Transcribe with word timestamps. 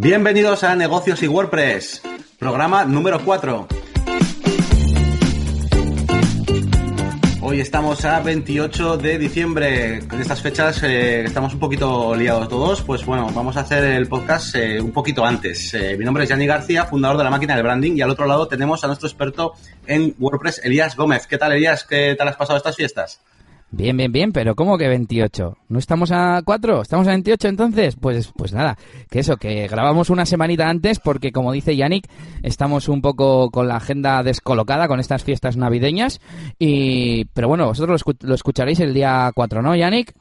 Bienvenidos 0.00 0.62
a 0.62 0.76
Negocios 0.76 1.24
y 1.24 1.26
WordPress, 1.26 2.02
programa 2.38 2.84
número 2.84 3.18
4. 3.24 3.66
Hoy 7.40 7.60
estamos 7.60 8.04
a 8.04 8.20
28 8.20 8.96
de 8.96 9.18
diciembre. 9.18 9.94
En 9.98 10.20
estas 10.20 10.40
fechas 10.40 10.80
eh, 10.84 11.24
estamos 11.24 11.52
un 11.52 11.58
poquito 11.58 12.14
liados 12.14 12.48
todos. 12.48 12.82
Pues 12.82 13.04
bueno, 13.04 13.28
vamos 13.34 13.56
a 13.56 13.62
hacer 13.62 13.82
el 13.82 14.06
podcast 14.06 14.54
eh, 14.54 14.80
un 14.80 14.92
poquito 14.92 15.24
antes. 15.24 15.74
Eh, 15.74 15.96
mi 15.98 16.04
nombre 16.04 16.22
es 16.22 16.30
Yanni 16.30 16.46
García, 16.46 16.84
fundador 16.84 17.18
de 17.18 17.24
la 17.24 17.30
máquina 17.30 17.56
de 17.56 17.62
branding. 17.62 17.96
Y 17.96 18.00
al 18.00 18.10
otro 18.10 18.26
lado 18.26 18.46
tenemos 18.46 18.84
a 18.84 18.86
nuestro 18.86 19.08
experto 19.08 19.54
en 19.84 20.14
WordPress, 20.16 20.60
Elías 20.62 20.94
Gómez. 20.94 21.26
¿Qué 21.26 21.38
tal, 21.38 21.50
Elías? 21.50 21.82
¿Qué 21.82 22.14
tal 22.16 22.28
has 22.28 22.36
pasado 22.36 22.56
estas 22.56 22.76
fiestas? 22.76 23.20
Bien, 23.70 23.94
bien, 23.98 24.10
bien, 24.10 24.32
pero 24.32 24.54
¿cómo 24.54 24.78
que 24.78 24.88
28? 24.88 25.58
¿No 25.68 25.78
estamos 25.78 26.10
a 26.10 26.40
4? 26.42 26.82
¿Estamos 26.82 27.06
a 27.06 27.10
28 27.10 27.48
entonces? 27.48 27.96
Pues, 28.00 28.32
pues 28.34 28.54
nada, 28.54 28.78
que 29.10 29.18
eso, 29.18 29.36
que 29.36 29.68
grabamos 29.68 30.08
una 30.08 30.24
semanita 30.24 30.70
antes 30.70 30.98
porque 31.00 31.32
como 31.32 31.52
dice 31.52 31.76
Yannick, 31.76 32.06
estamos 32.42 32.88
un 32.88 33.02
poco 33.02 33.50
con 33.50 33.68
la 33.68 33.76
agenda 33.76 34.22
descolocada 34.22 34.88
con 34.88 35.00
estas 35.00 35.22
fiestas 35.22 35.58
navideñas 35.58 36.20
y... 36.58 37.26
Pero 37.34 37.48
bueno, 37.48 37.66
vosotros 37.66 38.02
lo, 38.22 38.34
escucharéis 38.34 38.80
el 38.80 38.94
día 38.94 39.30
4, 39.34 39.60
¿no, 39.60 39.76
Yannick? 39.76 40.14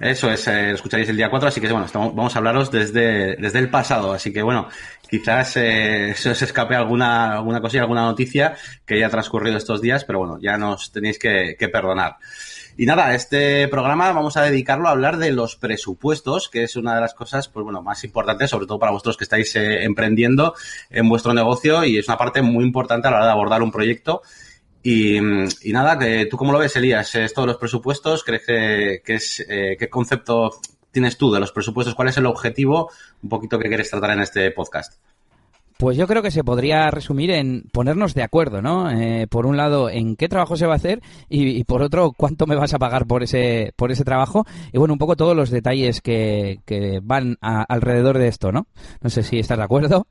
Eso 0.00 0.28
es, 0.30 0.48
eh, 0.48 0.70
lo 0.70 0.74
escucharéis 0.74 1.08
el 1.10 1.16
día 1.16 1.30
4, 1.30 1.48
así 1.48 1.60
que 1.60 1.70
bueno, 1.70 1.86
vamos 1.94 2.34
a 2.34 2.38
hablaros 2.38 2.72
desde, 2.72 3.36
desde 3.36 3.60
el 3.60 3.70
pasado, 3.70 4.12
así 4.12 4.32
que 4.32 4.42
bueno, 4.42 4.68
quizás 5.08 5.56
eh, 5.58 6.12
se 6.16 6.30
os 6.30 6.42
escape 6.42 6.74
alguna, 6.74 7.34
alguna 7.34 7.60
cosilla, 7.60 7.82
alguna 7.82 8.02
noticia 8.02 8.56
que 8.84 8.94
haya 8.94 9.08
transcurrido 9.08 9.56
estos 9.56 9.80
días, 9.80 10.04
pero 10.04 10.18
bueno, 10.18 10.38
ya 10.40 10.58
nos 10.58 10.90
tenéis 10.90 11.20
que, 11.20 11.54
que 11.56 11.68
perdonar. 11.68 12.16
Y 12.80 12.86
nada, 12.86 13.14
este 13.14 13.68
programa 13.68 14.10
vamos 14.10 14.38
a 14.38 14.42
dedicarlo 14.42 14.88
a 14.88 14.92
hablar 14.92 15.18
de 15.18 15.32
los 15.32 15.54
presupuestos, 15.54 16.48
que 16.48 16.62
es 16.62 16.76
una 16.76 16.94
de 16.94 17.02
las 17.02 17.12
cosas, 17.12 17.46
pues 17.46 17.62
bueno, 17.62 17.82
más 17.82 18.04
importantes, 18.04 18.48
sobre 18.48 18.64
todo 18.64 18.78
para 18.78 18.90
vosotros 18.90 19.18
que 19.18 19.24
estáis 19.24 19.54
eh, 19.54 19.84
emprendiendo 19.84 20.54
en 20.88 21.06
vuestro 21.06 21.34
negocio 21.34 21.84
y 21.84 21.98
es 21.98 22.08
una 22.08 22.16
parte 22.16 22.40
muy 22.40 22.64
importante 22.64 23.06
a 23.06 23.10
la 23.10 23.18
hora 23.18 23.26
de 23.26 23.32
abordar 23.32 23.62
un 23.62 23.70
proyecto. 23.70 24.22
Y, 24.82 25.20
nada, 25.20 25.98
que, 25.98 26.24
¿tú 26.24 26.38
cómo 26.38 26.52
lo 26.52 26.58
ves, 26.58 26.74
Elías? 26.74 27.14
¿Esto 27.16 27.42
de 27.42 27.48
los 27.48 27.58
presupuestos? 27.58 28.24
¿Crees 28.24 28.46
que, 28.46 29.14
es, 29.14 29.44
eh, 29.46 29.76
qué 29.78 29.90
concepto 29.90 30.58
tienes 30.90 31.18
tú 31.18 31.30
de 31.30 31.40
los 31.40 31.52
presupuestos? 31.52 31.94
¿Cuál 31.94 32.08
es 32.08 32.16
el 32.16 32.24
objetivo 32.24 32.90
un 33.22 33.28
poquito 33.28 33.58
que 33.58 33.68
quieres 33.68 33.90
tratar 33.90 34.12
en 34.12 34.20
este 34.20 34.50
podcast? 34.52 34.94
Pues 35.80 35.96
yo 35.96 36.06
creo 36.06 36.22
que 36.22 36.30
se 36.30 36.44
podría 36.44 36.90
resumir 36.90 37.30
en 37.30 37.62
ponernos 37.72 38.12
de 38.12 38.22
acuerdo, 38.22 38.60
¿no? 38.60 38.90
Eh, 38.90 39.26
por 39.26 39.46
un 39.46 39.56
lado, 39.56 39.88
en 39.88 40.14
qué 40.14 40.28
trabajo 40.28 40.54
se 40.54 40.66
va 40.66 40.74
a 40.74 40.76
hacer 40.76 41.00
y, 41.30 41.64
por 41.64 41.80
otro, 41.80 42.12
cuánto 42.14 42.46
me 42.46 42.54
vas 42.54 42.74
a 42.74 42.78
pagar 42.78 43.06
por 43.06 43.22
ese, 43.22 43.72
por 43.76 43.90
ese 43.90 44.04
trabajo. 44.04 44.44
Y 44.74 44.78
bueno, 44.78 44.92
un 44.92 44.98
poco 44.98 45.16
todos 45.16 45.34
los 45.34 45.48
detalles 45.48 46.02
que, 46.02 46.60
que 46.66 47.00
van 47.02 47.38
alrededor 47.40 48.18
de 48.18 48.28
esto, 48.28 48.52
¿no? 48.52 48.66
No 49.00 49.08
sé 49.08 49.22
si 49.22 49.38
estás 49.38 49.56
de 49.56 49.64
acuerdo. 49.64 50.06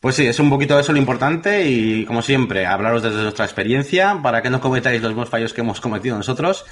Pues 0.00 0.14
sí, 0.14 0.26
es 0.26 0.38
un 0.38 0.48
poquito 0.48 0.78
eso 0.78 0.92
lo 0.92 0.98
importante 0.98 1.68
y 1.68 2.04
como 2.04 2.22
siempre, 2.22 2.66
hablaros 2.66 3.02
desde 3.02 3.22
nuestra 3.22 3.44
experiencia 3.44 4.20
para 4.22 4.42
que 4.42 4.50
no 4.50 4.60
cometáis 4.60 5.02
los 5.02 5.10
mismos 5.10 5.28
fallos 5.28 5.52
que 5.52 5.62
hemos 5.62 5.80
cometido 5.80 6.16
nosotros 6.16 6.64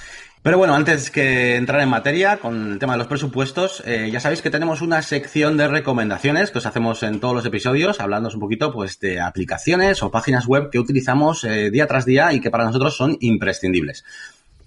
pero 0.47 0.59
bueno, 0.59 0.77
antes 0.77 1.11
que 1.11 1.57
entrar 1.57 1.81
en 1.81 1.89
materia 1.89 2.37
con 2.37 2.75
el 2.75 2.79
tema 2.79 2.93
de 2.93 2.99
los 2.99 3.09
presupuestos, 3.09 3.83
eh, 3.85 4.11
ya 4.13 4.21
sabéis 4.21 4.43
que 4.43 4.51
tenemos 4.51 4.81
una 4.81 5.03
sección 5.03 5.57
de 5.57 5.67
recomendaciones 5.67 6.53
que 6.53 6.59
os 6.59 6.67
hacemos 6.67 7.03
en 7.03 7.19
todos 7.19 7.35
los 7.35 7.45
episodios, 7.45 7.99
hablando 7.99 8.29
un 8.33 8.39
poquito 8.39 8.73
pues 8.73 9.01
de 9.01 9.21
aplicaciones 9.21 10.05
o 10.05 10.13
páginas 10.13 10.47
web 10.47 10.71
que 10.71 10.79
utilizamos 10.79 11.43
eh, 11.43 11.73
día 11.73 11.89
tras 11.89 12.07
día 12.07 12.33
y 12.33 12.41
que 12.41 12.53
para 12.53 12.65
nosotros 12.65 12.97
son 12.97 13.17
imprescindibles. 13.19 14.05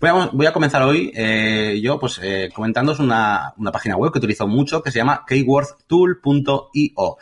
Voy 0.02 0.46
a, 0.46 0.52
comenzar 0.52 0.82
hoy 0.82 1.14
eh, 1.16 1.80
yo 1.82 1.98
pues 1.98 2.20
una, 3.00 3.54
una, 3.58 3.72
página 3.72 3.96
web 3.96 4.12
que 4.12 4.20
utilizo 4.20 4.48
mucho 4.48 4.82
que 4.84 4.92
se 4.92 5.00
llama 5.00 5.24
keywordtool.io. 5.26 7.18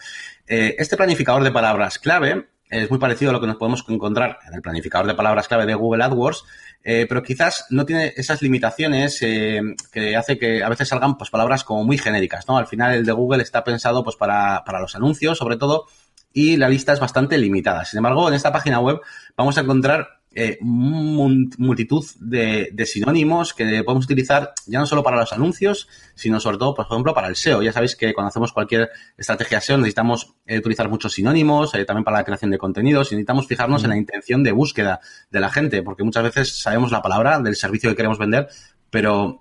este 0.47 0.97
planificador 0.97 1.43
de 1.43 1.51
palabras 1.51 1.99
clave 1.99 2.47
es 2.69 2.89
muy 2.89 2.99
parecido 2.99 3.31
a 3.31 3.33
lo 3.33 3.41
que 3.41 3.47
nos 3.47 3.55
podemos 3.55 3.83
encontrar 3.87 4.39
en 4.47 4.53
el 4.53 4.61
planificador 4.61 5.07
de 5.07 5.13
palabras 5.13 5.47
clave 5.47 5.65
de 5.65 5.75
Google 5.75 6.03
AdWords, 6.03 6.43
eh, 6.83 7.05
pero 7.07 7.23
quizás 7.23 7.65
no 7.69 7.85
tiene 7.85 8.13
esas 8.15 8.41
limitaciones 8.41 9.21
eh, 9.21 9.61
que 9.91 10.15
hace 10.15 10.37
que 10.37 10.63
a 10.63 10.69
veces 10.69 10.89
salgan 10.89 11.17
pues 11.17 11.29
palabras 11.29 11.63
como 11.63 11.83
muy 11.83 11.97
genéricas, 11.97 12.47
¿no? 12.47 12.57
Al 12.57 12.67
final 12.67 12.93
el 12.93 13.05
de 13.05 13.11
Google 13.11 13.43
está 13.43 13.63
pensado 13.63 14.03
pues 14.03 14.15
para, 14.15 14.63
para 14.65 14.79
los 14.79 14.95
anuncios, 14.95 15.37
sobre 15.37 15.57
todo, 15.57 15.85
y 16.33 16.57
la 16.57 16.69
lista 16.69 16.93
es 16.93 16.99
bastante 16.99 17.37
limitada. 17.37 17.85
Sin 17.85 17.97
embargo, 17.97 18.27
en 18.27 18.33
esta 18.33 18.51
página 18.51 18.79
web 18.79 18.99
vamos 19.35 19.57
a 19.57 19.61
encontrar 19.61 20.16
eh, 20.39 20.59
multitud 20.61 22.05
de, 22.19 22.71
sinónimos 22.85 23.55
que 23.55 23.83
podemos 23.83 24.05
utilizar 24.05 24.53
ya 24.67 24.77
no 24.77 24.85
solo 24.85 25.01
para 25.01 25.17
los 25.17 25.33
anuncios, 25.33 25.87
sino 26.13 26.39
sobre 26.39 26.59
todo, 26.59 26.75
por 26.75 26.85
ejemplo, 26.85 27.15
para 27.15 27.27
el 27.27 27.35
SEO. 27.35 27.63
Ya 27.63 27.73
sabéis 27.73 27.95
que 27.95 28.13
cuando 28.13 28.27
hacemos 28.27 28.53
cualquier 28.53 28.91
estrategia 29.17 29.59
SEO 29.59 29.77
necesitamos 29.77 30.35
eh, 30.45 30.59
utilizar 30.59 30.89
muchos 30.89 31.13
sinónimos, 31.13 31.73
eh, 31.73 31.85
también 31.85 32.03
para 32.03 32.17
la 32.17 32.23
creación 32.23 32.51
de 32.51 32.59
contenidos, 32.59 33.11
y 33.11 33.15
necesitamos 33.15 33.47
fijarnos 33.47 33.83
en 33.83 33.89
la 33.89 33.97
intención 33.97 34.43
de 34.43 34.51
búsqueda 34.51 34.99
de 35.31 35.39
la 35.39 35.49
gente, 35.49 35.81
porque 35.81 36.03
muchas 36.03 36.21
veces 36.21 36.61
sabemos 36.61 36.91
la 36.91 37.01
palabra 37.01 37.39
del 37.39 37.55
servicio 37.55 37.89
que 37.89 37.95
queremos 37.95 38.19
vender, 38.19 38.47
pero 38.91 39.39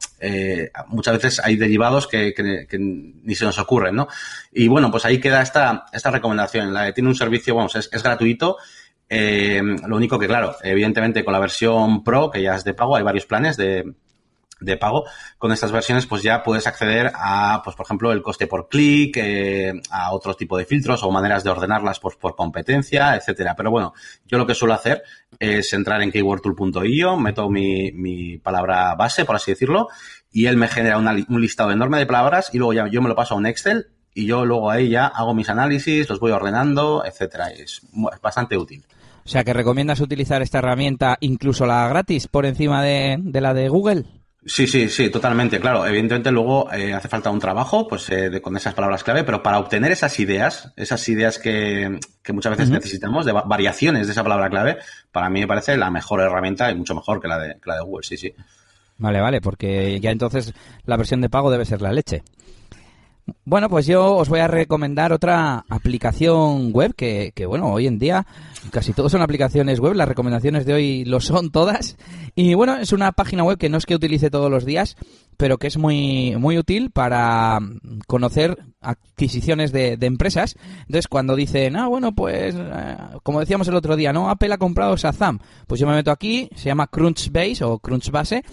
muchas 0.88 1.14
veces 1.18 1.40
hay 1.44 1.56
derivados 1.56 2.06
que, 2.06 2.34
ni 3.22 3.34
se 3.34 3.44
nos 3.44 3.58
ocurren, 3.58 3.94
¿no? 3.94 4.08
Y 4.50 4.66
bueno, 4.68 4.90
pues 4.90 5.04
ahí 5.04 5.20
queda 5.20 5.42
esta, 5.42 5.84
esta 5.92 6.10
recomendación. 6.10 6.72
La 6.72 6.92
tiene 6.94 7.10
un 7.10 7.14
servicio, 7.14 7.54
vamos, 7.54 7.76
es, 7.76 7.90
es 7.92 8.02
gratuito 8.02 8.56
eh, 9.08 9.62
lo 9.86 9.96
único 9.96 10.18
que, 10.18 10.26
claro, 10.26 10.56
evidentemente 10.62 11.24
con 11.24 11.32
la 11.32 11.38
versión 11.38 12.02
Pro, 12.02 12.30
que 12.30 12.42
ya 12.42 12.56
es 12.56 12.64
de 12.64 12.74
pago, 12.74 12.96
hay 12.96 13.02
varios 13.02 13.26
planes 13.26 13.56
de, 13.56 13.94
de 14.60 14.76
pago. 14.76 15.04
Con 15.38 15.52
estas 15.52 15.70
versiones, 15.70 16.06
pues 16.06 16.22
ya 16.22 16.42
puedes 16.42 16.66
acceder 16.66 17.12
a, 17.14 17.60
pues 17.62 17.76
por 17.76 17.86
ejemplo, 17.86 18.12
el 18.12 18.22
coste 18.22 18.46
por 18.46 18.68
clic, 18.68 19.16
eh, 19.18 19.72
a 19.90 20.12
otro 20.12 20.34
tipo 20.34 20.56
de 20.56 20.64
filtros 20.64 21.02
o 21.02 21.10
maneras 21.10 21.44
de 21.44 21.50
ordenarlas 21.50 22.00
por, 22.00 22.18
por 22.18 22.34
competencia, 22.34 23.14
etcétera. 23.14 23.54
Pero 23.56 23.70
bueno, 23.70 23.94
yo 24.26 24.38
lo 24.38 24.46
que 24.46 24.54
suelo 24.54 24.74
hacer 24.74 25.02
es 25.38 25.72
entrar 25.72 26.02
en 26.02 26.10
keywordtool.io, 26.10 27.16
meto 27.16 27.48
mi, 27.48 27.92
mi 27.92 28.38
palabra 28.38 28.94
base, 28.94 29.24
por 29.24 29.36
así 29.36 29.52
decirlo, 29.52 29.88
y 30.32 30.46
él 30.46 30.56
me 30.56 30.68
genera 30.68 30.98
un 30.98 31.40
listado 31.40 31.70
enorme 31.70 31.98
de 31.98 32.06
palabras 32.06 32.50
y 32.52 32.58
luego 32.58 32.72
ya 32.72 32.88
yo 32.88 33.02
me 33.02 33.08
lo 33.08 33.14
paso 33.14 33.34
a 33.34 33.36
un 33.36 33.46
Excel 33.46 33.88
y 34.14 34.26
yo 34.26 34.46
luego 34.46 34.70
ahí 34.70 34.88
ya 34.88 35.06
hago 35.06 35.34
mis 35.34 35.50
análisis, 35.50 36.08
los 36.08 36.20
voy 36.20 36.32
ordenando, 36.32 37.04
etcétera. 37.04 37.50
Es 37.50 37.82
bastante 38.22 38.56
útil. 38.56 38.82
O 39.26 39.28
sea, 39.28 39.42
que 39.42 39.52
recomiendas 39.52 40.00
utilizar 40.00 40.40
esta 40.40 40.58
herramienta, 40.58 41.16
incluso 41.18 41.66
la 41.66 41.88
gratis, 41.88 42.28
por 42.28 42.46
encima 42.46 42.84
de, 42.84 43.18
la 43.32 43.54
de 43.54 43.68
Google. 43.68 44.04
Sí, 44.44 44.68
sí, 44.68 44.88
sí, 44.88 45.10
totalmente, 45.10 45.58
claro. 45.58 45.84
Evidentemente 45.84 46.30
luego 46.30 46.72
eh, 46.72 46.94
hace 46.94 47.08
falta 47.08 47.32
un 47.32 47.40
trabajo 47.40 47.88
pues 47.88 48.08
eh, 48.10 48.40
con 48.40 48.56
esas 48.56 48.74
palabras 48.74 49.02
clave, 49.02 49.24
pero 49.24 49.42
para 49.42 49.58
obtener 49.58 49.90
esas 49.90 50.20
ideas, 50.20 50.72
esas 50.76 51.08
ideas 51.08 51.40
que, 51.40 51.98
muchas 52.32 52.56
veces 52.56 52.70
necesitamos, 52.70 53.26
de 53.26 53.32
variaciones 53.32 54.06
de 54.06 54.12
esa 54.12 54.22
palabra 54.22 54.48
clave, 54.48 54.78
para 55.10 55.28
mí 55.28 55.40
me 55.40 55.48
parece 55.48 55.76
la 55.76 55.90
mejor 55.90 56.20
herramienta 56.20 56.70
y 56.70 56.76
mucho 56.76 56.94
mejor 56.94 57.20
que 57.20 57.26
la 57.26 57.40
de, 57.40 57.54
que 57.54 57.68
la 57.68 57.74
de 57.78 57.82
Google, 57.82 58.06
sí, 58.06 58.16
sí. 58.16 58.32
Vale, 58.98 59.20
vale, 59.20 59.40
porque 59.40 59.98
ya 59.98 60.12
entonces 60.12 60.54
la 60.84 60.96
versión 60.96 61.20
de 61.20 61.28
pago 61.28 61.50
debe 61.50 61.64
ser 61.64 61.82
la 61.82 61.92
leche. 61.92 62.22
Bueno, 63.44 63.68
pues 63.68 63.86
yo 63.86 64.14
os 64.14 64.28
voy 64.28 64.38
a 64.38 64.46
recomendar 64.46 65.12
otra 65.12 65.64
aplicación 65.68 66.72
web 66.72 66.94
que, 66.94 67.32
que, 67.34 67.46
bueno, 67.46 67.72
hoy 67.72 67.88
en 67.88 67.98
día 67.98 68.24
casi 68.70 68.92
todos 68.92 69.10
son 69.12 69.22
aplicaciones 69.22 69.80
web, 69.80 69.94
las 69.94 70.08
recomendaciones 70.08 70.64
de 70.64 70.74
hoy 70.74 71.04
lo 71.04 71.20
son 71.20 71.50
todas. 71.50 71.96
Y 72.34 72.54
bueno, 72.54 72.76
es 72.76 72.92
una 72.92 73.12
página 73.12 73.42
web 73.42 73.58
que 73.58 73.68
no 73.68 73.78
es 73.78 73.86
que 73.86 73.96
utilice 73.96 74.30
todos 74.30 74.50
los 74.50 74.64
días, 74.64 74.96
pero 75.36 75.58
que 75.58 75.66
es 75.66 75.76
muy, 75.76 76.36
muy 76.36 76.56
útil 76.58 76.90
para 76.90 77.58
conocer 78.06 78.58
adquisiciones 78.80 79.72
de, 79.72 79.96
de 79.96 80.06
empresas. 80.06 80.56
Entonces, 80.80 81.08
cuando 81.08 81.34
dicen, 81.34 81.76
ah, 81.76 81.88
bueno, 81.88 82.14
pues, 82.14 82.54
eh, 82.56 82.96
como 83.22 83.40
decíamos 83.40 83.66
el 83.68 83.74
otro 83.74 83.96
día, 83.96 84.12
¿no? 84.12 84.30
Apple 84.30 84.52
ha 84.52 84.58
comprado 84.58 84.96
Shazam. 84.96 85.40
Pues 85.66 85.80
yo 85.80 85.86
me 85.86 85.94
meto 85.94 86.10
aquí, 86.10 86.48
se 86.54 86.66
llama 86.66 86.86
Crunchbase 86.86 87.64
o 87.64 87.78
Crunchbase 87.78 88.44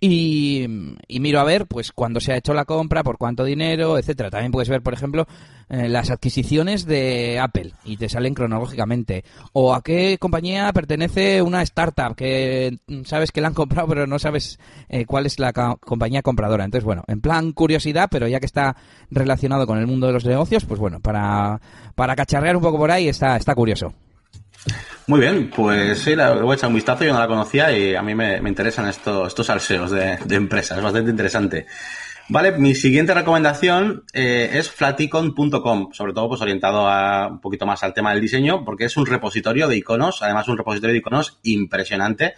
y, 0.00 0.66
miro 1.08 1.40
a 1.40 1.44
ver, 1.44 1.66
pues, 1.66 1.92
cuándo 1.92 2.20
se 2.20 2.32
ha 2.32 2.36
hecho 2.36 2.54
la 2.54 2.64
compra, 2.64 3.02
por 3.02 3.18
cuánto 3.18 3.44
dinero, 3.44 3.98
etcétera. 3.98 4.30
También 4.30 4.50
puedes 4.50 4.70
ver, 4.70 4.80
por 4.82 4.94
ejemplo, 4.94 5.26
eh, 5.68 5.90
las 5.90 6.10
adquisiciones 6.10 6.86
de 6.86 7.38
Apple 7.38 7.74
y 7.84 7.98
te 7.98 8.08
salen 8.08 8.32
cronológicamente. 8.32 9.24
O 9.52 9.74
a 9.74 9.82
qué 9.82 10.16
compañía 10.18 10.72
pertenece 10.72 11.42
una 11.42 11.60
startup 11.62 12.16
que 12.16 12.78
sabes 13.04 13.30
que 13.30 13.42
la 13.42 13.48
han 13.48 13.54
comprado, 13.54 13.88
pero 13.88 14.06
no 14.06 14.18
sabes 14.18 14.58
eh, 14.88 15.04
cuál 15.04 15.26
es 15.26 15.38
la 15.38 15.52
compañía 15.52 16.22
compradora. 16.22 16.64
Entonces, 16.64 16.84
bueno, 16.84 17.04
en 17.06 17.20
plan 17.20 17.52
curiosidad, 17.52 18.08
pero 18.10 18.26
ya 18.26 18.40
que 18.40 18.46
está 18.46 18.76
relacionado 19.10 19.66
con 19.66 19.78
el 19.78 19.86
mundo 19.86 20.06
de 20.06 20.14
los 20.14 20.24
negocios, 20.24 20.64
pues 20.64 20.80
bueno, 20.80 21.00
para, 21.00 21.60
para 21.94 22.16
cacharrear 22.16 22.56
un 22.56 22.62
poco 22.62 22.78
por 22.78 22.90
ahí 22.90 23.08
está, 23.08 23.36
está 23.36 23.54
curioso. 23.54 23.92
Muy 25.06 25.20
bien, 25.20 25.50
pues 25.54 25.98
sí, 25.98 26.14
la 26.14 26.34
voy 26.34 26.52
a 26.52 26.54
echar 26.54 26.68
un 26.68 26.74
vistazo, 26.74 27.04
yo 27.04 27.12
no 27.12 27.18
la 27.18 27.26
conocía 27.26 27.76
y 27.76 27.94
a 27.94 28.02
mí 28.02 28.14
me, 28.14 28.36
interesan 28.36 28.88
estos, 28.88 29.28
estos 29.28 29.46
salseos 29.46 29.90
de, 29.90 30.18
empresas, 30.30 30.78
es 30.78 30.84
bastante 30.84 31.10
interesante. 31.10 31.66
Vale, 32.28 32.52
mi 32.52 32.76
siguiente 32.76 33.12
recomendación 33.12 34.04
eh, 34.12 34.50
es 34.52 34.70
flaticon.com, 34.70 35.88
sobre 35.92 36.12
todo 36.12 36.28
pues 36.28 36.40
orientado 36.40 36.88
a, 36.88 37.26
un 37.26 37.40
poquito 37.40 37.66
más 37.66 37.82
al 37.82 37.92
tema 37.92 38.12
del 38.12 38.20
diseño, 38.20 38.64
porque 38.64 38.84
es 38.84 38.96
un 38.96 39.06
repositorio 39.06 39.66
de 39.66 39.76
iconos, 39.76 40.22
además 40.22 40.46
un 40.46 40.56
repositorio 40.56 40.92
de 40.92 40.98
iconos 40.98 41.40
impresionante. 41.42 42.34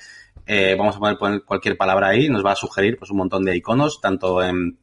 Eh, 0.47 0.77
vamos 0.79 0.97
a 0.97 1.17
poner, 1.19 1.43
cualquier 1.45 1.77
palabra 1.77 2.09
ahí, 2.09 2.31
nos 2.31 2.45
va 2.45 2.53
a 2.53 2.57
sugerir 2.57 2.97
pues 2.99 3.11
un 3.11 3.19
montón 3.19 3.45
de 3.45 3.55
iconos, 3.55 4.01
tanto 4.01 4.43
en, 4.43 4.79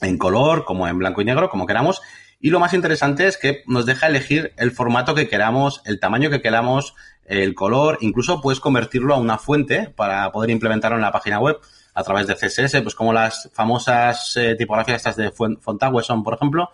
en 0.00 0.18
color 0.18 0.64
como 0.64 0.86
en 0.86 0.98
blanco 0.98 1.22
y 1.22 1.24
negro, 1.24 1.48
como 1.48 1.66
queramos, 1.66 2.00
Y 2.38 2.50
lo 2.50 2.58
más 2.58 2.74
interesante 2.74 3.28
es 3.28 3.38
que 3.38 3.62
nos 3.66 3.86
deja 3.86 4.08
elegir 4.08 4.52
el 4.56 4.72
formato 4.72 5.14
que 5.14 5.28
queramos, 5.28 5.80
el 5.86 6.00
tamaño 6.00 6.28
que 6.28 6.40
queramos, 6.40 6.94
el 7.24 7.54
color, 7.54 7.98
incluso 8.00 8.40
puedes 8.40 8.60
convertirlo 8.60 9.14
a 9.14 9.18
una 9.18 9.38
fuente 9.38 9.88
para 9.94 10.30
poder 10.32 10.50
implementarlo 10.50 10.96
en 10.96 11.02
la 11.02 11.12
página 11.12 11.38
web 11.38 11.58
a 11.94 12.02
través 12.02 12.26
de 12.26 12.34
CSS, 12.34 12.80
pues 12.82 12.94
como 12.94 13.12
las 13.12 13.50
famosas 13.52 14.36
eh, 14.36 14.54
tipografías 14.56 14.96
estas 14.96 15.16
de 15.16 15.32
son, 16.02 16.22
por 16.22 16.34
ejemplo, 16.34 16.70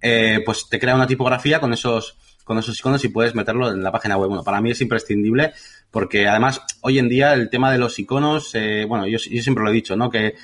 eh, 0.00 0.40
pues 0.44 0.68
te 0.68 0.78
crea 0.78 0.94
una 0.94 1.06
tipografía 1.06 1.60
con 1.60 1.72
esos 1.72 2.16
con 2.44 2.58
esos 2.58 2.76
iconos 2.76 3.04
y 3.04 3.08
puedes 3.08 3.36
meterlo 3.36 3.70
en 3.70 3.84
la 3.84 3.92
página 3.92 4.16
web. 4.16 4.28
Bueno, 4.28 4.42
para 4.42 4.60
mí 4.60 4.72
es 4.72 4.80
imprescindible 4.80 5.52
porque 5.92 6.26
además 6.26 6.60
hoy 6.80 6.98
en 6.98 7.08
día 7.08 7.34
el 7.34 7.48
tema 7.50 7.70
de 7.70 7.78
los 7.78 7.96
iconos, 8.00 8.52
eh, 8.56 8.84
bueno, 8.88 9.06
yo, 9.06 9.20
siempre 9.20 9.62
lo 9.62 9.70
he 9.70 9.72
dicho, 9.72 9.94
¿no? 9.94 10.10
Que 10.10 10.34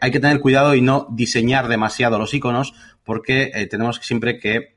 hay 0.00 0.10
que 0.12 0.20
tener 0.20 0.40
cuidado 0.40 0.76
y 0.76 0.80
no 0.80 1.08
diseñar 1.10 1.66
demasiado 1.66 2.18
los 2.18 2.34
iconos 2.34 2.74
porque 3.02 3.66
tenemos 3.68 3.96
siempre 3.96 4.38
que 4.38 4.76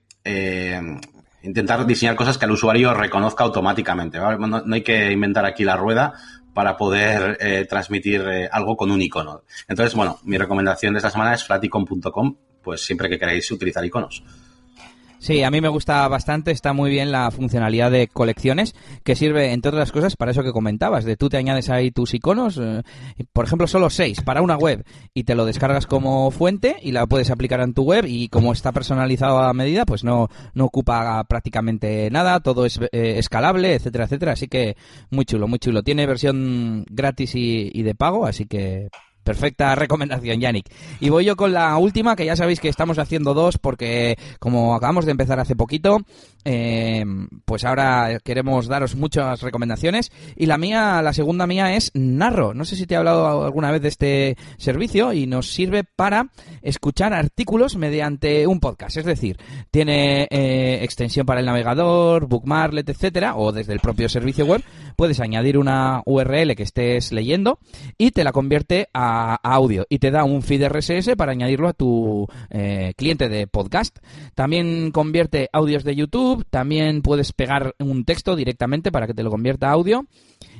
intentar 1.44 1.86
diseñar 1.86 2.16
cosas 2.16 2.38
que 2.38 2.45
el 2.45 2.51
usuario 2.51 2.94
reconozca 2.94 3.44
automáticamente. 3.44 4.18
No, 4.19 4.63
hay 4.72 4.81
que 4.81 5.12
inventar 5.12 5.45
aquí 5.45 5.63
la 5.63 5.78
rueda 5.78 6.13
para 6.54 6.78
poder 6.78 7.38
eh, 7.40 7.66
transmitir 7.69 8.22
eh, 8.22 8.50
algo 8.51 8.75
con 8.75 8.92
un 8.92 9.01
icono. 9.01 9.44
Entonces, 9.68 9.95
bueno, 9.95 10.19
mi 10.24 10.38
recomendación 10.38 10.94
de 10.94 11.00
esta 11.00 11.10
semana 11.10 11.34
es 11.34 11.44
flaticon.com, 11.44 12.36
pues 12.62 12.86
siempre 12.86 13.10
que 13.10 13.19
queráis 13.19 13.50
utilizar 13.51 13.84
iconos. 13.84 14.24
Sí, 15.24 15.42
a 15.42 15.50
mí 15.50 15.62
me 15.62 15.70
gusta 15.70 16.06
bastante, 16.10 16.52
está 16.52 16.74
muy 16.74 16.92
bien 16.92 17.10
la 17.10 17.31
funcionalidad 17.31 17.90
de 17.90 18.10
colecciones, 18.10 18.75
que 19.06 19.16
sirve, 19.16 19.54
entre 19.54 19.70
otras 19.70 19.94
cosas, 19.94 20.18
para 20.18 20.31
eso 20.31 20.44
que 20.44 20.52
comentabas, 20.52 21.06
de 21.06 21.16
tú 21.16 21.30
te 21.30 21.38
añades 21.38 21.70
ahí 21.70 21.92
tus 21.92 22.14
iconos, 22.14 22.60
eh, 22.62 22.84
por 23.31 23.46
ejemplo, 23.46 23.66
solo 23.66 23.90
seis 23.90 24.20
para 24.20 24.42
una 24.42 24.58
web, 24.58 24.84
y 25.14 25.24
te 25.24 25.34
lo 25.36 25.46
descargas 25.46 25.88
como 25.88 26.30
fuente 26.30 26.75
y 26.81 26.92
la 26.92 27.08
puedes 27.08 27.30
aplicar 27.30 27.62
en 27.62 27.74
tu 27.74 27.84
web, 27.84 28.04
y 28.06 28.28
como 28.28 28.52
está 28.52 28.74
personalizado 28.74 29.40
a 29.40 29.54
medida, 29.54 29.86
pues 29.86 30.04
no, 30.04 30.28
no 30.56 30.66
ocupa 30.66 31.24
prácticamente 31.24 32.10
nada, 32.12 32.42
todo 32.42 32.66
es 32.66 32.78
eh, 32.92 33.16
escalable, 33.18 33.75
etcétera, 33.75 34.04
etcétera, 34.04 34.34
así 34.34 34.50
que 34.50 34.75
muy 35.10 35.24
chulo, 35.24 35.48
muy 35.48 35.60
chulo. 35.60 35.84
Tiene 35.84 36.06
versión 36.06 36.84
gratis 36.90 37.34
y, 37.36 37.72
y 37.74 37.84
de 37.84 37.96
pago, 37.96 38.25
así 38.25 38.44
que 38.44 38.90
Perfecta 39.24 39.75
recomendación, 39.75 40.40
Yannick. 40.40 40.70
Y 41.00 41.10
voy 41.10 41.25
yo 41.25 41.36
con 41.36 41.54
la 41.54 41.78
última, 41.78 42.16
que 42.16 42.25
ya 42.25 42.36
sabéis 42.36 42.60
que 42.60 42.70
estamos 42.70 43.00
haciendo 43.00 43.34
dos 43.34 43.58
porque 43.58 44.18
como 44.40 44.75
acabamos 44.75 45.06
de 45.06 45.12
empezar 45.12 45.40
hace 45.40 45.56
poquito, 45.56 46.00
eh, 46.46 47.06
pues 47.46 47.64
ahora 47.64 48.20
queremos 48.24 48.68
daros 48.68 48.96
muchas 48.96 49.42
recomendaciones. 49.42 50.12
Y 50.36 50.46
la 50.46 50.58
mía, 50.58 51.02
la 51.02 51.14
segunda 51.14 51.48
mía 51.48 51.75
es 51.75 51.92
Narro. 51.94 52.54
No 52.54 52.66
sé 52.66 52.75
si 52.75 52.86
te 52.86 52.96
he 52.96 52.98
hablado 52.98 53.46
alguna 53.46 53.72
vez 53.72 53.81
de 53.81 53.88
este 53.88 54.38
servicio 54.58 55.14
y 55.14 55.25
nos 55.25 55.52
sirve 55.52 55.84
para 55.84 56.30
escuchar 56.62 57.14
artículos 57.14 57.78
mediante 57.78 58.46
un 58.48 58.60
podcast. 58.60 58.98
Es 58.98 59.06
decir, 59.06 59.38
tiene 59.72 60.28
eh, 60.30 60.80
extensión 60.81 61.25
para 61.25 61.40
el 61.40 61.46
navegador, 61.46 62.28
bookmarklet, 62.28 62.90
etcétera, 62.90 63.36
o 63.36 63.52
desde 63.52 63.74
el 63.74 63.80
propio 63.80 64.10
servicio 64.10 64.46
web. 64.46 64.64
Puedes 64.96 65.20
añadir 65.20 65.58
una 65.58 66.02
URL 66.06 66.56
que 66.56 66.64
estés 66.64 67.12
leyendo 67.12 67.60
y 67.98 68.12
te 68.12 68.24
la 68.24 68.31
convierte 68.31 68.90
a 68.94 69.12
audio 69.36 69.86
y 69.89 70.00
te 70.00 70.12
da 70.12 70.24
un 70.24 70.42
feed 70.42 70.68
RSS 70.68 71.15
para 71.15 71.31
añadirlo 71.31 71.68
a 71.68 71.74
tu 71.74 72.27
eh, 72.50 72.94
cliente 72.95 73.30
de 73.30 73.48
podcast. 73.48 74.00
También 74.36 74.92
convierte 74.92 75.50
audios 75.54 75.83
de 75.83 75.95
YouTube, 75.95 76.45
también 76.50 77.01
puedes 77.01 77.31
pegar 77.31 77.75
un 77.80 78.06
texto 78.06 78.36
directamente 78.36 78.92
para 78.92 79.07
que 79.07 79.13
te 79.13 79.24
lo 79.24 79.30
convierta 79.30 79.69
a 79.69 79.74
audio 79.74 80.06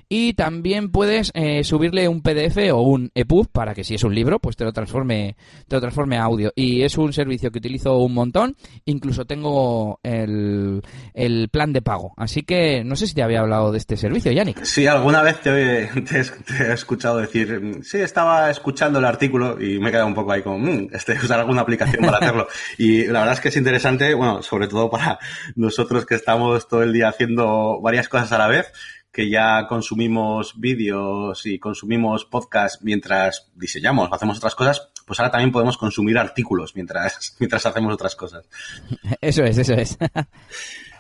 y 0.10 0.34
también 0.34 0.92
puedes 0.92 1.32
eh, 1.34 1.64
subirle 1.64 2.08
un 2.08 2.22
PDF 2.22 2.58
o 2.74 2.82
un 2.82 3.12
EPUB 3.14 3.50
para 3.52 3.74
que 3.74 3.84
si 3.84 3.96
es 3.96 4.04
un 4.04 4.14
libro, 4.14 4.40
pues 4.40 4.56
te 4.56 4.64
lo 4.64 4.74
transforme, 4.74 5.36
te 5.68 5.76
lo 5.76 5.82
transforme 5.82 6.18
a 6.18 6.24
audio. 6.24 6.52
Y 6.56 6.82
es 6.82 6.98
un 6.98 7.14
servicio 7.14 7.52
que 7.52 7.60
utilizo 7.60 7.98
un 7.98 8.14
montón. 8.14 8.56
Incluso 8.86 9.26
tengo 9.26 10.00
el, 10.04 10.82
el 11.14 11.50
plan 11.50 11.74
de 11.74 11.82
pago. 11.82 12.14
Así 12.18 12.44
que 12.44 12.84
no 12.84 12.96
sé 12.96 13.08
si 13.08 13.14
te 13.14 13.24
había 13.24 13.42
hablado 13.42 13.72
de 13.72 13.78
este 13.78 13.98
servicio, 13.98 14.32
Yannick. 14.32 14.64
Sí, 14.64 14.88
alguna 14.88 15.22
vez 15.22 15.40
te, 15.42 15.88
te, 16.02 16.18
he 16.18 16.74
escuchado 16.74 17.18
decir, 17.18 17.80
sí, 17.84 18.00
estaba 18.00 18.50
escuchando 18.50 19.00
el 19.00 19.06
artículo 19.06 19.62
y 19.62 19.80
me 19.80 19.90
he 19.90 19.92
quedado 19.92 20.08
un 20.08 20.16
poco 20.16 20.32
ahí 20.32 20.42
como, 20.42 20.60
mmm, 20.60 20.90
este, 20.94 21.14
usar 21.24 21.40
alguna 21.40 21.62
aplicación 21.62 22.04
para 22.06 22.18
hacerlo. 22.18 22.48
y 22.78 23.06
la 23.08 23.20
verdad 23.20 23.36
es 23.36 23.42
que 23.42 23.50
es 23.50 23.58
interesante, 23.58 24.14
bueno, 24.14 24.42
sobre 24.42 24.68
todo 24.68 24.90
para 24.90 25.20
nosotros 25.56 26.06
que 26.06 26.16
estamos 26.16 26.68
todo 26.68 26.84
el 26.84 26.94
día 26.94 27.10
haciendo 27.10 27.80
varias 27.82 28.10
cosas 28.10 28.32
a 28.32 28.38
la 28.38 28.48
vez 28.48 28.72
que 29.14 29.30
ya 29.30 29.68
consumimos 29.68 30.60
vídeos 30.60 31.46
y 31.46 31.60
consumimos 31.60 32.26
podcasts 32.26 32.80
mientras 32.82 33.48
diseñamos 33.56 34.10
o 34.10 34.16
hacemos 34.16 34.38
otras 34.38 34.56
cosas, 34.56 34.90
pues 35.06 35.20
ahora 35.20 35.32
también 35.32 35.52
podemos 35.52 35.78
consumir 35.78 36.18
artículos 36.18 36.76
mientras, 36.76 37.36
mientras 37.40 37.66
hacemos 37.66 37.94
otras 37.94 38.16
cosas. 38.16 38.46
Eso 39.22 39.44
es, 39.44 39.58
eso 39.60 39.74
es. 39.74 39.98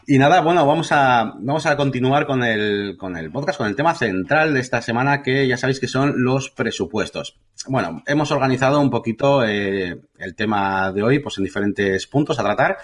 Y 0.05 0.17
nada, 0.17 0.41
bueno, 0.41 0.65
vamos 0.67 0.91
a, 0.91 1.33
vamos 1.39 1.65
a 1.65 1.77
continuar 1.77 2.27
con 2.27 2.43
el, 2.43 2.97
con 2.97 3.15
el 3.15 3.31
podcast, 3.31 3.57
con 3.57 3.67
el 3.67 3.75
tema 3.75 3.95
central 3.95 4.53
de 4.53 4.59
esta 4.59 4.81
semana, 4.81 5.23
que 5.23 5.47
ya 5.47 5.57
sabéis 5.57 5.79
que 5.79 5.87
son 5.87 6.23
los 6.23 6.49
presupuestos. 6.49 7.37
Bueno, 7.67 8.03
hemos 8.05 8.29
organizado 8.31 8.81
un 8.81 8.89
poquito 8.89 9.43
eh, 9.45 10.01
el 10.17 10.35
tema 10.35 10.91
de 10.91 11.03
hoy, 11.03 11.19
pues 11.19 11.37
en 11.37 11.45
diferentes 11.45 12.05
puntos 12.07 12.37
a 12.37 12.43
tratar. 12.43 12.77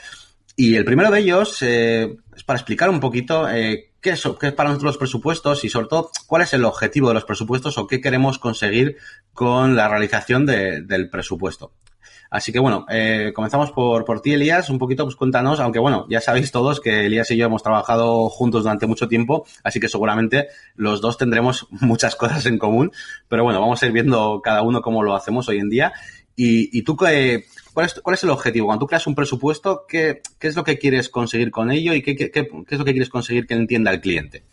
Y 0.56 0.76
el 0.76 0.86
primero 0.86 1.12
de 1.12 1.20
ellos 1.20 1.62
eh, 1.62 2.18
es 2.36 2.44
para 2.44 2.58
explicar 2.58 2.90
un 2.90 3.00
poquito 3.02 3.50
eh, 3.50 3.89
qué, 4.02 4.12
es, 4.12 4.24
qué 4.40 4.48
es 4.48 4.54
para 4.54 4.70
nosotros 4.70 4.94
los 4.94 4.98
presupuestos 4.98 5.64
y 5.64 5.70
sobre 5.70 5.88
todo 5.88 6.12
cuál 6.28 6.42
es 6.42 6.54
el 6.54 6.66
objetivo 6.66 7.10
de 7.10 7.14
los 7.16 7.26
presupuestos 7.26 7.78
o 7.78 7.88
qué 7.88 8.02
queremos 8.02 8.40
conseguir 8.40 8.98
con 9.34 9.76
la 9.76 9.88
realización 9.88 10.46
del 10.46 11.10
presupuesto. 11.10 11.72
Así 12.32 12.52
que 12.52 12.60
bueno, 12.60 12.86
eh, 12.90 13.32
comenzamos 13.34 13.72
por, 13.72 14.06
por 14.06 14.22
ti, 14.22 14.34
Elías. 14.34 14.70
Un 14.70 14.78
poquito, 14.78 15.04
pues 15.04 15.16
cuéntanos, 15.16 15.60
aunque 15.60 15.80
bueno, 15.80 16.06
ya 16.10 16.22
sabéis 16.22 16.52
todos 16.52 16.80
que 16.80 17.08
Elías 17.08 17.32
y 17.32 17.38
yo 17.38 17.48
hemos 17.48 17.64
trabajado 17.64 18.30
juntos 18.30 18.64
durante 18.64 18.86
mucho 18.86 19.08
tiempo, 19.08 19.48
así 19.64 19.80
que 19.80 19.90
seguramente 19.90 20.48
los 20.76 21.02
dos 21.02 21.18
tendremos 21.18 21.68
muchas 21.72 22.16
cosas 22.16 22.46
en 22.46 22.60
común. 22.60 22.92
Pero 23.28 23.44
bueno, 23.44 23.60
vamos 23.60 23.82
a 23.82 23.88
ir 23.88 23.92
viendo 23.92 24.42
cada 24.44 24.62
uno 24.62 24.82
cómo 24.82 25.02
lo 25.02 25.16
hacemos 25.16 25.50
hoy 25.50 25.58
en 25.58 25.70
día. 25.70 25.94
Y, 26.42 26.70
y 26.72 26.84
tú, 26.84 26.96
¿cuál 26.96 27.14
es, 27.86 28.00
¿cuál 28.02 28.14
es 28.14 28.24
el 28.24 28.30
objetivo? 28.30 28.68
Cuando 28.68 28.80
tú 28.80 28.88
creas 28.88 29.06
un 29.08 29.14
presupuesto, 29.14 29.84
¿qué, 29.86 30.22
qué 30.40 30.48
es 30.48 30.56
lo 30.56 30.64
que 30.64 30.80
quieres 30.80 31.10
conseguir 31.10 31.52
con 31.52 31.70
ello 31.70 31.94
y 31.94 32.02
qué, 32.02 32.16
qué, 32.16 32.32
qué, 32.32 32.48
es 32.70 32.80
lo 32.80 32.86
que 32.86 32.94
quieres 32.94 33.10
conseguir 33.10 33.46
que 33.46 33.56
entienda 33.56 33.92
el 33.92 34.00
cliente? 34.00 34.44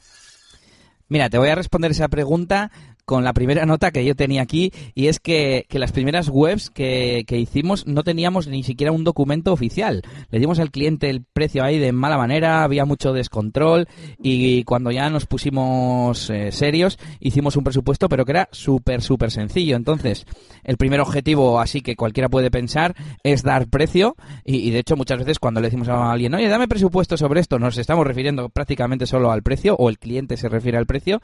Mira, 1.08 1.30
te 1.30 1.38
voy 1.38 1.48
a 1.48 1.54
responder 1.54 1.92
esa 1.92 2.08
pregunta 2.08 2.72
con 3.06 3.22
la 3.24 3.32
primera 3.32 3.64
nota 3.64 3.92
que 3.92 4.04
yo 4.04 4.16
tenía 4.16 4.42
aquí 4.42 4.72
y 4.94 5.06
es 5.06 5.20
que, 5.20 5.64
que 5.68 5.78
las 5.78 5.92
primeras 5.92 6.28
webs 6.28 6.70
que, 6.70 7.24
que, 7.26 7.38
hicimos 7.38 7.86
no 7.86 8.02
teníamos 8.02 8.48
ni 8.48 8.64
siquiera 8.64 8.92
un 8.92 9.04
documento 9.04 9.52
oficial. 9.52 10.02
Le 10.30 10.40
dimos 10.40 10.58
al 10.58 10.72
cliente 10.72 11.08
el 11.08 11.22
precio 11.24 11.62
ahí 11.62 11.78
de 11.78 11.92
mala 11.92 12.18
manera, 12.18 12.64
había 12.64 12.84
mucho 12.84 13.12
descontrol 13.12 13.86
y 14.18 14.64
cuando 14.64 14.90
ya 14.90 15.08
nos 15.08 15.26
pusimos 15.26 16.28
eh, 16.30 16.50
serios 16.50 16.98
hicimos 17.20 17.56
un 17.56 17.62
presupuesto 17.62 18.08
pero 18.08 18.24
que 18.24 18.32
era 18.32 18.48
súper, 18.50 19.00
súper 19.02 19.30
sencillo. 19.30 19.76
Entonces, 19.76 20.26
el 20.64 20.76
primer 20.76 21.00
objetivo, 21.00 21.60
así 21.60 21.82
que 21.82 21.94
cualquiera 21.94 22.28
puede 22.28 22.50
pensar, 22.50 22.96
es 23.22 23.44
dar 23.44 23.68
precio 23.68 24.16
y, 24.44 24.56
y 24.56 24.70
de 24.70 24.80
hecho 24.80 24.96
muchas 24.96 25.18
veces 25.18 25.38
cuando 25.38 25.60
le 25.60 25.68
decimos 25.68 25.88
a 25.88 26.10
alguien, 26.10 26.34
oye, 26.34 26.48
dame 26.48 26.66
presupuesto 26.66 27.16
sobre 27.16 27.40
esto, 27.40 27.60
nos 27.60 27.78
estamos 27.78 28.04
refiriendo 28.04 28.48
prácticamente 28.48 29.06
solo 29.06 29.30
al 29.30 29.44
precio 29.44 29.76
o 29.76 29.88
el 29.90 30.00
cliente 30.00 30.36
se 30.36 30.48
refiere 30.48 30.76
al 30.76 30.86
precio, 30.86 31.20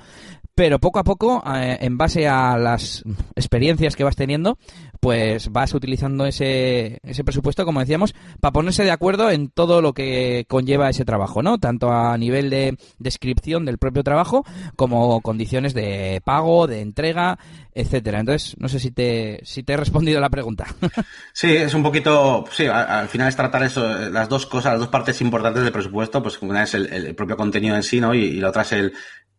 pero 0.55 0.79
poco 0.79 1.01
a 1.01 1.05
poco... 1.05 1.43
Eh, 1.53 1.72
en 1.81 1.99
base 1.99 2.29
a 2.29 2.57
las 2.57 3.05
experiencias 3.37 3.97
que 3.97 4.05
vas 4.05 4.17
teniendo, 4.17 4.59
pues 5.01 5.51
vas 5.51 5.75
utilizando 5.75 6.27
ese, 6.27 7.01
ese 7.03 7.25
presupuesto, 7.25 7.65
como 7.65 7.81
decíamos, 7.81 8.15
para 8.41 8.53
ponerse 8.53 8.85
de 8.85 8.93
acuerdo 8.93 9.31
en 9.31 9.49
todo 9.49 9.83
lo 9.83 9.95
que 9.95 10.45
conlleva 10.49 10.91
ese 10.91 11.05
trabajo, 11.05 11.43
¿no? 11.43 11.59
Tanto 11.59 11.91
a 11.91 12.17
nivel 12.17 12.51
de 12.51 12.77
descripción 12.99 13.65
del 13.65 13.79
propio 13.79 14.05
trabajo 14.05 14.45
como 14.77 15.21
condiciones 15.21 15.75
de 15.75 16.23
pago, 16.25 16.67
de 16.67 16.81
entrega, 16.81 17.39
etcétera. 17.75 18.21
Entonces, 18.21 18.55
no 18.59 18.69
sé 18.69 18.79
si 18.79 18.91
te, 18.91 19.41
si 19.43 19.63
te 19.63 19.73
he 19.73 19.77
respondido 19.77 20.21
la 20.21 20.31
pregunta. 20.31 20.67
Sí, 21.35 21.57
es 21.57 21.75
un 21.75 21.83
poquito, 21.83 22.45
sí, 22.53 22.67
al, 22.67 23.09
final 23.09 23.29
es 23.29 23.37
tratar 23.37 23.63
eso, 23.63 23.87
las 24.11 24.29
dos 24.29 24.47
cosas, 24.47 24.73
las 24.73 24.81
dos 24.81 24.89
partes 24.89 25.21
importantes 25.23 25.63
del 25.63 25.73
presupuesto, 25.73 26.23
pues 26.23 26.41
una 26.43 26.63
es 26.63 26.75
el, 26.75 27.15
propio 27.15 27.37
contenido 27.37 27.75
en 27.75 27.83
sí, 27.83 28.01
¿no? 28.01 28.15
Y, 28.15 28.25
y 28.25 28.41
la 28.41 28.51
otra 28.51 28.63
es 28.63 28.73
el, 28.73 28.93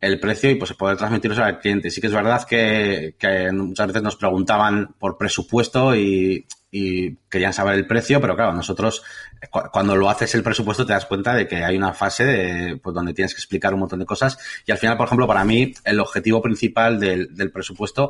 el 0.03 0.19
precio 0.19 0.51
y 0.51 0.55
pues 0.55 0.73
poder 0.73 0.97
transmitirlo 0.97 1.41
al 1.41 1.59
cliente. 1.59 1.89
Sí 1.89 2.01
que 2.01 2.07
es 2.07 2.13
verdad 2.13 2.45
que, 2.45 3.15
muchas 3.53 3.87
veces 3.87 4.03
nos 4.03 4.17
preguntaban 4.17 4.95
por 4.99 5.17
presupuesto 5.17 5.95
y, 5.95 6.45
querían 7.29 7.53
saber 7.53 7.75
el 7.75 7.85
precio, 7.85 8.19
pero 8.19 8.35
claro, 8.35 8.51
nosotros 8.51 9.03
cuando 9.71 9.95
lo 9.95 10.09
haces 10.09 10.33
el 10.33 10.41
presupuesto 10.41 10.87
te 10.87 10.93
das 10.93 11.05
cuenta 11.05 11.35
de 11.35 11.47
que 11.47 11.63
hay 11.63 11.77
una 11.77 11.93
fase 11.93 12.25
de, 12.25 12.77
pues, 12.77 12.95
donde 12.95 13.13
tienes 13.13 13.35
que 13.35 13.37
explicar 13.37 13.75
un 13.75 13.81
montón 13.81 13.99
de 13.99 14.07
cosas. 14.07 14.39
Y 14.65 14.71
al 14.71 14.79
final, 14.79 14.97
por 14.97 15.05
ejemplo, 15.05 15.27
para 15.27 15.45
mí 15.45 15.71
el 15.85 15.99
objetivo 15.99 16.41
principal 16.41 16.99
del, 16.99 17.51
presupuesto 17.53 18.09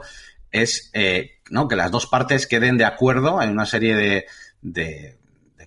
es 0.49 0.89
eh, 0.93 1.41
que 1.69 1.75
las 1.75 1.91
dos 1.91 2.07
partes 2.07 2.47
queden 2.47 2.77
de 2.77 2.85
acuerdo 2.85 3.41
en 3.41 3.49
una 3.49 3.65
serie 3.65 4.25
de, 4.61 5.17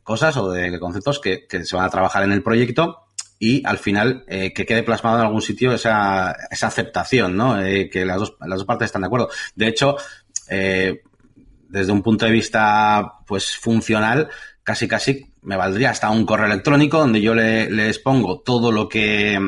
cosas 0.02 0.37
o 0.38 0.50
de 0.50 0.80
conceptos 0.80 1.21
que 1.21 1.64
se 1.64 1.76
van 1.76 1.85
a 1.85 1.90
trabajar 1.90 2.25
en 2.25 2.33
el 2.33 2.42
proyecto 2.42 3.05
y 3.38 3.66
al 3.66 3.78
final 3.78 4.25
eh, 4.28 4.52
que 4.52 4.64
quede 4.64 4.83
plasmado 4.83 5.19
en 5.19 5.26
algún 5.26 5.43
sitio 5.43 5.73
esa, 5.73 6.35
esa 6.50 6.69
aceptación, 6.69 7.37
¿no? 7.37 7.61
Eh, 7.61 7.90
que 7.90 8.05
las 8.05 8.19
dos, 8.19 8.37
las 8.40 8.59
dos 8.59 8.64
partes 8.64 8.87
están 8.87 9.02
de 9.02 9.07
acuerdo. 9.07 9.28
De 9.55 9.69
hecho, 9.69 9.97
eh, 10.49 11.02
desde 11.69 11.93
un 11.93 12.02
punto 12.02 12.25
de 12.25 12.31
vista 12.31 13.19
pues 13.26 13.57
funcional, 13.57 14.28
casi 14.62 14.88
casi 14.88 15.26
me 15.43 15.57
valdría 15.57 15.90
hasta 15.90 16.11
un 16.11 16.25
correo 16.25 16.47
electrónico 16.47 16.99
donde 16.99 17.21
yo 17.21 17.35
le, 17.35 17.71
les 17.71 17.99
pongo 17.99 18.40
todo 18.40 18.73
lo 18.73 18.88
que 18.88 19.38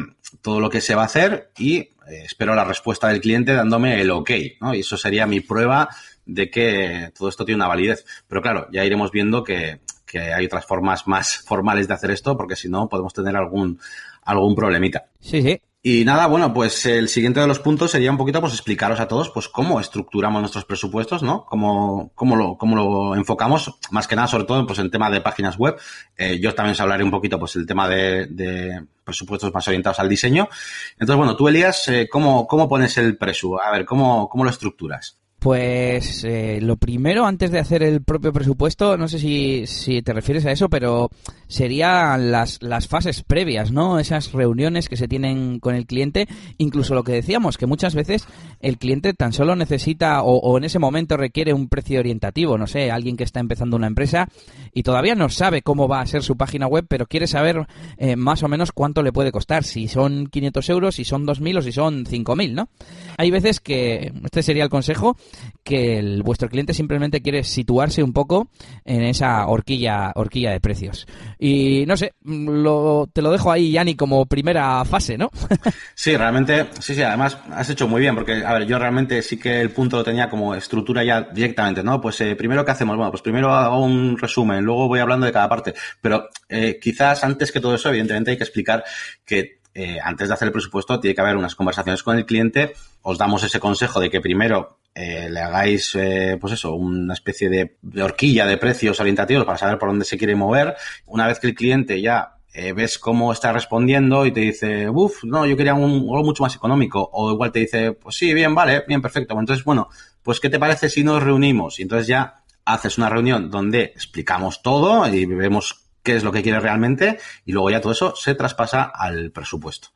todo 0.42 0.60
lo 0.60 0.68
que 0.68 0.80
se 0.80 0.94
va 0.94 1.02
a 1.02 1.06
hacer 1.06 1.50
y 1.58 1.90
espero 2.06 2.54
la 2.54 2.64
respuesta 2.64 3.08
del 3.08 3.20
cliente 3.20 3.54
dándome 3.54 4.00
el 4.00 4.10
ok, 4.10 4.30
¿no? 4.60 4.74
Y 4.74 4.80
eso 4.80 4.96
sería 4.96 5.26
mi 5.26 5.40
prueba 5.40 5.88
de 6.26 6.50
que 6.50 7.10
todo 7.16 7.28
esto 7.28 7.44
tiene 7.44 7.56
una 7.56 7.68
validez. 7.68 8.04
Pero 8.28 8.42
claro, 8.42 8.68
ya 8.70 8.84
iremos 8.84 9.10
viendo 9.10 9.42
que, 9.42 9.80
que 10.10 10.32
hay 10.32 10.46
otras 10.46 10.66
formas 10.66 11.06
más 11.06 11.36
formales 11.46 11.86
de 11.86 11.94
hacer 11.94 12.10
esto, 12.10 12.36
porque 12.36 12.56
si 12.56 12.68
no 12.68 12.88
podemos 12.88 13.12
tener 13.12 13.36
algún, 13.36 13.78
algún 14.22 14.54
problemita. 14.54 15.06
Sí, 15.20 15.42
sí. 15.42 15.60
Y 15.80 16.04
nada, 16.04 16.26
bueno, 16.26 16.52
pues 16.52 16.84
el 16.86 17.08
siguiente 17.08 17.38
de 17.38 17.46
los 17.46 17.60
puntos 17.60 17.92
sería 17.92 18.10
un 18.10 18.16
poquito 18.16 18.40
pues 18.40 18.52
explicaros 18.52 18.98
a 18.98 19.06
todos 19.06 19.30
pues 19.30 19.48
cómo 19.48 19.78
estructuramos 19.78 20.40
nuestros 20.40 20.64
presupuestos, 20.64 21.22
¿no? 21.22 21.44
Cómo, 21.44 22.10
cómo, 22.16 22.34
lo, 22.34 22.58
cómo 22.58 22.74
lo 22.74 23.14
enfocamos, 23.14 23.78
más 23.92 24.08
que 24.08 24.16
nada, 24.16 24.26
sobre 24.26 24.44
todo 24.44 24.66
pues 24.66 24.80
en 24.80 24.90
tema 24.90 25.08
de 25.08 25.20
páginas 25.20 25.56
web. 25.56 25.76
Eh, 26.16 26.40
yo 26.40 26.52
también 26.52 26.72
os 26.72 26.80
hablaré 26.80 27.04
un 27.04 27.12
poquito 27.12 27.38
pues 27.38 27.54
el 27.54 27.64
tema 27.64 27.88
de, 27.88 28.26
de, 28.26 28.84
presupuestos 29.04 29.54
más 29.54 29.68
orientados 29.68 30.00
al 30.00 30.08
diseño. 30.08 30.48
Entonces, 30.94 31.16
bueno, 31.16 31.36
tú 31.36 31.46
Elías, 31.46 31.86
eh, 31.88 32.08
¿cómo, 32.10 32.48
¿cómo 32.48 32.68
pones 32.68 32.98
el 32.98 33.16
presu? 33.16 33.56
A 33.58 33.70
ver, 33.70 33.84
¿cómo, 33.84 34.28
cómo 34.28 34.42
lo 34.42 34.50
estructuras? 34.50 35.16
Pues 35.38 36.24
eh, 36.24 36.58
lo 36.60 36.76
primero, 36.76 37.24
antes 37.24 37.52
de 37.52 37.60
hacer 37.60 37.84
el 37.84 38.02
propio 38.02 38.32
presupuesto, 38.32 38.96
no 38.96 39.06
sé 39.06 39.20
si, 39.20 39.66
si 39.68 40.02
te 40.02 40.12
refieres 40.12 40.44
a 40.46 40.50
eso, 40.50 40.68
pero 40.68 41.10
serían 41.46 42.32
las, 42.32 42.60
las 42.60 42.88
fases 42.88 43.22
previas, 43.22 43.70
¿no? 43.70 44.00
Esas 44.00 44.32
reuniones 44.32 44.88
que 44.88 44.96
se 44.96 45.06
tienen 45.06 45.60
con 45.60 45.76
el 45.76 45.86
cliente, 45.86 46.26
incluso 46.58 46.96
lo 46.96 47.04
que 47.04 47.12
decíamos, 47.12 47.56
que 47.56 47.66
muchas 47.66 47.94
veces 47.94 48.26
el 48.58 48.78
cliente 48.78 49.14
tan 49.14 49.32
solo 49.32 49.54
necesita 49.54 50.22
o, 50.22 50.38
o 50.38 50.58
en 50.58 50.64
ese 50.64 50.80
momento 50.80 51.16
requiere 51.16 51.52
un 51.52 51.68
precio 51.68 52.00
orientativo, 52.00 52.58
no 52.58 52.66
sé, 52.66 52.90
alguien 52.90 53.16
que 53.16 53.24
está 53.24 53.38
empezando 53.38 53.76
una 53.76 53.86
empresa 53.86 54.28
y 54.74 54.82
todavía 54.82 55.14
no 55.14 55.28
sabe 55.28 55.62
cómo 55.62 55.86
va 55.86 56.00
a 56.00 56.06
ser 56.06 56.24
su 56.24 56.36
página 56.36 56.66
web, 56.66 56.86
pero 56.88 57.06
quiere 57.06 57.28
saber 57.28 57.66
eh, 57.96 58.16
más 58.16 58.42
o 58.42 58.48
menos 58.48 58.72
cuánto 58.72 59.04
le 59.04 59.12
puede 59.12 59.30
costar, 59.30 59.62
si 59.62 59.86
son 59.86 60.26
500 60.26 60.68
euros, 60.70 60.94
si 60.96 61.04
son 61.04 61.26
2.000 61.26 61.58
o 61.58 61.62
si 61.62 61.70
son 61.70 62.04
5.000, 62.04 62.54
¿no? 62.54 62.68
Hay 63.16 63.30
veces 63.30 63.60
que, 63.60 64.12
este 64.24 64.42
sería 64.42 64.64
el 64.64 64.70
consejo, 64.70 65.16
que 65.62 65.98
el, 65.98 66.22
vuestro 66.22 66.48
cliente 66.48 66.72
simplemente 66.72 67.20
quiere 67.20 67.44
situarse 67.44 68.02
un 68.02 68.12
poco 68.12 68.48
en 68.84 69.02
esa 69.02 69.46
horquilla, 69.46 70.12
horquilla 70.14 70.52
de 70.52 70.60
precios. 70.60 71.06
Y 71.38 71.84
no 71.86 71.96
sé, 71.96 72.14
te 72.24 73.22
lo 73.22 73.30
dejo 73.30 73.52
ahí, 73.52 73.72
Yanni, 73.72 73.94
como 73.94 74.26
primera 74.26 74.84
fase, 74.84 75.18
¿no? 75.18 75.30
sí, 75.94 76.16
realmente, 76.16 76.68
sí, 76.80 76.94
sí, 76.94 77.02
además 77.02 77.38
has 77.50 77.68
hecho 77.70 77.86
muy 77.86 78.00
bien, 78.00 78.14
porque, 78.14 78.42
a 78.44 78.54
ver, 78.54 78.66
yo 78.66 78.78
realmente 78.78 79.22
sí 79.22 79.38
que 79.38 79.60
el 79.60 79.70
punto 79.70 79.98
lo 79.98 80.04
tenía 80.04 80.28
como 80.28 80.54
estructura 80.54 81.04
ya 81.04 81.20
directamente, 81.20 81.82
¿no? 81.82 82.00
Pues 82.00 82.20
eh, 82.20 82.34
primero, 82.34 82.64
¿qué 82.64 82.70
hacemos? 82.70 82.96
Bueno, 82.96 83.10
pues 83.10 83.22
primero 83.22 83.52
hago 83.52 83.84
un 83.84 84.16
resumen, 84.16 84.64
luego 84.64 84.88
voy 84.88 85.00
hablando 85.00 85.26
de 85.26 85.32
cada 85.32 85.48
parte, 85.48 85.74
pero 86.00 86.28
eh, 86.48 86.78
quizás 86.80 87.22
antes 87.24 87.52
que 87.52 87.60
todo 87.60 87.74
eso, 87.74 87.90
evidentemente 87.90 88.30
hay 88.30 88.36
que 88.36 88.44
explicar 88.44 88.84
que 89.24 89.57
eh, 89.78 90.00
antes 90.02 90.26
de 90.26 90.34
hacer 90.34 90.46
el 90.46 90.52
presupuesto 90.52 90.98
tiene 90.98 91.14
que 91.14 91.20
haber 91.20 91.36
unas 91.36 91.54
conversaciones 91.54 92.02
con 92.02 92.18
el 92.18 92.26
cliente. 92.26 92.74
Os 93.02 93.16
damos 93.16 93.44
ese 93.44 93.60
consejo 93.60 94.00
de 94.00 94.10
que 94.10 94.20
primero 94.20 94.80
eh, 94.92 95.28
le 95.30 95.38
hagáis, 95.38 95.94
eh, 95.94 96.36
pues 96.40 96.54
eso, 96.54 96.74
una 96.74 97.14
especie 97.14 97.48
de, 97.48 97.76
horquilla 98.02 98.44
de 98.44 98.56
precios 98.56 98.98
orientativos 98.98 99.44
para 99.44 99.56
saber 99.56 99.78
por 99.78 99.90
dónde 99.90 100.04
se 100.04 100.18
quiere 100.18 100.34
mover. 100.34 100.74
Una 101.06 101.28
vez 101.28 101.38
que 101.38 101.46
el 101.46 101.54
cliente 101.54 102.00
ya 102.00 102.34
ves 102.74 102.98
cómo 102.98 103.30
está 103.30 103.52
respondiendo 103.52 104.26
y 104.26 104.32
te 104.32 104.40
dice, 104.40 104.88
uff, 104.90 105.22
no, 105.22 105.46
yo 105.46 105.56
quería 105.56 105.74
un, 105.74 105.92
algo 105.92 106.24
mucho 106.24 106.42
más 106.42 106.56
económico. 106.56 107.08
O 107.12 107.30
igual 107.30 107.52
te 107.52 107.60
dice, 107.60 107.92
pues 107.92 108.16
sí, 108.16 108.34
bien, 108.34 108.52
vale, 108.52 108.82
bien, 108.88 109.00
perfecto. 109.00 109.38
Entonces, 109.38 109.64
bueno, 109.64 109.88
pues 110.24 110.40
¿qué 110.40 110.50
te 110.50 110.58
parece 110.58 110.88
si 110.88 111.04
nos 111.04 111.22
reunimos? 111.22 111.78
Y 111.78 111.82
entonces 111.82 112.08
ya 112.08 112.42
haces 112.64 112.98
una 112.98 113.08
reunión 113.08 113.48
donde 113.48 113.84
explicamos 113.84 114.60
todo 114.60 115.06
y 115.06 115.24
vemos 115.24 115.87
qué 116.08 116.16
es 116.16 116.24
lo 116.24 116.32
que 116.32 116.42
quiere 116.42 116.58
realmente 116.58 117.18
y 117.44 117.52
luego 117.52 117.68
ya 117.68 117.82
todo 117.82 117.92
eso 117.92 118.16
se 118.16 118.34
traspasa 118.34 118.82
al 118.82 119.30
presupuesto. 119.30 119.88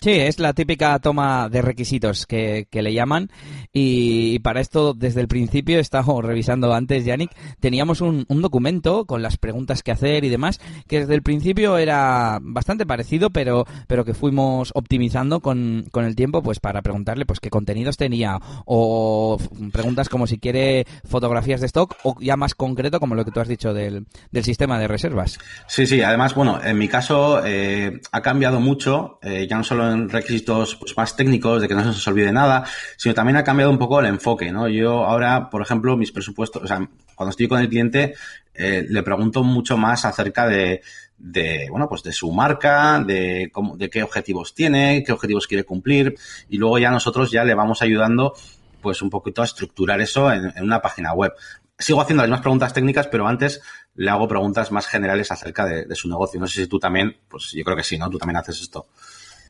Sí, 0.00 0.12
es 0.12 0.38
la 0.38 0.52
típica 0.52 0.98
toma 1.00 1.48
de 1.48 1.60
requisitos 1.60 2.24
que, 2.26 2.68
que 2.70 2.82
le 2.82 2.94
llaman 2.94 3.30
y, 3.72 4.38
para 4.40 4.60
esto 4.60 4.94
desde 4.94 5.20
el 5.20 5.28
principio, 5.28 5.80
estamos 5.80 6.24
revisando 6.24 6.72
antes, 6.72 7.04
Yannick, 7.04 7.32
teníamos 7.58 8.00
un, 8.00 8.24
un, 8.28 8.42
documento 8.42 9.06
con 9.06 9.22
las 9.22 9.36
preguntas 9.36 9.82
que 9.82 9.90
hacer 9.90 10.24
y 10.24 10.28
demás, 10.28 10.60
que 10.86 11.00
desde 11.00 11.14
el 11.14 11.22
principio 11.22 11.78
era 11.78 12.38
bastante 12.40 12.86
parecido, 12.86 13.30
pero, 13.30 13.66
pero 13.88 14.04
que 14.04 14.14
fuimos 14.14 14.70
optimizando 14.74 15.40
con, 15.40 15.86
con 15.90 16.04
el 16.04 16.14
tiempo 16.14 16.42
pues 16.42 16.60
para 16.60 16.80
preguntarle 16.82 17.26
pues 17.26 17.40
qué 17.40 17.50
contenidos 17.50 17.96
tenía 17.96 18.38
o 18.66 19.36
preguntas 19.72 20.08
como 20.08 20.28
si 20.28 20.38
quiere 20.38 20.86
fotografías 21.04 21.60
de 21.60 21.66
stock 21.66 21.96
o 22.04 22.14
ya 22.20 22.36
más 22.36 22.54
concreto 22.54 23.00
como 23.00 23.16
lo 23.16 23.24
que 23.24 23.32
tú 23.32 23.40
has 23.40 23.48
dicho 23.48 23.74
del, 23.74 24.06
del 24.30 24.44
sistema 24.44 24.78
de 24.78 24.86
reservas. 24.86 25.38
Sí, 25.66 25.86
sí, 25.86 26.02
además, 26.02 26.34
bueno, 26.34 26.60
en 26.62 26.78
mi 26.78 26.86
caso 26.86 27.44
eh, 27.44 28.00
ha 28.12 28.22
cambiado 28.22 28.60
mucho, 28.60 29.18
eh, 29.22 29.46
ya 29.48 29.56
no 29.56 29.64
solo 29.64 29.87
requisitos 30.08 30.76
pues, 30.76 30.96
más 30.96 31.16
técnicos, 31.16 31.60
de 31.60 31.68
que 31.68 31.74
no 31.74 31.80
se 31.80 31.86
nos 31.86 32.08
olvide 32.08 32.32
nada, 32.32 32.64
sino 32.96 33.14
también 33.14 33.36
ha 33.36 33.44
cambiado 33.44 33.70
un 33.70 33.78
poco 33.78 34.00
el 34.00 34.06
enfoque, 34.06 34.52
¿no? 34.52 34.68
Yo 34.68 35.04
ahora, 35.04 35.50
por 35.50 35.62
ejemplo, 35.62 35.96
mis 35.96 36.12
presupuestos, 36.12 36.62
o 36.62 36.66
sea, 36.66 36.88
cuando 37.14 37.30
estoy 37.30 37.48
con 37.48 37.60
el 37.60 37.68
cliente, 37.68 38.14
eh, 38.54 38.86
le 38.88 39.02
pregunto 39.02 39.42
mucho 39.42 39.76
más 39.76 40.04
acerca 40.04 40.46
de, 40.46 40.82
de, 41.16 41.66
bueno, 41.70 41.88
pues 41.88 42.02
de 42.02 42.12
su 42.12 42.30
marca, 42.32 43.02
de 43.04 43.50
cómo, 43.52 43.76
de 43.76 43.90
qué 43.90 44.02
objetivos 44.02 44.54
tiene, 44.54 45.02
qué 45.04 45.12
objetivos 45.12 45.46
quiere 45.46 45.64
cumplir, 45.64 46.14
y 46.48 46.58
luego 46.58 46.78
ya 46.78 46.90
nosotros 46.90 47.30
ya 47.30 47.44
le 47.44 47.54
vamos 47.54 47.82
ayudando 47.82 48.34
pues 48.80 49.02
un 49.02 49.10
poquito 49.10 49.42
a 49.42 49.44
estructurar 49.44 50.00
eso 50.00 50.32
en, 50.32 50.52
en 50.54 50.62
una 50.62 50.80
página 50.80 51.12
web 51.12 51.32
sigo 51.78 52.00
haciendo 52.00 52.22
las 52.22 52.28
mismas 52.28 52.42
preguntas 52.42 52.72
técnicas, 52.72 53.06
pero 53.06 53.26
antes 53.26 53.60
le 53.94 54.10
hago 54.10 54.26
preguntas 54.26 54.72
más 54.72 54.86
generales 54.86 55.30
acerca 55.30 55.64
de, 55.64 55.84
de, 55.84 55.94
su 55.94 56.08
negocio. 56.08 56.40
No 56.40 56.46
sé 56.46 56.62
si 56.62 56.66
tú 56.66 56.78
también, 56.78 57.16
pues 57.28 57.52
yo 57.52 57.64
creo 57.64 57.76
que 57.76 57.84
sí, 57.84 57.98
¿no? 57.98 58.10
Tú 58.10 58.18
también 58.18 58.36
haces 58.36 58.60
esto. 58.60 58.86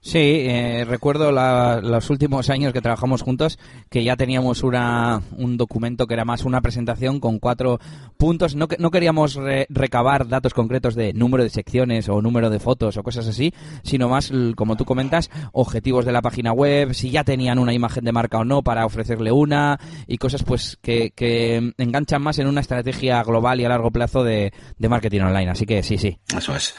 Sí, 0.09 0.47
eh, 0.49 0.87
recuerdo 0.89 1.33
la, 1.33 1.83
los 1.83 2.09
últimos 2.09 2.49
años 2.49 2.73
que 2.73 2.81
trabajamos 2.81 3.21
juntos 3.21 3.59
que 3.91 4.05
ya 4.05 4.17
teníamos 4.17 4.63
una, 4.63 5.21
un 5.37 5.59
documento 5.59 6.07
que 6.07 6.15
era 6.15 6.25
más 6.25 6.47
una 6.47 6.63
presentación 6.63 7.21
con 7.21 7.39
cuatro 7.39 7.79
puntos. 8.17 8.55
No, 8.55 8.69
no 8.79 8.91
queríamos 8.91 9.35
re, 9.35 9.67
recabar 9.69 10.27
datos 10.27 10.55
concretos 10.55 10.95
de 10.95 11.13
número 11.13 11.45
de 11.45 11.51
secciones 11.51 12.09
o 12.09 12.23
número 12.23 12.49
de 12.49 12.59
fotos 12.59 12.97
o 12.97 13.03
cosas 13.03 13.27
así, 13.27 13.53
sino 13.83 14.09
más, 14.09 14.33
como 14.57 14.77
tú 14.77 14.87
comentas, 14.87 15.29
objetivos 15.53 16.07
de 16.07 16.13
la 16.13 16.23
página 16.23 16.55
web, 16.55 16.95
si 16.95 17.11
ya 17.11 17.23
tenían 17.23 17.59
una 17.59 17.75
imagen 17.75 18.07
de 18.07 18.13
marca 18.13 18.39
o 18.39 18.47
no 18.47 18.63
para 18.63 18.87
ofrecerle 18.87 19.31
una 19.31 19.79
y 20.07 20.17
cosas 20.17 20.43
pues 20.43 20.79
que, 20.81 21.11
que 21.11 21.75
enganchan 21.77 22.23
más 22.23 22.39
en 22.39 22.47
una 22.47 22.63
estrategia 22.63 23.23
global 23.25 23.61
y 23.61 23.67
a 23.67 23.69
largo 23.69 23.91
plazo 23.91 24.25
de, 24.25 24.55
de 24.79 24.89
marketing 24.89 25.21
online. 25.21 25.51
Así 25.51 25.67
que 25.67 25.83
sí, 25.83 25.99
sí. 25.99 26.17
Eso 26.35 26.57
es. 26.57 26.75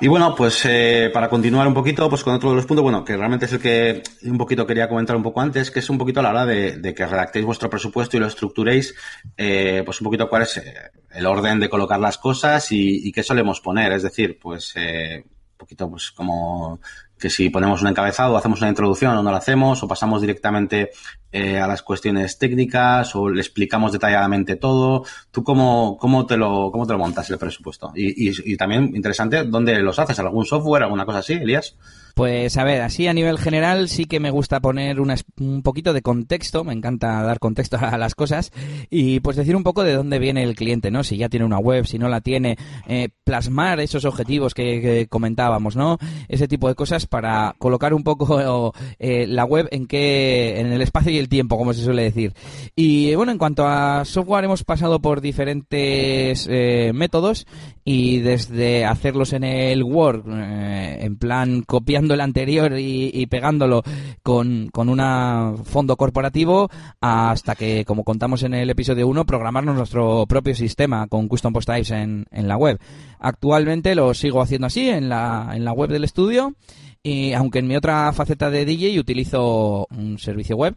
Y 0.00 0.06
bueno, 0.06 0.32
pues 0.36 0.64
eh, 0.64 1.10
para 1.12 1.28
continuar 1.28 1.66
un 1.66 1.74
poquito, 1.74 2.08
pues 2.08 2.22
con 2.22 2.32
otro 2.32 2.50
de 2.50 2.56
los 2.56 2.66
puntos, 2.66 2.84
bueno, 2.84 3.04
que 3.04 3.16
realmente 3.16 3.46
es 3.46 3.52
el 3.54 3.58
que 3.58 4.02
un 4.22 4.38
poquito 4.38 4.64
quería 4.64 4.88
comentar 4.88 5.16
un 5.16 5.24
poco 5.24 5.40
antes, 5.40 5.72
que 5.72 5.80
es 5.80 5.90
un 5.90 5.98
poquito 5.98 6.22
la 6.22 6.30
hora 6.30 6.46
de, 6.46 6.76
de 6.76 6.94
que 6.94 7.04
redactéis 7.04 7.44
vuestro 7.44 7.68
presupuesto 7.68 8.16
y 8.16 8.20
lo 8.20 8.28
estructuréis, 8.28 8.94
eh, 9.36 9.82
pues 9.84 10.00
un 10.00 10.04
poquito 10.04 10.28
cuál 10.28 10.42
es 10.42 10.62
el 11.10 11.26
orden 11.26 11.58
de 11.58 11.68
colocar 11.68 11.98
las 11.98 12.16
cosas 12.16 12.70
y, 12.70 13.08
y 13.08 13.10
qué 13.10 13.24
solemos 13.24 13.60
poner. 13.60 13.90
Es 13.90 14.04
decir, 14.04 14.38
pues 14.40 14.72
eh, 14.76 15.24
un 15.26 15.56
poquito 15.56 15.90
pues 15.90 16.12
como 16.12 16.80
que 17.18 17.30
si 17.30 17.50
ponemos 17.50 17.82
un 17.82 17.88
encabezado, 17.88 18.36
hacemos 18.36 18.60
una 18.60 18.70
introducción 18.70 19.16
o 19.16 19.22
no 19.22 19.30
lo 19.30 19.36
hacemos, 19.36 19.82
o 19.82 19.88
pasamos 19.88 20.20
directamente 20.20 20.90
eh, 21.32 21.58
a 21.58 21.66
las 21.66 21.82
cuestiones 21.82 22.38
técnicas, 22.38 23.14
o 23.16 23.28
le 23.28 23.40
explicamos 23.40 23.92
detalladamente 23.92 24.56
todo. 24.56 25.04
¿Tú 25.30 25.42
cómo, 25.42 25.96
cómo, 26.00 26.26
te, 26.26 26.36
lo, 26.36 26.70
cómo 26.70 26.86
te 26.86 26.92
lo 26.92 26.98
montas 26.98 27.28
el 27.30 27.38
presupuesto? 27.38 27.92
Y, 27.94 28.28
y, 28.28 28.52
y 28.52 28.56
también, 28.56 28.92
interesante, 28.94 29.44
¿dónde 29.44 29.78
los 29.80 29.98
haces? 29.98 30.18
¿Algún 30.18 30.46
software, 30.46 30.84
alguna 30.84 31.04
cosa 31.04 31.18
así, 31.18 31.34
Elías? 31.34 31.76
Pues 32.18 32.56
a 32.56 32.64
ver, 32.64 32.82
así 32.82 33.06
a 33.06 33.12
nivel 33.12 33.38
general 33.38 33.88
sí 33.88 34.06
que 34.06 34.18
me 34.18 34.32
gusta 34.32 34.58
poner 34.58 34.98
un 35.00 35.62
poquito 35.62 35.92
de 35.92 36.02
contexto, 36.02 36.64
me 36.64 36.72
encanta 36.72 37.22
dar 37.22 37.38
contexto 37.38 37.76
a 37.80 37.96
las 37.96 38.16
cosas 38.16 38.50
y 38.90 39.20
pues 39.20 39.36
decir 39.36 39.54
un 39.54 39.62
poco 39.62 39.84
de 39.84 39.92
dónde 39.92 40.18
viene 40.18 40.42
el 40.42 40.56
cliente, 40.56 40.90
¿no? 40.90 41.04
Si 41.04 41.16
ya 41.16 41.28
tiene 41.28 41.46
una 41.46 41.60
web, 41.60 41.86
si 41.86 41.96
no 41.96 42.08
la 42.08 42.20
tiene, 42.20 42.58
eh, 42.88 43.10
plasmar 43.22 43.78
esos 43.78 44.04
objetivos 44.04 44.52
que, 44.52 45.06
comentábamos, 45.08 45.76
¿no? 45.76 45.96
Ese 46.26 46.48
tipo 46.48 46.66
de 46.66 46.74
cosas 46.74 47.06
para 47.06 47.54
colocar 47.56 47.94
un 47.94 48.02
poco 48.02 48.74
eh, 48.98 49.28
la 49.28 49.44
web 49.44 49.68
en 49.70 49.86
que 49.86 50.58
en 50.58 50.72
el 50.72 50.82
espacio 50.82 51.12
y 51.12 51.18
el 51.18 51.28
tiempo, 51.28 51.56
como 51.56 51.72
se 51.72 51.84
suele 51.84 52.02
decir. 52.02 52.34
Y 52.74 53.14
bueno, 53.14 53.30
en 53.30 53.38
cuanto 53.38 53.64
a 53.64 54.04
software 54.04 54.44
hemos 54.44 54.64
pasado 54.64 55.00
por 55.00 55.20
diferentes 55.20 56.48
eh, 56.50 56.90
métodos 56.92 57.46
y 57.84 58.18
desde 58.18 58.84
hacerlos 58.84 59.32
en 59.34 59.44
el 59.44 59.84
Word, 59.84 60.24
en 60.28 61.16
plan 61.16 61.62
copiando 61.62 62.07
el 62.14 62.20
anterior 62.20 62.74
y, 62.78 63.26
pegándolo 63.26 63.82
con, 64.22 64.68
con 64.72 64.88
un 64.88 65.64
fondo 65.64 65.96
corporativo, 65.96 66.70
hasta 67.00 67.54
que, 67.54 67.84
como 67.84 68.04
contamos 68.04 68.42
en 68.42 68.54
el 68.54 68.70
episodio 68.70 69.06
1, 69.08 69.24
programarnos 69.24 69.76
nuestro 69.76 70.26
propio 70.26 70.54
sistema 70.54 71.06
con 71.08 71.28
Custom 71.28 71.52
Post 71.52 71.68
Types 71.68 71.90
en, 71.90 72.26
en 72.30 72.48
la 72.48 72.56
web. 72.56 72.78
Actualmente 73.18 73.94
lo 73.94 74.14
sigo 74.14 74.40
haciendo 74.40 74.66
así 74.66 74.88
en 74.88 75.08
la, 75.08 75.50
en 75.54 75.64
la 75.64 75.72
web 75.72 75.90
del 75.90 76.04
estudio 76.04 76.54
Y 77.02 77.32
aunque 77.32 77.60
en 77.60 77.68
mi 77.68 77.76
otra 77.76 78.12
faceta 78.12 78.50
de 78.50 78.64
DJ 78.64 78.98
utilizo 78.98 79.86
un 79.90 80.18
servicio 80.18 80.56
web, 80.56 80.76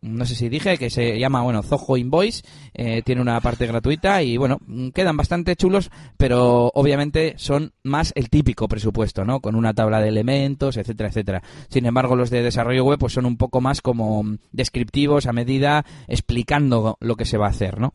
no 0.00 0.26
sé 0.26 0.34
si 0.34 0.48
dije, 0.48 0.76
que 0.76 0.90
se 0.90 1.18
llama, 1.18 1.42
bueno, 1.42 1.62
Zoho 1.62 1.96
Invoice, 1.96 2.42
eh, 2.74 3.02
tiene 3.02 3.20
una 3.22 3.40
parte 3.40 3.66
gratuita 3.66 4.22
y 4.22 4.36
bueno, 4.36 4.58
quedan 4.92 5.16
bastante 5.16 5.54
chulos, 5.56 5.90
pero 6.16 6.70
obviamente 6.74 7.34
son 7.36 7.72
más 7.84 8.12
el 8.16 8.28
típico 8.28 8.66
presupuesto, 8.66 9.24
¿no? 9.24 9.40
Con 9.40 9.54
una 9.54 9.72
tabla 9.72 10.00
de 10.00 10.08
elementos, 10.08 10.76
etcétera, 10.76 11.08
etcétera. 11.10 11.42
Sin 11.68 11.86
embargo, 11.86 12.16
los 12.16 12.30
de 12.30 12.42
desarrollo 12.42 12.84
web 12.84 12.98
pues 12.98 13.12
son 13.12 13.26
un 13.26 13.36
poco 13.36 13.60
más 13.60 13.80
como 13.80 14.24
descriptivos 14.50 15.26
a 15.26 15.32
medida, 15.32 15.86
explicando 16.08 16.96
lo 17.00 17.16
que 17.16 17.24
se 17.24 17.38
va 17.38 17.46
a 17.46 17.50
hacer, 17.50 17.78
¿no? 17.78 17.94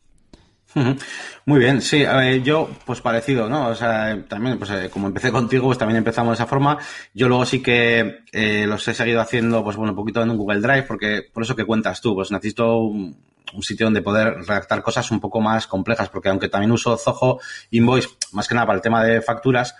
Muy 1.46 1.60
bien, 1.60 1.82
sí, 1.82 2.06
yo 2.44 2.70
pues 2.86 3.02
parecido, 3.02 3.50
¿no? 3.50 3.68
O 3.70 3.76
sea, 3.76 4.24
también, 4.28 4.58
pues 4.58 4.70
eh, 4.72 4.90
como 4.92 5.08
empecé 5.08 5.32
contigo, 5.32 5.66
pues 5.66 5.78
también 5.78 5.98
empezamos 5.98 6.32
de 6.32 6.44
esa 6.44 6.50
forma. 6.50 6.78
Yo 7.14 7.28
luego 7.28 7.46
sí 7.46 7.62
que 7.62 8.20
eh, 8.32 8.66
los 8.68 8.88
he 8.88 8.94
seguido 8.94 9.22
haciendo, 9.22 9.64
pues 9.64 9.76
bueno, 9.76 9.94
un 9.94 9.96
poquito 9.96 10.22
en 10.22 10.36
Google 10.38 10.62
Drive, 10.62 10.84
porque 10.84 11.24
por 11.34 11.44
eso 11.44 11.56
que 11.56 11.66
cuentas 11.66 12.02
tú, 12.02 12.16
pues 12.16 12.32
necesito 12.32 12.78
un, 12.80 13.18
sitio 13.62 13.86
donde 13.86 14.02
poder 14.02 14.46
redactar 14.46 14.84
cosas 14.84 15.10
un 15.10 15.22
poco 15.22 15.40
más 15.40 15.68
complejas, 15.68 16.10
porque 16.10 16.30
aunque 16.30 16.50
también 16.50 16.72
uso 16.72 16.98
Zoho 16.98 17.40
Invoice, 17.72 18.10
más 18.34 18.48
que 18.48 18.56
nada 18.56 18.68
para 18.68 18.76
el 18.76 18.82
tema 18.82 19.04
de 19.04 19.22
facturas, 19.22 19.74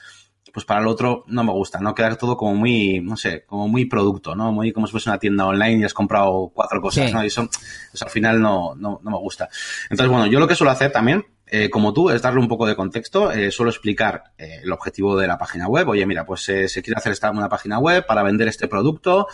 pues 0.54 0.66
para 0.66 0.82
el 0.82 0.88
otro 0.88 1.24
no 1.28 1.44
me 1.44 1.52
gusta, 1.52 1.80
¿no? 1.80 1.94
Quedar 1.94 2.16
todo 2.16 2.38
como 2.38 2.56
muy, 2.56 3.00
no 3.00 3.18
sé, 3.18 3.44
como 3.46 3.68
muy 3.68 3.86
producto, 3.86 4.36
¿no? 4.36 4.52
Muy 4.52 4.72
como 4.72 4.88
si 4.88 4.92
fuese 4.92 5.10
una 5.10 5.20
tienda 5.20 5.46
online 5.46 5.82
y 5.82 5.84
has 5.84 5.94
comprado 5.94 6.52
cuatro 6.54 6.82
cosas, 6.82 7.12
¿no? 7.14 7.24
Y 7.24 7.28
eso, 7.28 7.50
al 8.02 8.10
final 8.10 8.42
no, 8.42 8.76
no, 8.76 9.00
no, 9.04 9.12
me 9.12 9.18
gusta. 9.18 9.50
Entonces, 9.90 10.12
bueno, 10.12 10.28
yo 10.28 10.40
lo 10.40 10.48
que 10.48 10.56
suelo 10.56 10.72
hacer 10.72 10.92
también, 10.92 11.26
eh, 11.46 11.70
como 11.70 11.94
tú, 11.94 12.10
es 12.10 12.22
darle 12.22 12.40
un 12.40 12.48
poco 12.48 12.66
de 12.66 12.76
contexto, 12.76 13.32
eh, 13.32 13.52
suelo 13.52 13.72
explicar 13.72 14.34
eh, 14.38 14.60
el 14.64 14.72
objetivo 14.72 15.18
de 15.18 15.28
la 15.28 15.38
página 15.38 15.68
web. 15.68 15.88
Oye, 15.90 16.06
mira, 16.06 16.26
pues 16.26 16.42
se 16.42 16.82
quiere 16.82 16.98
hacer 16.98 17.14
esta 17.14 17.32
una 17.32 17.50
página 17.50 17.80
web 17.80 18.06
para 18.06 18.24
vender 18.24 18.48
este 18.48 18.68
producto, 18.68 19.28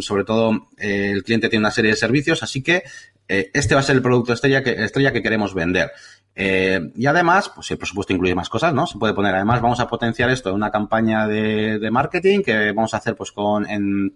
sobre 0.00 0.24
todo 0.24 0.68
el 0.76 1.22
cliente 1.22 1.48
tiene 1.48 1.64
una 1.64 1.70
serie 1.70 1.92
de 1.92 1.96
servicios, 1.96 2.42
así 2.42 2.62
que 2.62 2.82
este 3.28 3.74
va 3.74 3.80
a 3.80 3.84
ser 3.84 3.96
el 3.96 4.02
producto 4.02 4.32
estrella 4.32 4.62
que, 4.62 4.84
estrella 4.84 5.12
que 5.12 5.22
queremos 5.22 5.54
vender. 5.54 5.90
Eh, 6.38 6.92
y 6.94 7.06
además, 7.06 7.50
pues 7.54 7.70
el 7.70 7.78
presupuesto 7.78 8.12
incluye 8.12 8.34
más 8.34 8.50
cosas, 8.50 8.74
¿no? 8.74 8.86
Se 8.86 8.98
puede 8.98 9.14
poner, 9.14 9.34
además, 9.34 9.62
vamos 9.62 9.80
a 9.80 9.88
potenciar 9.88 10.28
esto 10.30 10.50
en 10.50 10.56
una 10.56 10.70
campaña 10.70 11.26
de, 11.26 11.78
de 11.78 11.90
marketing 11.90 12.42
que 12.42 12.72
vamos 12.72 12.92
a 12.92 12.98
hacer 12.98 13.16
pues 13.16 13.32
con 13.32 13.68
en 13.68 14.12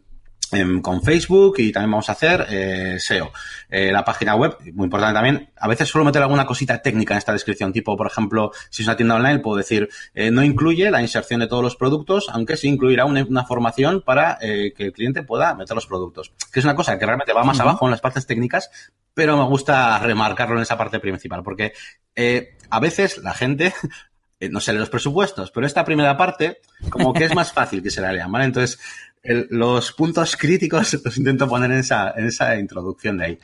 con 0.82 1.02
Facebook 1.02 1.56
y 1.58 1.70
también 1.70 1.92
vamos 1.92 2.08
a 2.08 2.12
hacer 2.12 2.46
eh, 2.50 2.96
SEO. 2.98 3.32
Eh, 3.68 3.92
la 3.92 4.04
página 4.04 4.34
web, 4.34 4.56
muy 4.74 4.84
importante 4.84 5.14
también, 5.14 5.50
a 5.56 5.68
veces 5.68 5.88
suelo 5.88 6.04
meter 6.04 6.22
alguna 6.22 6.44
cosita 6.44 6.82
técnica 6.82 7.14
en 7.14 7.18
esta 7.18 7.32
descripción, 7.32 7.72
tipo, 7.72 7.96
por 7.96 8.06
ejemplo, 8.06 8.50
si 8.68 8.82
es 8.82 8.88
una 8.88 8.96
tienda 8.96 9.14
online, 9.14 9.38
puedo 9.38 9.56
decir, 9.56 9.88
eh, 10.14 10.30
no 10.30 10.42
incluye 10.42 10.90
la 10.90 11.02
inserción 11.02 11.40
de 11.40 11.46
todos 11.46 11.62
los 11.62 11.76
productos, 11.76 12.28
aunque 12.32 12.56
sí 12.56 12.68
incluirá 12.68 13.04
una, 13.04 13.44
formación 13.44 14.02
para 14.02 14.38
que 14.40 14.74
el 14.76 14.92
cliente 14.92 15.22
pueda 15.22 15.54
meter 15.54 15.74
los 15.74 15.86
productos. 15.86 16.32
Que 16.52 16.60
es 16.60 16.64
una 16.64 16.74
cosa 16.76 16.98
que 16.98 17.06
realmente 17.06 17.32
va 17.32 17.42
más 17.42 17.58
abajo 17.58 17.86
en 17.86 17.90
las 17.90 18.00
partes 18.00 18.26
técnicas, 18.26 18.70
pero 19.14 19.36
me 19.36 19.44
gusta 19.44 19.98
remarcarlo 19.98 20.56
en 20.56 20.62
esa 20.62 20.76
parte 20.76 21.00
principal, 21.00 21.42
porque 21.42 21.72
a 22.70 22.80
veces 22.80 23.18
la 23.18 23.34
gente 23.34 23.74
no 24.50 24.60
se 24.60 24.72
lee 24.72 24.78
los 24.78 24.90
presupuestos, 24.90 25.50
pero 25.50 25.66
esta 25.66 25.84
primera 25.84 26.16
parte, 26.16 26.58
como 26.88 27.12
que 27.12 27.24
es 27.24 27.34
más 27.34 27.52
fácil 27.52 27.82
que 27.82 27.90
se 27.90 28.00
la 28.00 28.12
lean, 28.12 28.32
¿vale? 28.32 28.46
Entonces, 28.46 28.78
los 29.22 29.92
puntos 29.92 30.36
críticos 30.36 30.98
los 31.04 31.16
intento 31.16 31.48
poner 31.48 31.70
en 31.72 31.78
esa, 31.78 32.12
en 32.16 32.26
esa 32.26 32.58
introducción 32.58 33.18
de 33.18 33.24
ahí. 33.24 33.38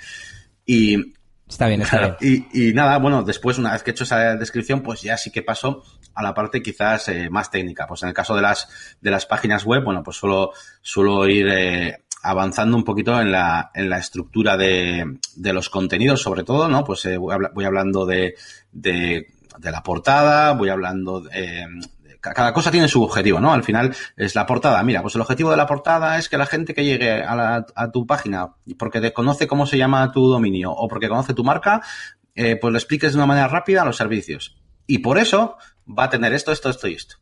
Y, 0.65 1.15
Está 1.49 1.69
bien, 1.69 1.81
está 1.83 2.17
bien. 2.19 2.49
Y, 2.53 2.73
nada, 2.73 2.99
bueno, 2.99 3.23
después, 3.23 3.57
una 3.57 3.71
vez 3.71 3.85
que 3.85 3.91
he 3.91 3.95
hecho 3.95 4.03
esa 4.03 4.35
descripción, 4.35 4.83
pues 4.83 5.03
ya 5.03 5.17
sí 5.17 5.31
que 5.31 5.43
paso 5.43 5.85
a 6.13 6.23
la 6.23 6.35
parte 6.35 6.61
quizás 6.61 7.09
eh, 7.09 7.31
más 7.31 7.53
técnica. 7.53 7.87
Pues 7.87 8.03
en 8.03 8.09
el 8.09 8.15
caso 8.15 8.35
de 8.35 8.43
las, 8.43 8.97
de 9.01 9.13
las 9.13 9.27
páginas 9.27 9.65
web, 9.65 9.85
bueno, 9.85 10.03
pues 10.03 10.17
suelo, 10.17 10.53
suelo 10.83 11.29
ir 11.29 11.47
eh, 11.47 12.03
avanzando 12.31 12.77
un 12.77 12.85
poquito 12.85 13.21
en 13.21 13.33
la, 13.33 13.71
en 13.75 13.89
la 13.89 13.99
estructura 13.99 14.57
de, 14.57 15.19
de 15.37 15.53
los 15.53 15.71
contenidos, 15.71 16.23
sobre 16.23 16.43
todo, 16.45 16.69
¿no? 16.69 16.85
Pues 16.85 17.05
eh, 17.07 17.17
voy, 17.17 17.37
voy, 17.55 17.65
hablando 17.65 18.05
de, 18.07 18.35
de, 18.73 19.27
la 19.63 19.83
portada, 19.83 20.53
voy 20.53 20.69
hablando 20.69 21.21
de, 21.21 21.67
cada 22.21 22.53
cosa 22.53 22.71
tiene 22.71 22.89
su 22.89 23.03
objetivo, 23.03 23.41
¿no? 23.41 23.53
Al 23.53 23.63
final 23.63 23.95
es 24.17 24.35
la 24.35 24.47
portada. 24.47 24.83
Mira, 24.83 25.03
pues 25.03 25.15
el 25.15 25.21
objetivo 25.21 25.51
de 25.51 25.57
la 25.57 25.67
portada 25.67 26.19
es 26.19 26.29
que 26.29 26.39
la 26.39 26.47
gente 26.47 26.75
que 26.75 26.85
llegue 26.85 27.23
a, 27.23 27.65
tu 27.93 28.07
página 28.07 28.55
porque 28.79 29.01
te 29.01 29.13
conoce 29.13 29.47
cómo 29.47 29.67
se 29.67 29.79
llama 29.79 30.11
tu 30.13 30.29
dominio 30.29 30.73
o 30.73 30.89
porque 30.89 31.09
conoce 31.09 31.35
tu 31.35 31.45
marca, 31.45 31.83
eh, 32.35 32.57
pues 32.57 32.73
le 32.73 32.79
expliques 32.79 33.13
de 33.13 33.19
una 33.19 33.27
manera 33.27 33.49
rápida 33.49 33.85
los 33.85 33.97
servicios. 33.97 34.57
Y 34.87 34.99
por 34.99 35.19
eso 35.19 35.57
va 35.87 36.05
a 36.05 36.11
tener 36.11 36.33
esto, 36.33 36.53
esto, 36.53 36.71
esto 36.71 36.89
y 36.89 36.95
esto. 36.95 37.17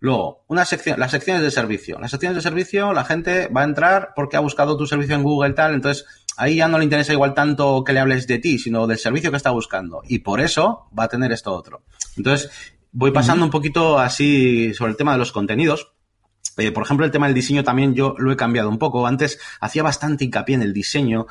Luego, 0.00 0.44
una 0.46 0.64
sección, 0.64 0.98
las 1.00 1.10
secciones 1.10 1.42
de 1.42 1.50
servicio. 1.50 1.98
Las 1.98 2.10
secciones 2.10 2.36
de 2.36 2.42
servicio, 2.42 2.92
la 2.92 3.04
gente 3.04 3.48
va 3.48 3.62
a 3.62 3.64
entrar 3.64 4.10
porque 4.14 4.36
ha 4.36 4.40
buscado 4.40 4.76
tu 4.76 4.86
servicio 4.86 5.16
en 5.16 5.24
Google 5.24 5.54
tal, 5.54 5.74
entonces 5.74 6.06
ahí 6.36 6.56
ya 6.56 6.68
no 6.68 6.78
le 6.78 6.84
interesa 6.84 7.12
igual 7.12 7.34
tanto 7.34 7.82
que 7.82 7.92
le 7.92 8.00
hables 8.00 8.26
de 8.26 8.38
ti, 8.38 8.58
sino 8.58 8.86
del 8.86 8.98
servicio 8.98 9.30
que 9.30 9.36
está 9.36 9.50
buscando. 9.50 10.02
Y 10.06 10.20
por 10.20 10.40
eso 10.40 10.88
va 10.96 11.04
a 11.04 11.08
tener 11.08 11.32
esto 11.32 11.52
otro. 11.52 11.82
Entonces, 12.16 12.50
voy 12.92 13.10
pasando 13.10 13.44
un 13.44 13.50
poquito 13.50 13.98
así 13.98 14.72
sobre 14.74 14.92
el 14.92 14.96
tema 14.96 15.12
de 15.12 15.18
los 15.18 15.32
contenidos. 15.32 15.92
Eh, 16.56 16.70
por 16.70 16.84
ejemplo, 16.84 17.04
el 17.04 17.12
tema 17.12 17.26
del 17.26 17.34
diseño 17.34 17.64
también 17.64 17.94
yo 17.94 18.14
lo 18.18 18.32
he 18.32 18.36
cambiado 18.36 18.68
un 18.68 18.78
poco. 18.78 19.06
Antes 19.06 19.40
hacía 19.60 19.82
bastante 19.82 20.24
hincapié 20.24 20.54
en 20.54 20.62
el 20.62 20.72
diseño, 20.72 21.26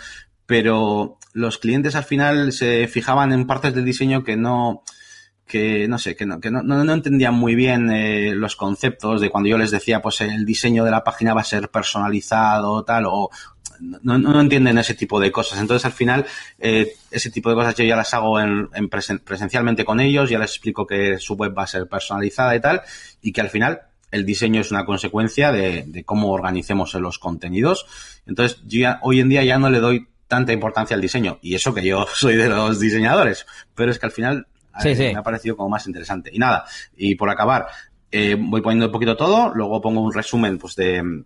pero 0.46 1.18
los 1.34 1.58
clientes 1.58 1.96
al 1.96 2.04
final 2.04 2.52
se 2.52 2.88
fijaban 2.88 3.32
en 3.32 3.48
partes 3.48 3.74
del 3.74 3.86
diseño 3.86 4.24
que 4.24 4.36
no, 4.36 4.84
que 5.48 5.88
no 5.88 5.98
sé, 5.98 6.16
que 6.16 6.26
no, 6.26 6.40
que 6.40 6.52
no, 6.52 6.62
no, 6.62 6.94
entendían 6.94 7.34
muy 7.34 7.56
bien 7.56 7.90
eh, 7.90 8.36
los 8.36 8.56
conceptos 8.56 9.22
de 9.22 9.30
cuando 9.30 9.50
yo 9.50 9.58
les 9.58 9.72
decía, 9.72 10.02
pues 10.02 10.22
el 10.22 10.46
diseño 10.46 10.84
de 10.84 10.92
la 10.92 11.04
página 11.04 11.34
va 11.34 11.42
a 11.42 11.46
ser 11.46 11.70
personalizado, 11.70 12.84
tal, 12.84 13.06
o, 13.08 13.30
no, 13.80 14.18
no, 14.18 14.42
entienden 14.42 14.78
ese 14.78 14.94
tipo 14.94 15.20
de 15.20 15.32
cosas. 15.32 15.60
Entonces, 15.60 15.86
al 15.86 15.92
final, 15.92 16.26
eh, 16.60 16.96
ese 17.12 17.32
tipo 17.32 17.50
de 17.50 17.56
cosas 17.56 17.76
yo 17.76 17.84
ya 17.84 17.96
las 17.96 18.14
hago 18.14 18.40
en, 18.40 18.70
presencialmente 19.24 19.86
con 19.86 20.00
ellos, 20.00 20.30
ya 20.30 20.40
les 20.40 20.52
explico 20.52 20.86
que 20.86 21.18
su 21.20 21.36
web 21.36 21.58
va 21.58 21.64
a 21.64 21.68
ser 21.68 21.88
personalizada 21.88 22.56
y 22.56 22.60
tal, 22.60 22.82
y 23.22 23.32
que 23.32 23.42
al 23.42 23.50
final 23.50 23.82
el 24.12 24.26
diseño 24.26 24.62
es 24.62 24.72
una 24.72 24.86
consecuencia 24.86 25.52
de, 25.52 26.04
cómo 26.06 26.32
organicemos 26.32 26.94
los 26.96 27.20
contenidos. 27.20 27.86
Entonces, 28.26 28.62
yo 28.66 28.80
ya, 28.82 29.00
hoy 29.02 29.20
en 29.20 29.30
día 29.30 29.44
ya 29.44 29.60
no 29.60 29.70
le 29.70 29.80
doy 29.80 30.08
tanta 30.28 30.54
importancia 30.54 30.96
al 30.96 31.02
diseño, 31.02 31.40
y 31.42 31.56
eso 31.56 31.74
que 31.74 31.86
yo 31.86 32.06
soy 32.14 32.36
de 32.36 32.50
los 32.50 32.80
diseñadores, 32.80 33.46
pero 33.76 33.92
es 33.92 34.00
que 34.00 34.06
al 34.06 34.12
final 34.12 34.48
eh, 34.84 35.14
me 35.14 35.20
ha 35.20 35.24
parecido 35.24 35.56
como 35.58 35.70
más 35.70 35.86
interesante. 35.88 36.30
Y 36.34 36.40
nada, 36.40 36.66
y 36.96 37.16
por 37.16 37.30
acabar, 37.30 37.68
eh, 38.12 38.36
voy 38.40 38.62
poniendo 38.62 38.88
un 38.88 38.92
poquito 38.92 39.16
todo, 39.16 39.54
luego 39.54 39.82
pongo 39.82 40.02
un 40.02 40.14
resumen 40.14 40.58
pues 40.58 40.76
de 40.76 41.24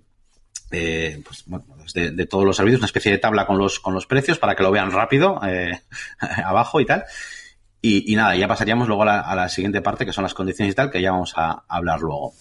eh, 0.72 1.22
pues, 1.26 1.44
pues 1.78 1.94
de, 1.94 2.26
todos 2.26 2.46
los 2.46 2.56
servicios, 2.56 2.80
una 2.80 2.86
especie 2.86 3.12
de 3.12 3.18
tabla 3.18 3.46
con 3.46 3.58
los, 3.58 3.80
con 3.80 3.94
los 3.94 4.06
precios 4.06 4.40
para 4.40 4.56
que 4.56 4.64
lo 4.64 4.72
vean 4.72 4.92
rápido 4.92 5.42
eh, 5.46 5.82
abajo 6.46 6.80
y 6.80 6.86
tal. 6.86 7.04
Y, 7.84 8.16
nada, 8.16 8.36
ya 8.36 8.48
pasaríamos 8.48 8.88
luego 8.88 9.02
a 9.02 9.06
la, 9.08 9.20
a 9.22 9.36
la, 9.36 9.50
siguiente 9.50 9.82
parte, 9.82 10.06
que 10.06 10.14
son 10.14 10.24
las 10.24 10.36
condiciones 10.36 10.72
y 10.72 10.76
tal, 10.76 10.92
que 10.92 11.02
ya 11.02 11.12
vamos 11.12 11.34
a 11.36 11.64
hablar 11.68 12.00
luego. 12.00 12.34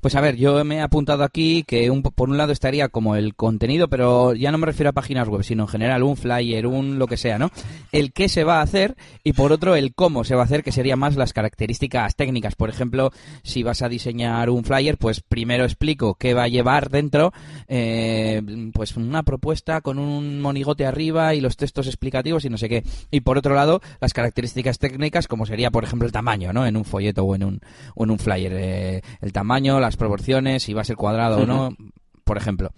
Pues 0.00 0.14
a 0.14 0.20
ver, 0.20 0.36
yo 0.36 0.64
me 0.64 0.76
he 0.76 0.80
apuntado 0.80 1.24
aquí 1.24 1.64
que 1.64 1.90
un, 1.90 2.02
por 2.02 2.28
un 2.28 2.36
lado 2.36 2.52
estaría 2.52 2.88
como 2.88 3.16
el 3.16 3.34
contenido, 3.34 3.88
pero 3.88 4.34
ya 4.34 4.50
no 4.50 4.58
me 4.58 4.66
refiero 4.66 4.90
a 4.90 4.92
páginas 4.92 5.28
web, 5.28 5.42
sino 5.42 5.64
en 5.64 5.68
general 5.68 6.02
un 6.02 6.16
flyer, 6.16 6.66
un 6.66 6.98
lo 6.98 7.06
que 7.06 7.16
sea, 7.16 7.38
¿no? 7.38 7.50
El 7.92 8.12
qué 8.12 8.28
se 8.28 8.44
va 8.44 8.58
a 8.58 8.62
hacer 8.62 8.96
y 9.22 9.32
por 9.32 9.52
otro 9.52 9.76
el 9.76 9.94
cómo 9.94 10.24
se 10.24 10.34
va 10.34 10.42
a 10.42 10.44
hacer, 10.44 10.62
que 10.62 10.72
serían 10.72 10.98
más 10.98 11.16
las 11.16 11.32
características 11.32 12.16
técnicas. 12.16 12.54
Por 12.56 12.70
ejemplo, 12.70 13.12
si 13.42 13.62
vas 13.62 13.82
a 13.82 13.88
diseñar 13.88 14.50
un 14.50 14.64
flyer, 14.64 14.98
pues 14.98 15.20
primero 15.20 15.64
explico 15.64 16.14
qué 16.14 16.34
va 16.34 16.44
a 16.44 16.48
llevar 16.48 16.90
dentro, 16.90 17.32
eh, 17.68 18.42
pues 18.74 18.96
una 18.96 19.22
propuesta 19.22 19.80
con 19.80 19.98
un 19.98 20.40
monigote 20.40 20.86
arriba 20.86 21.34
y 21.34 21.40
los 21.40 21.56
textos 21.56 21.86
explicativos 21.86 22.44
y 22.44 22.50
no 22.50 22.58
sé 22.58 22.68
qué. 22.68 22.84
Y 23.10 23.20
por 23.20 23.38
otro 23.38 23.54
lado, 23.54 23.80
las 24.00 24.12
características 24.12 24.78
técnicas, 24.78 25.28
como 25.28 25.46
sería, 25.46 25.70
por 25.70 25.84
ejemplo, 25.84 26.06
el 26.06 26.12
tamaño, 26.12 26.52
¿no? 26.52 26.66
En 26.66 26.76
un 26.76 26.84
folleto 26.84 27.24
o 27.24 27.34
en 27.34 27.44
un, 27.44 27.60
o 27.94 28.04
en 28.04 28.10
un 28.10 28.18
flyer. 28.18 28.52
Eh, 28.54 29.02
el 29.20 29.32
tamaño, 29.32 29.80
las 29.80 29.96
proporciones, 29.96 30.62
si 30.62 30.72
va 30.72 30.82
a 30.82 30.84
ser 30.84 30.96
cuadrado 30.96 31.42
o 31.42 31.46
no, 31.46 31.76
por 32.24 32.36
ejemplo. 32.36 32.72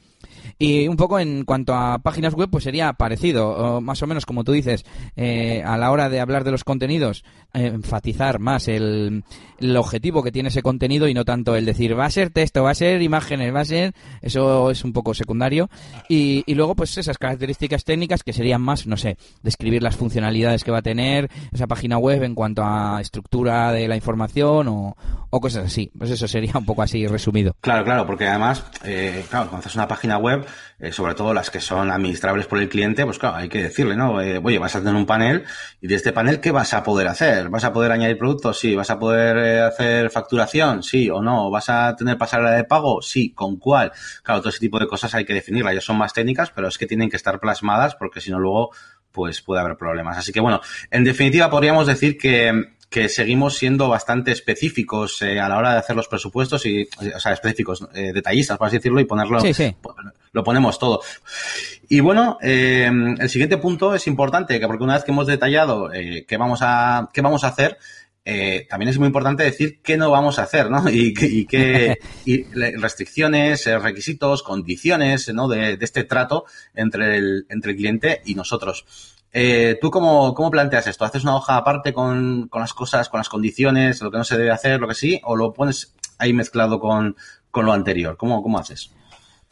Y 0.59 0.89
un 0.89 0.97
poco 0.97 1.19
en 1.19 1.45
cuanto 1.45 1.75
a 1.75 1.99
páginas 1.99 2.35
web, 2.35 2.49
pues 2.51 2.65
sería 2.65 2.93
parecido, 2.93 3.81
más 3.81 4.03
o 4.03 4.07
menos 4.07 4.27
como 4.27 4.45
tú 4.45 4.53
dices, 4.53 4.85
eh, 5.17 5.63
a 5.65 5.77
la 5.77 5.91
hora 5.91 6.09
de 6.09 6.21
hablar 6.21 6.45
de 6.45 6.51
los 6.51 6.65
contenidos, 6.65 7.25
eh, 7.53 7.67
enfatizar 7.67 8.39
más 8.39 8.69
el, 8.69 9.25
el, 9.59 9.77
objetivo 9.77 10.23
que 10.23 10.33
tiene 10.33 10.49
ese 10.49 10.63
contenido 10.63 11.09
y 11.09 11.15
no 11.15 11.25
tanto 11.25 11.57
el 11.57 11.65
decir 11.65 11.99
va 11.99 12.07
a 12.07 12.11
ser 12.11 12.31
texto, 12.31 12.63
va 12.63 12.71
a 12.71 12.75
ser 12.75 13.03
imágenes, 13.03 13.55
va 13.55 13.61
a 13.61 13.65
ser, 13.65 13.95
eso 14.23 14.71
es 14.71 14.85
un 14.85 14.93
poco 14.93 15.15
secundario. 15.15 15.69
Y, 16.09 16.45
y 16.47 16.55
luego, 16.55 16.75
pues 16.75 16.97
esas 16.99 17.19
características 17.19 17.85
técnicas 17.85 18.23
que 18.23 18.33
serían 18.33 18.63
más, 18.63 18.87
no 18.87 18.97
sé, 18.97 19.17
describir 19.43 19.83
las 19.83 19.97
funcionalidades 19.97 20.65
que 20.65 20.71
va 20.71 20.79
a 20.79 20.83
tener 20.83 21.31
esa 21.53 21.67
página 21.67 21.99
web 21.99 22.23
en 22.23 22.35
cuanto 22.35 22.63
a 22.65 23.01
estructura 23.01 23.73
de 23.73 23.89
la 23.89 23.97
información 23.97 24.69
o, 24.69 24.97
o 25.31 25.41
cosas 25.41 25.67
así. 25.67 25.91
Pues 25.97 26.11
eso 26.11 26.29
sería 26.29 26.53
un 26.55 26.65
poco 26.65 26.83
así 26.83 27.07
resumido. 27.07 27.57
Claro, 27.61 27.85
claro, 27.85 28.07
porque 28.07 28.27
además, 28.27 28.65
eh, 28.85 29.25
claro, 29.29 29.49
cuando 29.49 29.65
haces 29.65 29.75
una 29.75 29.89
página 29.89 30.19
web, 30.19 30.44
web, 30.45 30.53
eh, 30.79 30.93
sobre 30.93 31.15
todo 31.15 31.33
las 31.33 31.51
que 31.51 31.61
son 31.61 31.91
administrables 31.91 32.47
por 32.47 32.59
el 32.59 32.69
cliente, 32.69 33.05
pues 33.05 33.19
claro, 33.19 33.37
hay 33.37 33.49
que 33.49 33.63
decirle, 33.63 33.97
¿no? 33.97 34.21
Eh, 34.21 34.41
oye, 34.43 34.59
vas 34.59 34.75
a 34.77 34.81
tener 34.81 34.95
un 34.95 35.07
panel 35.07 35.45
y 35.81 35.87
de 35.87 35.95
este 35.95 36.13
panel, 36.13 36.41
¿qué 36.41 36.51
vas 36.51 36.75
a 36.75 36.83
poder 36.83 37.09
hacer? 37.09 37.49
¿Vas 37.49 37.65
a 37.65 37.73
poder 37.73 37.93
añadir 37.93 38.19
productos? 38.19 38.59
Sí. 38.59 38.75
¿Vas 38.75 38.91
a 38.91 38.99
poder 38.99 39.37
eh, 39.39 39.61
hacer 39.61 40.11
facturación? 40.11 40.83
Sí 40.83 41.11
o 41.11 41.23
no. 41.23 41.51
¿Vas 41.51 41.69
a 41.69 41.95
tener 41.97 42.19
pasarela 42.19 42.53
de 42.53 42.65
pago? 42.65 43.03
Sí. 43.03 43.33
¿Con 43.33 43.57
cuál? 43.57 43.93
Claro, 44.23 44.41
todo 44.41 44.51
ese 44.51 44.61
tipo 44.61 44.79
de 44.79 44.87
cosas 44.87 45.15
hay 45.15 45.25
que 45.25 45.35
definirlas. 45.35 45.75
Ya 45.75 45.81
son 45.81 45.97
más 45.97 46.13
técnicas, 46.13 46.51
pero 46.51 46.69
es 46.69 46.79
que 46.79 46.87
tienen 46.87 47.11
que 47.11 47.17
estar 47.17 47.41
plasmadas 47.41 47.95
porque 47.95 48.21
si 48.21 48.31
no 48.31 48.39
luego 48.39 48.71
pues 49.13 49.43
puede 49.43 49.61
haber 49.61 49.77
problemas. 49.77 50.19
Así 50.19 50.33
que 50.33 50.41
bueno, 50.41 50.61
en 50.91 51.05
definitiva 51.05 51.49
podríamos 51.49 51.87
decir 51.87 52.19
que 52.19 52.75
que 52.95 53.09
seguimos 53.09 53.57
siendo 53.57 53.89
bastante 53.89 54.31
específicos 54.31 55.21
eh, 55.23 55.41
a 55.41 55.49
la 55.49 55.59
hora 55.59 55.73
de 55.73 55.79
hacer 55.79 55.97
los 55.97 56.07
presupuestos 56.07 56.65
y, 56.65 56.89
o 57.13 57.19
sea, 57.19 57.33
específicos, 57.33 57.85
eh, 57.93 58.13
detallistas, 58.13 58.57
por 58.57 58.69
así 58.69 58.77
decirlo, 58.77 59.01
y 59.01 59.05
ponerlo, 59.05 59.41
sí, 59.41 59.53
sí. 59.53 59.75
Lo 60.35 60.45
ponemos 60.45 60.79
todo. 60.79 61.01
Y 61.89 62.01
bueno, 62.01 62.39
eh, 62.43 62.91
el 63.19 63.31
siguiente 63.31 63.57
punto 63.57 63.95
es 63.95 64.07
importante, 64.07 64.61
que 64.61 64.67
porque 64.67 64.85
una 64.85 64.95
vez 64.95 65.05
que 65.05 65.13
hemos 65.13 65.27
detallado 65.27 65.93
eh, 65.93 66.27
qué 66.29 66.37
vamos 66.37 66.59
a, 66.63 67.09
qué 67.13 67.23
vamos 67.23 67.45
a 67.45 67.49
hacer, 67.49 67.79
eh, 68.27 68.67
también 68.69 68.89
es 68.89 68.99
muy 68.99 69.07
importante 69.07 69.45
decir 69.45 69.81
qué 69.83 69.97
no 69.97 70.11
vamos 70.11 70.39
a 70.39 70.43
hacer, 70.43 70.71
¿no? 70.71 70.89
Y, 70.91 71.15
y 71.21 71.47
qué 71.47 71.99
y 72.25 72.43
restricciones, 72.43 73.65
requisitos, 73.81 74.43
condiciones, 74.43 75.33
¿no? 75.33 75.47
De, 75.49 75.77
de, 75.77 75.85
este 75.85 76.05
trato 76.05 76.45
entre 76.75 77.17
el, 77.17 77.47
entre 77.49 77.73
el 77.73 77.77
cliente 77.77 78.23
y 78.25 78.35
nosotros. 78.35 79.15
Eh, 79.33 79.79
¿Tú 79.81 79.91
cómo, 79.91 80.35
cómo, 80.35 80.51
planteas 80.51 80.87
esto? 80.87 81.05
¿Haces 81.05 81.25
una 81.25 81.37
hoja 81.37 81.57
aparte 81.57 81.93
con, 81.93 82.49
con, 82.49 82.61
las 82.61 82.73
cosas, 82.73 83.09
con 83.09 83.19
las 83.19 83.29
condiciones, 83.29 84.01
lo 84.01 84.11
que 84.11 84.19
no 84.19 84.25
se 84.25 84.39
debe 84.39 84.51
hacer, 84.51 84.81
lo 84.81 84.89
que 84.89 84.95
sí? 84.95 85.21
¿O 85.25 85.37
lo 85.37 85.53
pones 85.53 85.95
ahí 86.19 86.33
mezclado 86.33 86.79
con, 86.79 87.17
con 87.51 87.67
lo 87.67 87.73
anterior? 87.73 88.17
¿Cómo, 88.17 88.43
¿Cómo 88.43 88.59
haces? 88.59 88.93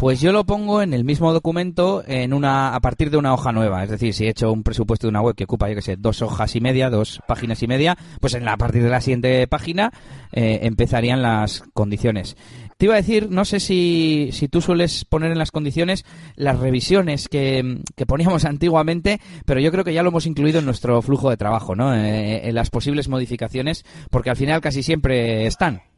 Pues 0.02 0.20
yo 0.20 0.32
lo 0.32 0.44
pongo 0.44 0.82
en 0.82 0.94
el 0.94 1.04
mismo 1.04 1.32
documento 1.32 2.02
en 2.04 2.34
una, 2.34 2.74
a 2.74 2.80
partir 2.80 3.08
de 3.08 3.18
una 3.18 3.32
hoja 3.32 3.52
nueva. 3.52 3.84
Es 3.84 3.90
decir, 3.90 4.12
si 4.12 4.24
he 4.24 4.30
hecho 4.30 4.52
un 4.52 4.64
presupuesto 4.64 5.06
de 5.06 5.10
una 5.10 5.20
web 5.20 5.36
que 5.36 5.44
ocupa, 5.44 5.68
yo 5.68 5.76
que 5.76 5.80
sé, 5.80 5.94
dos 5.96 6.22
hojas 6.22 6.56
y 6.56 6.60
media, 6.60 6.90
dos 6.90 7.20
páginas 7.28 7.62
y 7.62 7.68
media, 7.68 7.96
pues 8.20 8.34
en 8.34 8.44
la, 8.44 8.54
a 8.54 8.56
partir 8.56 8.82
de 8.82 8.90
la 8.90 9.00
siguiente 9.00 9.46
página 9.46 9.92
eh, 10.32 10.58
empezarían 10.64 11.22
las 11.22 11.62
condiciones. 11.72 12.36
Te 12.78 12.86
iba 12.86 12.94
a 12.94 12.96
decir, 12.96 13.30
no 13.30 13.44
sé 13.44 13.60
si, 13.60 14.30
si 14.32 14.48
tú 14.48 14.60
sueles 14.60 15.04
poner 15.04 15.30
en 15.30 15.38
las 15.38 15.52
condiciones 15.52 16.04
las 16.34 16.58
revisiones 16.58 17.28
que, 17.28 17.80
que, 17.94 18.04
poníamos 18.04 18.44
antiguamente, 18.44 19.20
pero 19.46 19.60
yo 19.60 19.70
creo 19.70 19.84
que 19.84 19.94
ya 19.94 20.02
lo 20.02 20.08
hemos 20.08 20.26
incluido 20.26 20.58
en 20.58 20.64
nuestro 20.64 21.00
flujo 21.02 21.30
de 21.30 21.36
trabajo, 21.36 21.76
¿no? 21.76 21.94
Eh, 21.94 22.48
en 22.48 22.56
las 22.56 22.70
posibles 22.70 23.08
modificaciones, 23.08 23.84
porque 24.10 24.30
al 24.30 24.36
final 24.36 24.60
casi 24.60 24.82
siempre 24.82 25.46
están. 25.46 25.91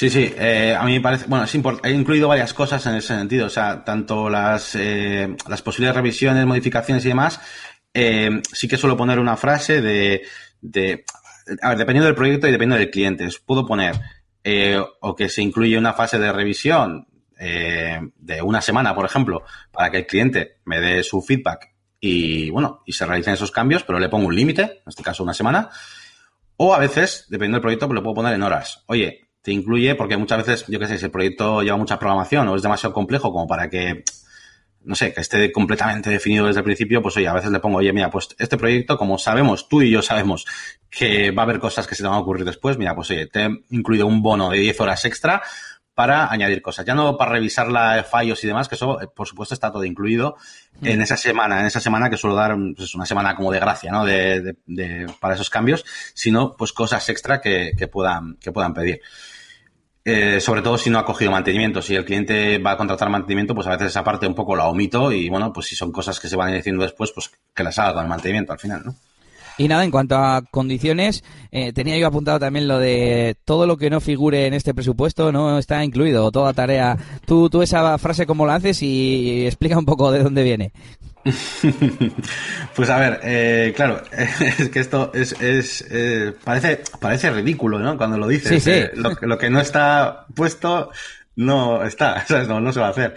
Sí, 0.00 0.08
sí, 0.08 0.32
eh, 0.38 0.74
a 0.74 0.82
mí 0.84 0.94
me 0.94 1.02
parece, 1.02 1.26
bueno, 1.28 1.44
es 1.44 1.54
he 1.54 1.90
incluido 1.90 2.26
varias 2.26 2.54
cosas 2.54 2.86
en 2.86 2.94
ese 2.94 3.08
sentido, 3.08 3.48
o 3.48 3.50
sea, 3.50 3.84
tanto 3.84 4.30
las, 4.30 4.74
eh, 4.74 5.36
posibles 5.62 5.94
revisiones, 5.94 6.46
modificaciones 6.46 7.04
y 7.04 7.08
demás, 7.08 7.38
eh, 7.92 8.40
sí 8.50 8.66
que 8.66 8.78
suelo 8.78 8.96
poner 8.96 9.18
una 9.18 9.36
frase 9.36 9.82
de, 9.82 10.22
a 11.60 11.68
ver, 11.68 11.76
dependiendo 11.76 12.06
del 12.06 12.14
proyecto 12.14 12.48
y 12.48 12.50
dependiendo 12.50 12.78
del 12.78 12.90
cliente, 12.90 13.28
puedo 13.44 13.66
poner, 13.66 13.94
o 15.00 15.14
que 15.14 15.28
se 15.28 15.42
incluye 15.42 15.76
una 15.76 15.92
fase 15.92 16.18
de 16.18 16.32
revisión 16.32 17.06
de 17.38 18.42
una 18.42 18.62
semana, 18.62 18.94
por 18.94 19.04
ejemplo, 19.04 19.42
para 19.70 19.90
que 19.90 19.98
el 19.98 20.06
cliente 20.06 20.60
me 20.64 20.80
dé 20.80 21.02
su 21.02 21.20
feedback 21.20 21.74
y, 22.00 22.48
bueno, 22.48 22.82
y 22.86 22.94
se 22.94 23.04
realicen 23.04 23.34
esos 23.34 23.50
cambios, 23.50 23.82
pero 23.82 23.98
le 23.98 24.08
pongo 24.08 24.28
un 24.28 24.34
límite, 24.34 24.62
en 24.62 24.82
este 24.86 25.02
caso 25.02 25.22
una 25.22 25.34
semana, 25.34 25.68
o 26.56 26.72
a 26.72 26.78
veces, 26.78 27.26
dependiendo 27.28 27.56
del 27.56 27.62
proyecto, 27.62 27.86
pues 27.86 27.96
lo 27.96 28.02
puedo 28.02 28.14
poner 28.14 28.32
en 28.32 28.42
horas. 28.42 28.82
Oye, 28.86 29.29
te 29.42 29.52
incluye, 29.52 29.94
porque 29.94 30.16
muchas 30.16 30.46
veces, 30.46 30.64
yo 30.68 30.78
qué 30.78 30.86
sé, 30.86 30.98
si 30.98 31.04
el 31.04 31.10
proyecto 31.10 31.62
lleva 31.62 31.76
mucha 31.76 31.98
programación 31.98 32.48
o 32.48 32.56
es 32.56 32.62
demasiado 32.62 32.92
complejo 32.92 33.32
como 33.32 33.46
para 33.46 33.70
que, 33.70 34.04
no 34.84 34.94
sé, 34.94 35.12
que 35.12 35.20
esté 35.20 35.50
completamente 35.52 36.10
definido 36.10 36.46
desde 36.46 36.60
el 36.60 36.64
principio, 36.64 37.02
pues 37.02 37.16
oye, 37.16 37.28
a 37.28 37.32
veces 37.32 37.50
le 37.50 37.60
pongo, 37.60 37.78
oye, 37.78 37.92
mira, 37.92 38.10
pues 38.10 38.28
este 38.38 38.56
proyecto, 38.56 38.98
como 38.98 39.18
sabemos, 39.18 39.68
tú 39.68 39.82
y 39.82 39.90
yo 39.90 40.02
sabemos 40.02 40.46
que 40.90 41.30
va 41.30 41.42
a 41.42 41.44
haber 41.44 41.58
cosas 41.58 41.86
que 41.86 41.94
se 41.94 42.02
te 42.02 42.08
van 42.08 42.18
a 42.18 42.20
ocurrir 42.20 42.44
después, 42.44 42.76
mira, 42.76 42.94
pues 42.94 43.10
oye, 43.10 43.26
te 43.26 43.44
he 43.44 43.50
incluido 43.70 44.06
un 44.06 44.22
bono 44.22 44.50
de 44.50 44.58
10 44.58 44.80
horas 44.80 45.04
extra 45.04 45.42
para 46.00 46.32
añadir 46.32 46.62
cosas. 46.62 46.86
Ya 46.86 46.94
no 46.94 47.18
para 47.18 47.32
revisar 47.32 47.70
la 47.70 48.02
fallos 48.02 48.42
y 48.42 48.46
demás, 48.46 48.68
que 48.68 48.74
eso, 48.74 48.98
por 49.14 49.28
supuesto, 49.28 49.52
está 49.52 49.70
todo 49.70 49.84
incluido 49.84 50.36
mm. 50.80 50.86
en 50.86 51.02
esa 51.02 51.18
semana, 51.18 51.60
en 51.60 51.66
esa 51.66 51.78
semana 51.78 52.08
que 52.08 52.16
suelo 52.16 52.34
dar 52.34 52.56
pues, 52.74 52.94
una 52.94 53.04
semana 53.04 53.36
como 53.36 53.52
de 53.52 53.60
gracia, 53.60 53.92
¿no? 53.92 54.06
De, 54.06 54.40
de, 54.40 54.56
de, 54.64 55.06
para 55.20 55.34
esos 55.34 55.50
cambios, 55.50 55.84
sino 56.14 56.56
pues 56.56 56.72
cosas 56.72 57.06
extra 57.10 57.38
que, 57.38 57.72
que 57.76 57.86
puedan, 57.86 58.36
que 58.36 58.50
puedan 58.50 58.72
pedir. 58.72 59.02
Eh, 60.02 60.40
sobre 60.40 60.62
todo 60.62 60.78
si 60.78 60.88
no 60.88 60.98
ha 60.98 61.04
cogido 61.04 61.32
mantenimiento. 61.32 61.82
Si 61.82 61.94
el 61.94 62.06
cliente 62.06 62.56
va 62.56 62.70
a 62.70 62.76
contratar 62.78 63.10
mantenimiento, 63.10 63.54
pues 63.54 63.66
a 63.66 63.72
veces 63.72 63.88
esa 63.88 64.02
parte 64.02 64.26
un 64.26 64.34
poco 64.34 64.56
la 64.56 64.68
omito 64.68 65.12
y 65.12 65.28
bueno, 65.28 65.52
pues 65.52 65.66
si 65.66 65.76
son 65.76 65.92
cosas 65.92 66.18
que 66.18 66.28
se 66.28 66.36
van 66.36 66.54
diciendo 66.54 66.82
después, 66.82 67.12
pues 67.12 67.30
que 67.54 67.62
las 67.62 67.78
haga 67.78 67.92
con 67.92 68.04
el 68.04 68.08
mantenimiento 68.08 68.54
al 68.54 68.58
final, 68.58 68.82
¿no? 68.86 68.94
Y 69.60 69.68
nada, 69.68 69.84
en 69.84 69.90
cuanto 69.90 70.16
a 70.16 70.40
condiciones, 70.50 71.22
eh, 71.52 71.74
tenía 71.74 71.98
yo 71.98 72.06
apuntado 72.06 72.38
también 72.38 72.66
lo 72.66 72.78
de 72.78 73.36
todo 73.44 73.66
lo 73.66 73.76
que 73.76 73.90
no 73.90 74.00
figure 74.00 74.46
en 74.46 74.54
este 74.54 74.72
presupuesto 74.72 75.32
no 75.32 75.58
está 75.58 75.84
incluido, 75.84 76.32
toda 76.32 76.54
tarea. 76.54 76.96
Tú, 77.26 77.50
tú 77.50 77.60
esa 77.60 77.98
frase 77.98 78.24
cómo 78.24 78.46
la 78.46 78.54
haces 78.54 78.82
y 78.82 79.44
explica 79.44 79.76
un 79.76 79.84
poco 79.84 80.10
de 80.12 80.22
dónde 80.22 80.44
viene. 80.44 80.72
pues 82.74 82.88
a 82.88 82.98
ver, 82.98 83.20
eh, 83.22 83.74
claro, 83.76 84.00
es 84.58 84.70
que 84.70 84.80
esto 84.80 85.10
es, 85.12 85.38
es 85.42 85.84
eh, 85.90 86.32
parece, 86.42 86.80
parece 86.98 87.30
ridículo, 87.30 87.78
¿no? 87.78 87.98
Cuando 87.98 88.16
lo 88.16 88.28
dices. 88.28 88.48
Sí, 88.48 88.60
sí. 88.60 88.70
Eh, 88.70 88.92
lo, 88.94 89.12
lo, 89.20 89.36
que 89.36 89.50
no 89.50 89.60
está 89.60 90.24
puesto 90.34 90.90
no 91.36 91.84
está, 91.84 92.24
¿sabes? 92.26 92.48
No, 92.48 92.62
no 92.62 92.72
se 92.72 92.80
va 92.80 92.86
a 92.86 92.90
hacer. 92.92 93.14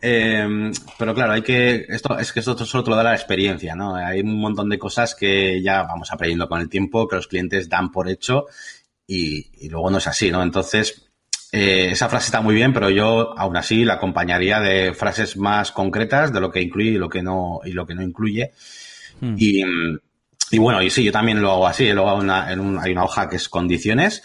Eh, 0.00 0.70
pero 0.98 1.14
claro, 1.14 1.32
hay 1.32 1.42
que, 1.42 1.86
esto 1.88 2.18
es 2.18 2.32
que 2.32 2.40
esto 2.40 2.56
solo 2.64 2.84
te 2.84 2.90
lo 2.90 2.96
da 2.96 3.02
la 3.02 3.14
experiencia, 3.14 3.74
¿no? 3.74 3.96
Hay 3.96 4.20
un 4.20 4.40
montón 4.40 4.68
de 4.68 4.78
cosas 4.78 5.14
que 5.14 5.60
ya 5.62 5.82
vamos 5.82 6.12
aprendiendo 6.12 6.48
con 6.48 6.60
el 6.60 6.68
tiempo, 6.68 7.08
que 7.08 7.16
los 7.16 7.26
clientes 7.26 7.68
dan 7.68 7.90
por 7.90 8.08
hecho 8.08 8.46
y, 9.06 9.50
y 9.64 9.68
luego 9.68 9.90
no 9.90 9.98
es 9.98 10.06
así, 10.06 10.30
¿no? 10.30 10.42
Entonces, 10.42 11.08
eh, 11.50 11.88
esa 11.92 12.08
frase 12.08 12.26
está 12.26 12.40
muy 12.42 12.54
bien, 12.54 12.72
pero 12.72 12.90
yo 12.90 13.38
aún 13.38 13.56
así 13.56 13.84
la 13.84 13.94
acompañaría 13.94 14.60
de 14.60 14.92
frases 14.92 15.36
más 15.36 15.72
concretas 15.72 16.32
de 16.32 16.40
lo 16.40 16.50
que 16.50 16.60
incluye 16.60 16.90
y 16.90 16.98
lo 16.98 17.08
que 17.08 17.22
no, 17.22 17.60
y 17.64 17.72
lo 17.72 17.86
que 17.86 17.94
no 17.94 18.02
incluye. 18.02 18.52
Hmm. 19.20 19.34
Y, 19.38 19.62
y, 20.50 20.58
bueno, 20.58 20.82
y 20.82 20.90
sí, 20.90 21.04
yo 21.04 21.12
también 21.12 21.40
lo 21.40 21.52
hago 21.52 21.66
así, 21.66 21.90
lo 21.92 22.08
hago 22.08 22.20
una, 22.20 22.52
en 22.52 22.60
un, 22.60 22.78
hay 22.78 22.92
una 22.92 23.04
hoja 23.04 23.28
que 23.28 23.36
es 23.36 23.48
condiciones, 23.48 24.22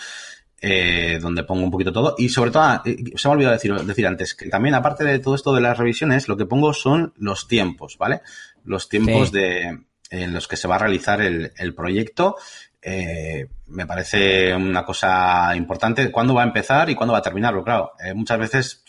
eh, 0.66 1.20
donde 1.22 1.44
pongo 1.44 1.66
un 1.66 1.72
poquito 1.72 1.92
todo. 1.92 2.16
Y 2.18 2.30
sobre 2.30 2.50
todo, 2.50 2.82
eh, 2.86 2.96
se 3.18 3.28
me 3.28 3.32
ha 3.32 3.36
olvidado 3.36 3.54
decir, 3.54 3.76
decir 3.82 4.08
antes, 4.08 4.34
que 4.34 4.48
también 4.48 4.76
aparte 4.76 5.04
de 5.04 5.20
todo 5.20 5.36
esto 5.36 5.54
de 5.54 5.60
las 5.60 5.78
revisiones, 5.78 6.30
lo 6.30 6.38
que 6.38 6.46
pongo 6.46 6.74
son 6.74 7.12
los 7.18 7.50
tiempos, 7.50 7.98
¿vale? 7.98 8.22
Los 8.64 8.88
tiempos 8.88 9.28
sí. 9.28 9.36
de, 9.36 9.80
en 10.10 10.34
los 10.34 10.48
que 10.48 10.56
se 10.56 10.70
va 10.70 10.76
a 10.76 10.80
realizar 10.80 11.20
el, 11.20 11.52
el 11.58 11.76
proyecto 11.76 12.38
eh, 12.82 13.46
me 13.68 13.86
parece 13.86 14.56
una 14.56 14.86
cosa 14.86 15.54
importante. 15.54 16.10
¿Cuándo 16.10 16.34
va 16.34 16.44
a 16.44 16.48
empezar 16.48 16.90
y 16.90 16.96
cuándo 16.96 17.12
va 17.12 17.20
a 17.20 17.24
terminarlo? 17.24 17.62
Claro, 17.66 17.92
muchas 18.16 18.40
veces, 18.40 18.86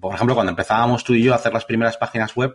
por 0.00 0.14
ejemplo, 0.14 0.34
cuando 0.34 0.50
empezábamos 0.50 1.02
tú 1.02 1.14
y 1.14 1.22
yo 1.22 1.32
a 1.32 1.36
hacer 1.36 1.54
las 1.54 1.64
primeras 1.64 1.96
páginas 1.96 2.34
web, 2.34 2.54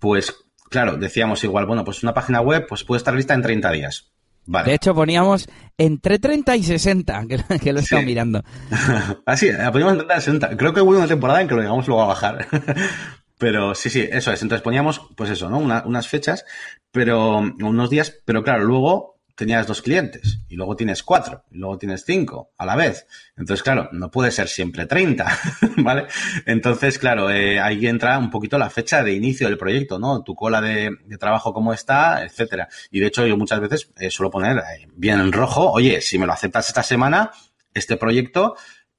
pues 0.00 0.34
claro, 0.70 0.96
decíamos 0.96 1.44
igual, 1.44 1.66
bueno, 1.66 1.84
pues 1.84 2.02
una 2.02 2.14
página 2.14 2.40
web 2.40 2.66
pues 2.68 2.82
puede 2.82 2.98
estar 2.98 3.14
lista 3.14 3.34
en 3.34 3.42
30 3.42 3.70
días. 3.70 4.13
Vale. 4.46 4.68
De 4.68 4.74
hecho, 4.74 4.94
poníamos 4.94 5.48
entre 5.78 6.18
30 6.18 6.56
y 6.56 6.62
60, 6.62 7.26
que, 7.26 7.58
que 7.58 7.72
lo 7.72 7.80
he 7.80 7.82
estado 7.82 8.00
sí. 8.00 8.06
mirando. 8.06 8.42
Así, 9.26 9.48
ah, 9.50 9.72
poníamos 9.72 9.94
en 9.94 9.98
30 10.00 10.16
y 10.16 10.20
60. 10.20 10.56
Creo 10.56 10.74
que 10.74 10.80
hubo 10.80 10.90
una 10.90 11.06
temporada 11.06 11.40
en 11.40 11.48
que 11.48 11.54
lo 11.54 11.62
llegamos 11.62 11.86
luego 11.86 12.02
a 12.02 12.06
bajar. 12.06 12.46
Pero 13.38 13.74
sí, 13.74 13.90
sí, 13.90 14.08
eso 14.10 14.32
es. 14.32 14.42
Entonces 14.42 14.62
poníamos, 14.62 15.00
pues 15.16 15.30
eso, 15.30 15.50
¿no? 15.50 15.58
Una, 15.58 15.82
unas 15.84 16.06
fechas, 16.08 16.44
pero 16.92 17.38
unos 17.38 17.90
días, 17.90 18.16
pero 18.24 18.44
claro, 18.44 18.64
luego 18.64 19.13
tenías 19.34 19.66
dos 19.66 19.82
clientes 19.82 20.40
y 20.48 20.56
luego 20.56 20.76
tienes 20.76 21.02
cuatro 21.02 21.44
y 21.50 21.58
luego 21.58 21.78
tienes 21.78 22.04
cinco 22.04 22.52
a 22.56 22.66
la 22.66 22.76
vez. 22.76 23.06
Entonces, 23.36 23.62
claro, 23.62 23.88
no 23.92 24.10
puede 24.10 24.30
ser 24.30 24.48
siempre 24.48 24.86
30, 24.86 25.38
¿vale? 25.78 26.06
Entonces, 26.46 26.98
claro, 26.98 27.30
eh, 27.30 27.60
ahí 27.60 27.86
entra 27.86 28.18
un 28.18 28.30
poquito 28.30 28.58
la 28.58 28.70
fecha 28.70 29.02
de 29.02 29.12
inicio 29.12 29.48
del 29.48 29.58
proyecto, 29.58 29.98
¿no? 29.98 30.22
Tu 30.22 30.34
cola 30.34 30.60
de, 30.60 30.96
trabajo 31.18 31.52
cómo 31.52 31.72
está, 31.72 32.24
etcétera. 32.24 32.68
Y 32.90 33.00
de 33.00 33.06
hecho, 33.06 33.26
yo 33.26 33.36
muchas 33.36 33.60
veces 33.60 33.90
eh, 33.96 34.10
suelo 34.10 34.30
poner 34.30 34.58
eh, 34.58 34.88
bien 34.94 35.20
en 35.20 35.32
rojo, 35.32 35.70
oye, 35.70 36.00
si 36.00 36.18
me 36.18 36.26
lo 36.26 36.32
aceptas 36.32 36.68
esta 36.68 36.82
semana, 36.82 37.30
este 37.72 37.96
proyecto, 37.96 38.56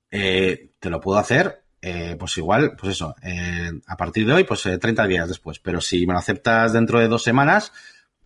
te 0.10 0.89
lo 0.89 1.02
puedo 1.02 1.19
hacer 1.19 1.65
eh, 1.88 2.15
pues 2.17 2.36
igual, 2.39 2.76
pues 2.76 2.93
eso, 2.93 3.13
eh, 3.21 3.69
a 3.86 3.95
partir 3.95 4.26
de 4.26 4.34
hoy, 4.34 4.43
pues 4.43 4.65
eh, 4.65 4.80
30 4.80 5.06
días 5.06 5.28
después. 5.28 5.60
Pero 5.60 5.80
si 5.80 6.08
me 6.08 6.13
lo 6.13 6.19
aceptas 6.19 6.74
dentro 6.74 7.00
de 7.00 7.08
dos 7.08 7.21
semanas, 7.21 7.71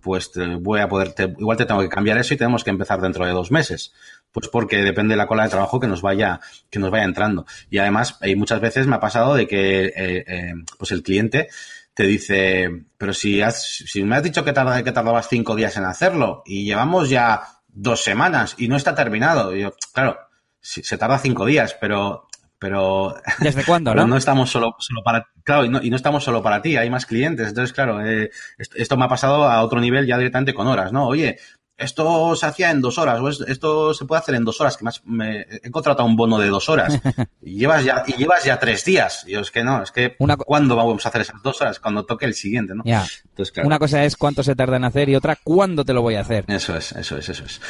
pues 0.02 0.32
voy 0.60 0.80
a 0.80 0.88
poder, 0.88 1.14
te, 1.14 1.24
igual 1.24 1.58
te 1.58 1.66
tengo 1.66 1.82
que 1.82 1.90
cambiar 1.90 2.18
eso 2.18 2.34
y 2.34 2.38
tenemos 2.38 2.64
que 2.64 2.70
empezar 2.70 3.02
dentro 3.02 3.26
de 3.26 3.32
dos 3.32 3.52
meses. 3.52 3.94
Pues 4.32 4.48
porque 4.48 4.78
depende 4.78 5.14
de 5.14 5.18
la 5.18 5.28
cola 5.28 5.44
de 5.44 5.50
trabajo 5.50 5.80
que 5.80 5.88
nos 5.88 6.02
vaya, 6.02 6.40
que 6.70 6.80
nos 6.80 6.92
vaya 6.92 7.04
entrando. 7.04 7.46
Y 7.70 7.80
además, 7.80 8.18
y 8.22 8.36
muchas 8.36 8.62
veces 8.62 8.88
me 8.88 8.96
ha 8.96 9.00
pasado 9.00 9.36
de 9.36 9.48
que, 9.48 9.86
eh, 9.86 10.24
eh, 10.28 10.54
pues 10.78 10.92
el 10.92 11.04
cliente 11.04 11.50
te 11.94 12.04
dice, 12.04 12.70
pero 12.98 13.14
si 13.14 13.42
has, 13.42 13.84
me 13.96 14.16
has 14.16 14.24
dicho 14.24 14.46
que, 14.46 14.54
que 14.54 14.92
tardabas 14.92 15.28
cinco 15.28 15.56
días 15.56 15.76
en 15.76 15.84
hacerlo 15.84 16.44
y 16.46 16.64
llevamos 16.64 17.10
ya 17.10 17.42
dos 17.68 18.04
semanas 18.04 18.56
y 18.58 18.68
no 18.68 18.78
está 18.78 18.96
terminado. 18.96 19.56
Y 19.56 19.62
yo, 19.64 19.74
claro, 19.94 20.18
si, 20.62 20.82
se 20.84 20.98
tarda 20.98 21.18
cinco 21.18 21.46
días, 21.46 21.76
pero 21.80 22.29
pero... 22.60 23.16
¿Desde 23.40 23.64
cuándo, 23.66 23.92
pero 23.94 24.04
no? 24.04 24.10
no 24.10 24.18
estamos 24.18 24.50
solo, 24.52 24.76
solo 24.80 25.02
para... 25.04 25.28
Claro, 25.44 25.66
y 25.66 25.70
no, 25.70 25.82
y 25.82 25.90
no 25.90 25.96
estamos 25.96 26.24
solo 26.24 26.44
para 26.44 26.62
ti, 26.62 26.78
hay 26.78 26.90
más 26.90 27.06
clientes. 27.06 27.48
Entonces, 27.48 27.74
claro, 27.74 28.06
eh, 28.06 28.30
esto, 28.58 28.98
me 28.98 29.06
ha 29.06 29.10
pasado 29.10 29.46
a 29.50 29.64
otro 29.64 29.80
nivel 29.82 30.06
ya 30.06 30.18
directamente 30.18 30.54
con 30.54 30.68
horas, 30.68 30.92
¿no? 30.92 31.08
Oye, 31.08 31.38
esto 31.78 32.36
se 32.36 32.46
hacía 32.46 32.72
en 32.72 32.82
dos 32.82 32.98
horas, 32.98 33.22
o 33.22 33.30
es- 33.30 33.40
esto 33.48 33.94
se 33.94 34.04
puede 34.04 34.20
hacer 34.20 34.36
en 34.36 34.44
dos 34.44 34.60
horas, 34.60 34.76
que 34.76 34.84
más 34.84 35.02
me 35.06 35.46
he 35.64 35.72
contratado 35.72 36.06
un 36.08 36.18
bono 36.18 36.38
de 36.38 36.50
dos 36.50 36.68
horas. 36.68 37.00
Y 37.42 37.58
llevas 37.58 37.84
ya, 37.86 38.04
y 38.06 38.14
llevas 38.18 38.44
ya 38.44 38.60
tres 38.60 38.84
días. 38.86 39.24
Y 39.26 39.32
yo, 39.32 39.40
es 39.40 39.50
que 39.50 39.64
no, 39.64 39.82
es 39.82 39.92
que 39.92 40.16
Una 40.20 40.36
¿cuándo 40.36 40.76
vamos 40.76 41.04
a 41.06 41.10
hacer 41.10 41.22
esas 41.22 41.42
dos 41.42 41.60
horas? 41.62 41.80
Cuando 41.80 42.06
toque 42.06 42.26
el 42.26 42.34
siguiente, 42.36 42.76
¿no? 42.76 42.84
Ya. 42.86 43.06
Entonces, 43.30 43.54
claro. 43.54 43.66
Una 43.68 43.80
cosa 43.80 44.04
es 44.04 44.18
cuánto 44.18 44.44
se 44.44 44.56
tarda 44.56 44.76
en 44.76 44.84
hacer 44.84 45.08
y 45.10 45.16
otra 45.16 45.38
cuándo 45.42 45.84
te 45.86 45.94
lo 45.94 46.02
voy 46.02 46.16
a 46.16 46.22
hacer. 46.22 46.44
Eso 46.50 46.76
es, 46.76 46.92
eso 46.92 47.18
es, 47.18 47.30
eso 47.30 47.46
es. 47.46 47.62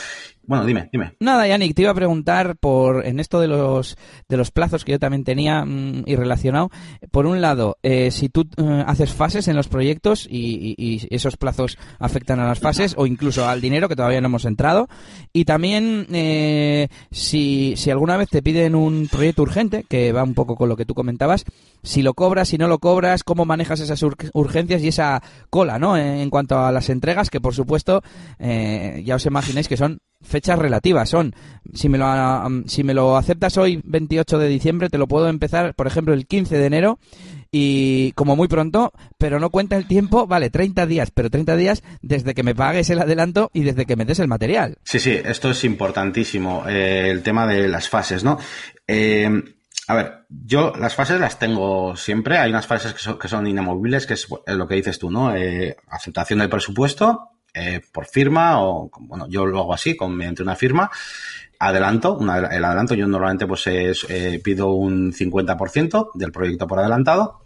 Bueno, 0.50 0.66
dime, 0.66 0.90
dime. 0.92 1.14
Nada, 1.20 1.48
Yannick, 1.48 1.76
te 1.76 1.84
iba 1.84 1.92
a 1.92 1.94
preguntar 1.94 2.56
por 2.58 3.06
en 3.06 3.20
esto 3.20 3.40
de 3.40 3.48
los 3.48 3.96
de 4.28 4.36
los 4.36 4.50
plazos 4.50 4.84
que 4.84 4.94
yo 4.94 4.98
también 5.00 5.24
tenía 5.24 5.64
mm, 5.64 6.06
y 6.08 6.16
relacionado. 6.16 6.72
Por 7.12 7.28
un 7.28 7.40
lado, 7.40 7.78
eh, 7.84 8.10
si 8.10 8.30
tú 8.30 8.48
eh, 8.58 8.84
haces 8.88 9.14
fases 9.14 9.48
en 9.48 9.56
los 9.56 9.68
proyectos 9.68 10.26
y, 10.28 10.74
y- 10.76 11.08
esos 11.12 11.38
plazos 11.38 11.78
afectan 12.00 12.40
a 12.40 12.48
las 12.48 12.58
fases 12.60 12.96
o 12.98 13.06
incluso 13.06 13.48
al 13.48 13.62
dinero 13.62 13.88
que 13.88 13.96
todavía 13.96 14.22
no 14.22 14.26
hemos 14.28 14.46
entrado. 14.46 14.88
Y 15.34 15.46
también 15.46 16.08
eh, 16.12 16.88
si, 17.12 17.76
si 17.78 17.92
alguna 17.92 18.18
vez 18.18 18.30
te 18.30 18.42
piden 18.42 18.74
un 18.74 19.08
proyecto 19.08 19.44
urgente, 19.44 19.86
que 19.88 20.12
va 20.14 20.24
un 20.24 20.34
poco 20.34 20.56
con 20.56 20.68
lo 20.68 20.76
que 20.76 20.86
tú 20.86 20.96
comentabas, 20.96 21.46
si 21.84 22.02
lo 22.02 22.16
cobras, 22.16 22.48
si 22.50 22.58
no 22.58 22.68
lo 22.68 22.80
cobras, 22.80 23.24
cómo 23.24 23.46
manejas 23.46 23.82
esas 23.82 24.02
ur- 24.02 24.32
urgencias 24.34 24.82
y 24.82 24.88
esa 24.88 25.22
cola, 25.52 25.78
¿no? 25.78 25.96
En, 25.96 26.08
en 26.18 26.30
cuanto 26.32 26.58
a 26.58 26.72
las 26.72 26.90
entregas, 26.90 27.30
que 27.30 27.40
por 27.40 27.54
supuesto, 27.54 28.02
eh, 28.40 29.04
ya 29.06 29.14
os 29.14 29.26
imagináis 29.28 29.68
que 29.68 29.78
son 29.78 30.00
fechas 30.22 30.60
relativas. 30.60 31.10
Son, 31.10 31.34
si 31.74 31.90
me, 31.90 31.98
lo, 31.98 32.06
am, 32.06 32.66
si 32.68 32.84
me 32.84 32.94
lo 32.94 33.18
aceptas 33.18 33.58
hoy, 33.58 33.82
28 33.84 34.38
de 34.38 34.48
diciembre, 34.48 34.90
te 34.90 34.98
lo 34.98 35.08
puedo 35.08 35.28
empezar, 35.28 35.74
por 35.76 35.88
ejemplo, 35.88 36.14
el 36.14 36.28
15 36.28 36.58
de 36.58 36.66
enero 36.66 37.00
y 37.52 38.12
como 38.14 38.36
muy 38.36 38.48
pronto, 38.48 38.94
pero 39.18 39.40
no 39.40 39.50
cuenta 39.50 39.76
el 39.76 39.88
tiempo, 39.88 40.28
vale, 40.28 40.50
30 40.50 40.86
días, 40.86 41.12
pero 41.12 41.30
30 41.30 41.56
días 41.56 41.84
desde 42.02 42.34
que 42.34 42.44
me 42.44 42.54
pagues 42.54 42.90
el 42.90 43.00
adelanto 43.00 43.50
y 43.54 43.64
desde 43.64 43.86
que 43.86 43.96
me 43.96 44.06
des 44.06 44.20
el 44.20 44.28
material. 44.28 44.78
Sí, 44.84 45.00
sí, 45.00 45.12
esto 45.12 45.52
es 45.52 45.64
importantísimo, 45.64 46.64
eh, 46.68 47.10
el 47.10 47.24
tema 47.24 47.48
de 47.48 47.68
las 47.68 47.90
fases, 47.90 48.24
¿no? 48.24 48.38
Eh, 48.88 49.30
a 49.88 49.96
ver, 49.96 50.26
yo 50.30 50.74
las 50.78 50.94
fases 50.94 51.20
las 51.20 51.40
tengo 51.40 51.96
siempre, 51.96 52.38
hay 52.38 52.52
unas 52.52 52.68
fases 52.68 52.94
que 52.94 53.00
son, 53.00 53.18
que 53.18 53.28
son 53.28 53.48
inamovibles, 53.48 54.06
que 54.06 54.14
es 54.14 54.28
lo 54.46 54.68
que 54.68 54.76
dices 54.76 55.00
tú, 55.00 55.10
¿no? 55.10 55.36
Eh, 55.36 55.76
aceptación 55.88 56.40
del 56.40 56.50
presupuesto 56.50 57.32
eh, 57.54 57.82
por 57.92 58.06
firma 58.06 58.64
o, 58.64 58.90
bueno, 59.00 59.28
yo 59.30 59.46
lo 59.46 59.60
hago 59.60 59.74
así, 59.74 59.96
con, 59.96 60.16
mediante 60.16 60.44
una 60.44 60.56
firma, 60.56 60.90
adelanto, 61.60 62.18
el 62.22 62.64
adelanto 62.64 62.96
yo 62.96 63.08
normalmente 63.08 63.48
pues 63.48 63.68
es, 63.68 64.06
eh, 64.10 64.40
pido 64.44 64.72
un 64.72 65.12
50% 65.12 66.12
del 66.14 66.32
proyecto 66.32 66.68
por 66.68 66.80
adelantado 66.80 67.42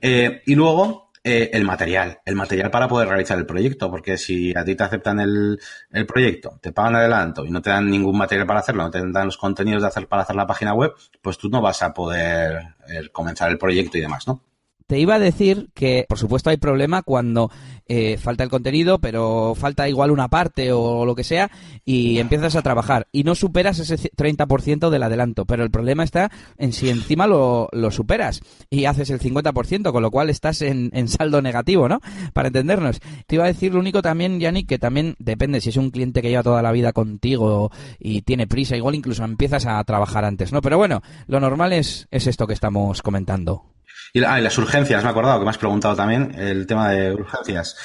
eh, 0.00 0.42
y 0.46 0.54
luego 0.54 1.10
el 1.22 1.64
material, 1.64 2.18
el 2.24 2.34
material 2.34 2.70
para 2.70 2.88
poder 2.88 3.06
realizar 3.06 3.36
el 3.36 3.44
proyecto, 3.44 3.90
porque 3.90 4.16
si 4.16 4.56
a 4.56 4.64
ti 4.64 4.74
te 4.74 4.84
aceptan 4.84 5.20
el, 5.20 5.60
el 5.92 6.06
proyecto, 6.06 6.58
te 6.62 6.72
pagan 6.72 6.96
adelanto 6.96 7.44
y 7.44 7.50
no 7.50 7.60
te 7.60 7.68
dan 7.68 7.90
ningún 7.90 8.16
material 8.16 8.46
para 8.46 8.60
hacerlo, 8.60 8.84
no 8.84 8.90
te 8.90 9.02
dan 9.06 9.26
los 9.26 9.36
contenidos 9.36 9.82
de 9.82 9.88
hacer 9.88 10.08
para 10.08 10.22
hacer 10.22 10.34
la 10.34 10.46
página 10.46 10.72
web, 10.72 10.94
pues 11.20 11.36
tú 11.36 11.50
no 11.50 11.60
vas 11.60 11.82
a 11.82 11.92
poder 11.92 12.74
comenzar 13.12 13.50
el 13.50 13.58
proyecto 13.58 13.98
y 13.98 14.00
demás, 14.00 14.26
¿no? 14.26 14.42
Te 14.90 14.98
iba 14.98 15.14
a 15.14 15.18
decir 15.20 15.70
que, 15.72 16.04
por 16.08 16.18
supuesto, 16.18 16.50
hay 16.50 16.56
problema 16.56 17.02
cuando 17.02 17.48
eh, 17.86 18.16
falta 18.18 18.42
el 18.42 18.50
contenido, 18.50 18.98
pero 18.98 19.54
falta 19.54 19.88
igual 19.88 20.10
una 20.10 20.26
parte 20.26 20.72
o 20.72 21.04
lo 21.06 21.14
que 21.14 21.22
sea, 21.22 21.48
y 21.84 22.18
empiezas 22.18 22.56
a 22.56 22.62
trabajar 22.62 23.06
y 23.12 23.22
no 23.22 23.36
superas 23.36 23.78
ese 23.78 23.96
c- 23.98 24.10
30% 24.16 24.90
del 24.90 25.04
adelanto. 25.04 25.44
Pero 25.46 25.62
el 25.62 25.70
problema 25.70 26.02
está 26.02 26.32
en 26.58 26.72
si 26.72 26.88
encima 26.88 27.28
lo, 27.28 27.68
lo 27.70 27.92
superas 27.92 28.40
y 28.68 28.86
haces 28.86 29.10
el 29.10 29.20
50%, 29.20 29.92
con 29.92 30.02
lo 30.02 30.10
cual 30.10 30.28
estás 30.28 30.60
en, 30.60 30.90
en 30.92 31.06
saldo 31.06 31.40
negativo, 31.40 31.88
¿no? 31.88 32.00
Para 32.32 32.48
entendernos. 32.48 32.98
Te 33.28 33.36
iba 33.36 33.44
a 33.44 33.46
decir 33.46 33.72
lo 33.72 33.78
único 33.78 34.02
también, 34.02 34.40
Yannick, 34.40 34.68
que 34.68 34.80
también 34.80 35.14
depende 35.20 35.60
si 35.60 35.68
es 35.68 35.76
un 35.76 35.90
cliente 35.92 36.20
que 36.20 36.30
lleva 36.30 36.42
toda 36.42 36.62
la 36.62 36.72
vida 36.72 36.92
contigo 36.92 37.70
y 38.00 38.22
tiene 38.22 38.48
prisa, 38.48 38.76
igual 38.76 38.96
incluso 38.96 39.22
empiezas 39.22 39.66
a 39.66 39.84
trabajar 39.84 40.24
antes, 40.24 40.52
¿no? 40.52 40.60
Pero 40.60 40.78
bueno, 40.78 41.00
lo 41.28 41.38
normal 41.38 41.72
es, 41.74 42.08
es 42.10 42.26
esto 42.26 42.48
que 42.48 42.54
estamos 42.54 43.02
comentando. 43.02 43.66
Y, 44.12 44.22
ah, 44.24 44.38
y 44.38 44.42
las 44.42 44.56
urgencias, 44.58 45.02
me 45.02 45.08
he 45.08 45.10
acordado 45.10 45.38
que 45.38 45.44
me 45.44 45.50
has 45.50 45.58
preguntado 45.58 45.94
también 45.94 46.34
el 46.38 46.66
tema 46.66 46.90
de 46.90 47.12
urgencias. 47.12 47.76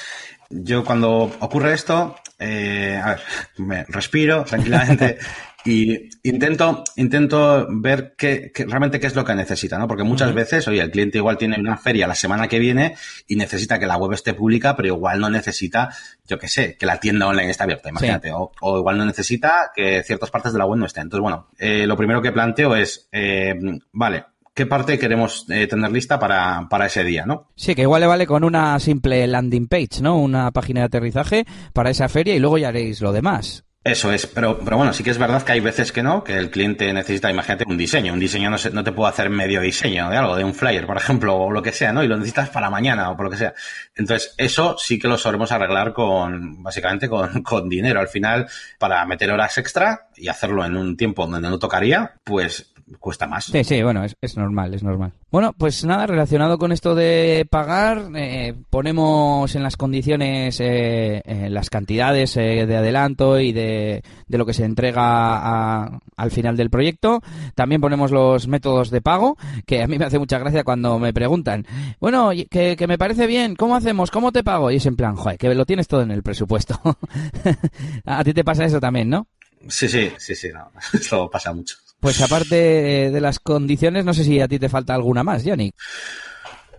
Yo 0.48 0.84
cuando 0.84 1.30
ocurre 1.40 1.72
esto, 1.74 2.16
eh, 2.38 3.00
a 3.02 3.08
ver, 3.10 3.20
me 3.58 3.84
respiro 3.88 4.44
tranquilamente 4.44 5.18
y 5.64 6.08
intento, 6.22 6.84
intento 6.94 7.66
ver 7.68 8.14
qué, 8.16 8.52
qué- 8.54 8.64
realmente 8.64 9.00
qué 9.00 9.08
es 9.08 9.16
lo 9.16 9.24
que 9.24 9.34
necesita, 9.34 9.76
¿no? 9.76 9.88
Porque 9.88 10.04
muchas 10.04 10.32
veces, 10.32 10.68
oye, 10.68 10.80
el 10.80 10.92
cliente 10.92 11.18
igual 11.18 11.36
tiene 11.36 11.58
una 11.58 11.76
feria 11.76 12.06
la 12.06 12.14
semana 12.14 12.46
que 12.46 12.60
viene 12.60 12.94
y 13.26 13.34
necesita 13.34 13.80
que 13.80 13.86
la 13.86 13.96
web 13.96 14.12
esté 14.12 14.34
pública, 14.34 14.76
pero 14.76 14.86
igual 14.88 15.18
no 15.18 15.28
necesita, 15.30 15.90
yo 16.28 16.38
qué 16.38 16.46
sé, 16.46 16.76
que 16.76 16.86
la 16.86 17.00
tienda 17.00 17.26
online 17.26 17.50
esté 17.50 17.64
abierta, 17.64 17.88
imagínate. 17.88 18.30
O, 18.30 18.52
o 18.60 18.78
igual 18.78 18.98
no 18.98 19.04
necesita 19.04 19.72
que 19.74 20.04
ciertas 20.04 20.30
partes 20.30 20.52
de 20.52 20.58
la 20.60 20.66
web 20.66 20.78
no 20.78 20.86
estén. 20.86 21.04
Entonces, 21.04 21.22
bueno, 21.22 21.48
eh, 21.58 21.88
lo 21.88 21.96
primero 21.96 22.22
que 22.22 22.30
planteo 22.30 22.76
es, 22.76 23.08
eh, 23.10 23.54
vale, 23.90 24.26
¿qué 24.56 24.66
parte 24.66 24.98
queremos 24.98 25.44
eh, 25.50 25.66
tener 25.66 25.92
lista 25.92 26.18
para, 26.18 26.66
para 26.68 26.86
ese 26.86 27.04
día, 27.04 27.26
no? 27.26 27.50
Sí, 27.54 27.74
que 27.74 27.82
igual 27.82 28.00
le 28.00 28.06
vale 28.06 28.26
con 28.26 28.42
una 28.42 28.80
simple 28.80 29.26
landing 29.26 29.68
page, 29.68 30.00
¿no? 30.00 30.18
Una 30.18 30.50
página 30.50 30.80
de 30.80 30.86
aterrizaje 30.86 31.44
para 31.74 31.90
esa 31.90 32.08
feria 32.08 32.34
y 32.34 32.38
luego 32.38 32.56
ya 32.56 32.68
haréis 32.68 33.02
lo 33.02 33.12
demás. 33.12 33.64
Eso 33.84 34.10
es, 34.10 34.26
pero, 34.26 34.58
pero 34.58 34.78
bueno, 34.78 34.92
sí 34.92 35.04
que 35.04 35.10
es 35.10 35.18
verdad 35.18 35.44
que 35.44 35.52
hay 35.52 35.60
veces 35.60 35.92
que 35.92 36.02
no, 36.02 36.24
que 36.24 36.36
el 36.36 36.50
cliente 36.50 36.92
necesita, 36.92 37.30
imagínate, 37.30 37.64
un 37.68 37.76
diseño. 37.76 38.14
Un 38.14 38.18
diseño 38.18 38.50
no, 38.50 38.58
se, 38.58 38.70
no 38.70 38.82
te 38.82 38.90
puedo 38.90 39.08
hacer 39.08 39.30
medio 39.30 39.60
diseño 39.60 40.10
de 40.10 40.16
algo, 40.16 40.34
de 40.34 40.42
un 40.42 40.54
flyer, 40.54 40.86
por 40.86 40.96
ejemplo, 40.96 41.36
o 41.36 41.52
lo 41.52 41.62
que 41.62 41.70
sea, 41.70 41.92
¿no? 41.92 42.02
Y 42.02 42.08
lo 42.08 42.16
necesitas 42.16 42.48
para 42.48 42.68
mañana 42.68 43.10
o 43.10 43.16
por 43.16 43.26
lo 43.26 43.30
que 43.30 43.36
sea. 43.36 43.54
Entonces, 43.94 44.34
eso 44.38 44.76
sí 44.76 44.98
que 44.98 45.06
lo 45.06 45.18
solemos 45.18 45.52
arreglar 45.52 45.92
con, 45.92 46.64
básicamente, 46.64 47.08
con, 47.08 47.42
con 47.44 47.68
dinero. 47.68 48.00
Al 48.00 48.08
final, 48.08 48.48
para 48.78 49.04
meter 49.04 49.30
horas 49.30 49.56
extra 49.58 50.08
y 50.16 50.26
hacerlo 50.26 50.64
en 50.64 50.76
un 50.76 50.96
tiempo 50.96 51.26
donde 51.26 51.48
no 51.48 51.58
tocaría, 51.60 52.14
pues 52.24 52.72
cuesta 53.00 53.26
más. 53.26 53.46
Sí, 53.46 53.64
sí, 53.64 53.82
bueno, 53.82 54.04
es, 54.04 54.16
es 54.20 54.36
normal, 54.36 54.72
es 54.74 54.82
normal. 54.82 55.12
Bueno, 55.30 55.52
pues 55.56 55.84
nada, 55.84 56.06
relacionado 56.06 56.56
con 56.58 56.70
esto 56.72 56.94
de 56.94 57.46
pagar, 57.50 58.10
eh, 58.14 58.54
ponemos 58.70 59.54
en 59.54 59.62
las 59.62 59.76
condiciones 59.76 60.60
eh, 60.60 61.20
eh, 61.24 61.48
las 61.50 61.68
cantidades 61.68 62.36
eh, 62.36 62.64
de 62.66 62.76
adelanto 62.76 63.40
y 63.40 63.52
de, 63.52 64.02
de 64.28 64.38
lo 64.38 64.46
que 64.46 64.54
se 64.54 64.64
entrega 64.64 65.02
a- 65.02 65.98
al 66.16 66.30
final 66.30 66.56
del 66.56 66.70
proyecto. 66.70 67.22
También 67.54 67.80
ponemos 67.80 68.10
los 68.12 68.46
métodos 68.48 68.90
de 68.90 69.00
pago, 69.00 69.36
que 69.66 69.82
a 69.82 69.86
mí 69.88 69.98
me 69.98 70.04
hace 70.04 70.18
mucha 70.18 70.38
gracia 70.38 70.64
cuando 70.64 70.98
me 70.98 71.12
preguntan, 71.12 71.66
bueno, 72.00 72.30
que, 72.50 72.76
que 72.76 72.86
me 72.86 72.98
parece 72.98 73.26
bien, 73.26 73.56
¿cómo 73.56 73.74
hacemos? 73.76 74.10
¿Cómo 74.10 74.32
te 74.32 74.44
pago? 74.44 74.70
Y 74.70 74.76
es 74.76 74.86
en 74.86 74.96
plan, 74.96 75.16
joder, 75.16 75.38
que 75.38 75.52
lo 75.54 75.66
tienes 75.66 75.88
todo 75.88 76.02
en 76.02 76.10
el 76.12 76.22
presupuesto. 76.22 76.80
a 78.04 78.24
ti 78.24 78.32
te 78.32 78.44
pasa 78.44 78.64
eso 78.64 78.80
también, 78.80 79.08
¿no? 79.10 79.26
Sí, 79.68 79.88
sí, 79.88 80.10
sí, 80.18 80.34
sí, 80.36 80.48
no. 80.54 80.70
Eso 80.92 81.28
pasa 81.28 81.52
mucho. 81.52 81.76
Pues 82.00 82.20
aparte 82.20 83.10
de 83.10 83.20
las 83.20 83.40
condiciones, 83.40 84.04
no 84.04 84.14
sé 84.14 84.24
si 84.24 84.40
a 84.40 84.48
ti 84.48 84.58
te 84.58 84.68
falta 84.68 84.94
alguna 84.94 85.24
más, 85.24 85.44
Yannick. 85.44 85.74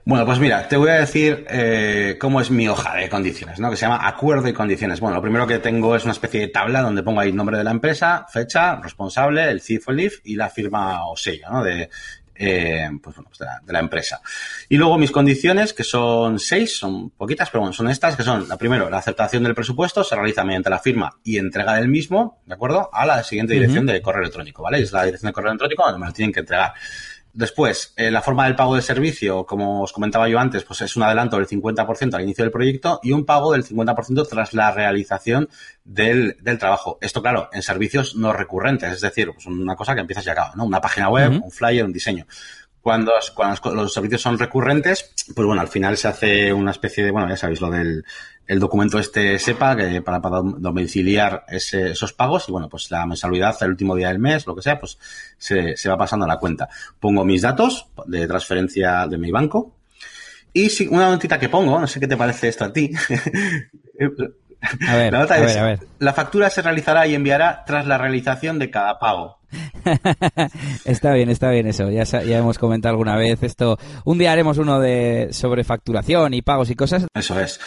Bueno, 0.07 0.25
pues 0.25 0.39
mira, 0.39 0.69
te 0.69 0.77
voy 0.77 0.89
a 0.89 0.99
decir 1.01 1.45
eh, 1.49 2.15
cómo 2.17 2.39
es 2.39 2.49
mi 2.49 2.69
hoja 2.69 2.95
de 2.95 3.09
condiciones, 3.09 3.59
¿no? 3.59 3.69
Que 3.69 3.75
se 3.75 3.81
llama 3.81 4.07
acuerdo 4.07 4.47
y 4.47 4.53
condiciones. 4.53 5.01
Bueno, 5.01 5.17
lo 5.17 5.21
primero 5.21 5.45
que 5.45 5.59
tengo 5.59 5.97
es 5.97 6.05
una 6.05 6.13
especie 6.13 6.39
de 6.39 6.47
tabla 6.47 6.81
donde 6.81 7.03
pongo 7.03 7.19
ahí 7.19 7.27
el 7.27 7.35
nombre 7.35 7.57
de 7.57 7.65
la 7.65 7.71
empresa, 7.71 8.25
fecha, 8.31 8.77
responsable, 8.77 9.49
el 9.49 9.59
CIF 9.59 9.89
o 9.89 9.93
y 10.23 10.35
la 10.37 10.47
firma 10.49 11.05
o 11.09 11.17
sello, 11.17 11.49
¿no? 11.51 11.61
Eh, 12.37 12.89
pues, 13.01 13.15
bueno, 13.15 13.29
pues 13.29 13.39
de, 13.39 13.45
la, 13.45 13.61
de 13.63 13.73
la 13.73 13.79
empresa. 13.79 14.21
Y 14.69 14.77
luego 14.77 14.97
mis 14.97 15.11
condiciones, 15.11 15.73
que 15.73 15.83
son 15.83 16.39
seis, 16.39 16.77
son 16.77 17.09
poquitas, 17.11 17.49
pero 17.49 17.61
bueno, 17.61 17.73
son 17.73 17.89
estas, 17.89 18.15
que 18.15 18.23
son, 18.23 18.47
la 18.47 18.57
primero, 18.57 18.89
la 18.89 18.97
aceptación 18.97 19.43
del 19.43 19.55
presupuesto 19.55 20.03
se 20.03 20.15
realiza 20.15 20.43
mediante 20.43 20.69
la 20.69 20.79
firma 20.79 21.17
y 21.23 21.37
entrega 21.37 21.75
del 21.75 21.87
mismo, 21.87 22.41
¿de 22.45 22.53
acuerdo? 22.53 22.89
A 22.93 23.05
la 23.05 23.23
siguiente 23.23 23.53
dirección 23.53 23.85
de 23.85 24.01
correo 24.01 24.21
electrónico, 24.21 24.63
¿vale? 24.63 24.79
Es 24.79 24.91
la 24.91 25.03
dirección 25.03 25.29
de 25.29 25.33
correo 25.33 25.51
electrónico 25.51 25.83
donde 25.83 25.99
me 25.99 26.05
lo 26.07 26.13
tienen 26.13 26.33
que 26.33 26.41
entregar. 26.41 26.73
Después, 27.37 27.93
eh, 27.97 28.09
la 28.09 28.23
forma 28.23 28.45
del 28.45 28.55
pago 28.55 28.73
del 28.73 28.81
servicio, 28.81 29.45
como 29.45 29.83
os 29.83 29.93
comentaba 29.93 30.27
yo 30.27 30.39
antes, 30.39 30.63
pues 30.63 30.81
es 30.81 30.95
un 30.95 31.03
adelanto 31.03 31.37
del 31.37 31.45
50% 31.45 32.15
al 32.15 32.23
inicio 32.23 32.43
del 32.43 32.51
proyecto 32.51 32.99
y 33.03 33.11
un 33.11 33.27
pago 33.27 33.51
del 33.51 33.63
50% 33.63 34.27
tras 34.27 34.55
la 34.55 34.71
realización 34.71 35.47
del, 35.83 36.35
del 36.41 36.57
trabajo. 36.57 36.97
Esto, 36.99 37.21
claro, 37.21 37.49
en 37.53 37.61
servicios 37.61 38.15
no 38.15 38.33
recurrentes, 38.33 38.91
es 38.91 39.01
decir, 39.01 39.29
pues 39.31 39.45
una 39.45 39.75
cosa 39.75 39.93
que 39.93 40.01
empiezas 40.01 40.25
y 40.25 40.31
acaba, 40.31 40.53
¿no? 40.55 40.65
Una 40.65 40.81
página 40.81 41.09
web, 41.09 41.39
un 41.43 41.51
flyer, 41.51 41.85
un 41.85 41.93
diseño. 41.93 42.25
Cuando, 42.81 43.11
cuando 43.35 43.83
los 43.83 43.93
servicios 43.93 44.23
son 44.23 44.39
recurrentes, 44.39 45.13
pues 45.35 45.45
bueno, 45.45 45.61
al 45.61 45.67
final 45.67 45.95
se 45.95 46.07
hace 46.07 46.51
una 46.51 46.71
especie 46.71 47.03
de, 47.03 47.11
bueno, 47.11 47.29
ya 47.29 47.37
sabéis, 47.37 47.61
lo 47.61 47.69
del 47.69 48.03
el 48.47 48.59
documento 48.59 48.97
este 48.97 49.37
SEPA 49.39 49.75
que 49.75 50.01
para, 50.01 50.21
para 50.21 50.41
domiciliar 50.41 51.43
ese- 51.49 51.91
esos 51.91 52.13
pagos 52.13 52.47
y 52.47 52.51
bueno, 52.51 52.69
pues 52.69 52.89
la 52.91 53.05
mensualidad 53.05 53.55
el 53.61 53.69
último 53.71 53.95
día 53.95 54.07
del 54.07 54.19
mes, 54.19 54.47
lo 54.47 54.55
que 54.55 54.61
sea, 54.61 54.79
pues 54.79 54.97
se, 55.37 55.75
se 55.75 55.89
va 55.89 55.97
pasando 55.97 56.25
a 56.25 56.27
la 56.29 56.37
cuenta. 56.37 56.69
Pongo 56.99 57.25
mis 57.25 57.41
datos 57.41 57.87
de 58.05 58.25
transferencia 58.27 59.05
de 59.07 59.17
mi 59.17 59.31
banco 59.31 59.73
y 60.53 60.69
si, 60.69 60.87
una 60.87 61.09
notita 61.09 61.37
que 61.37 61.49
pongo, 61.49 61.79
no 61.79 61.87
sé 61.87 61.99
qué 61.99 62.07
te 62.07 62.17
parece 62.17 62.47
esto 62.47 62.65
a 62.65 62.73
ti. 62.73 62.91
A 64.87 64.95
ver, 64.95 65.13
la 65.13 65.19
nota 65.19 65.35
a 65.35 65.37
es, 65.39 65.45
ver, 65.45 65.57
a 65.59 65.65
ver. 65.65 65.79
la 65.99 66.13
factura 66.13 66.49
se 66.49 66.61
realizará 66.63 67.05
y 67.05 67.13
enviará 67.15 67.63
tras 67.65 67.85
la 67.85 67.97
realización 67.97 68.57
de 68.57 68.71
cada 68.71 68.97
pago. 68.97 69.37
está 70.85 71.13
bien, 71.13 71.29
está 71.29 71.51
bien 71.51 71.67
eso. 71.67 71.89
Ya, 71.91 72.03
ya 72.03 72.37
hemos 72.37 72.57
comentado 72.57 72.91
alguna 72.93 73.15
vez 73.15 73.43
esto. 73.43 73.77
Un 74.03 74.17
día 74.17 74.31
haremos 74.31 74.57
uno 74.57 74.79
de 74.79 75.29
sobre 75.31 75.63
facturación 75.63 76.33
y 76.33 76.41
pagos 76.41 76.69
y 76.71 76.75
cosas. 76.75 77.05
Eso 77.13 77.39
es. 77.39 77.59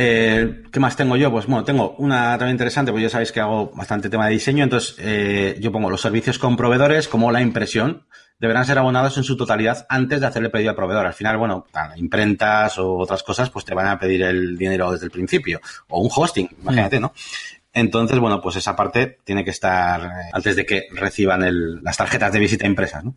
Eh, 0.00 0.62
¿Qué 0.70 0.78
más 0.78 0.94
tengo 0.94 1.16
yo? 1.16 1.28
Pues 1.32 1.46
bueno, 1.46 1.64
tengo 1.64 1.96
una 1.98 2.38
también 2.38 2.54
interesante, 2.54 2.92
pues 2.92 3.02
ya 3.02 3.10
sabéis 3.10 3.32
que 3.32 3.40
hago 3.40 3.72
bastante 3.74 4.08
tema 4.08 4.26
de 4.26 4.34
diseño, 4.34 4.62
entonces 4.62 4.94
eh, 5.00 5.56
yo 5.58 5.72
pongo 5.72 5.90
los 5.90 6.00
servicios 6.00 6.38
con 6.38 6.56
proveedores 6.56 7.08
como 7.08 7.32
la 7.32 7.40
impresión, 7.40 8.06
deberán 8.38 8.64
ser 8.64 8.78
abonados 8.78 9.16
en 9.16 9.24
su 9.24 9.36
totalidad 9.36 9.86
antes 9.88 10.20
de 10.20 10.26
hacer 10.28 10.44
el 10.44 10.52
pedido 10.52 10.70
al 10.70 10.76
proveedor. 10.76 11.04
Al 11.04 11.14
final, 11.14 11.36
bueno, 11.36 11.66
imprentas 11.96 12.78
o 12.78 12.96
otras 12.96 13.24
cosas, 13.24 13.50
pues 13.50 13.64
te 13.64 13.74
van 13.74 13.88
a 13.88 13.98
pedir 13.98 14.22
el 14.22 14.56
dinero 14.56 14.92
desde 14.92 15.06
el 15.06 15.10
principio. 15.10 15.60
O 15.88 16.00
un 16.00 16.10
hosting, 16.14 16.48
imagínate, 16.62 17.00
¿no? 17.00 17.12
Entonces, 17.72 18.20
bueno, 18.20 18.40
pues 18.40 18.54
esa 18.54 18.76
parte 18.76 19.18
tiene 19.24 19.42
que 19.42 19.50
estar 19.50 20.00
eh, 20.00 20.30
antes 20.32 20.54
de 20.54 20.64
que 20.64 20.86
reciban 20.92 21.42
el, 21.42 21.82
las 21.82 21.96
tarjetas 21.96 22.32
de 22.32 22.38
visita 22.38 22.66
impresas, 22.68 23.02
¿no? 23.02 23.16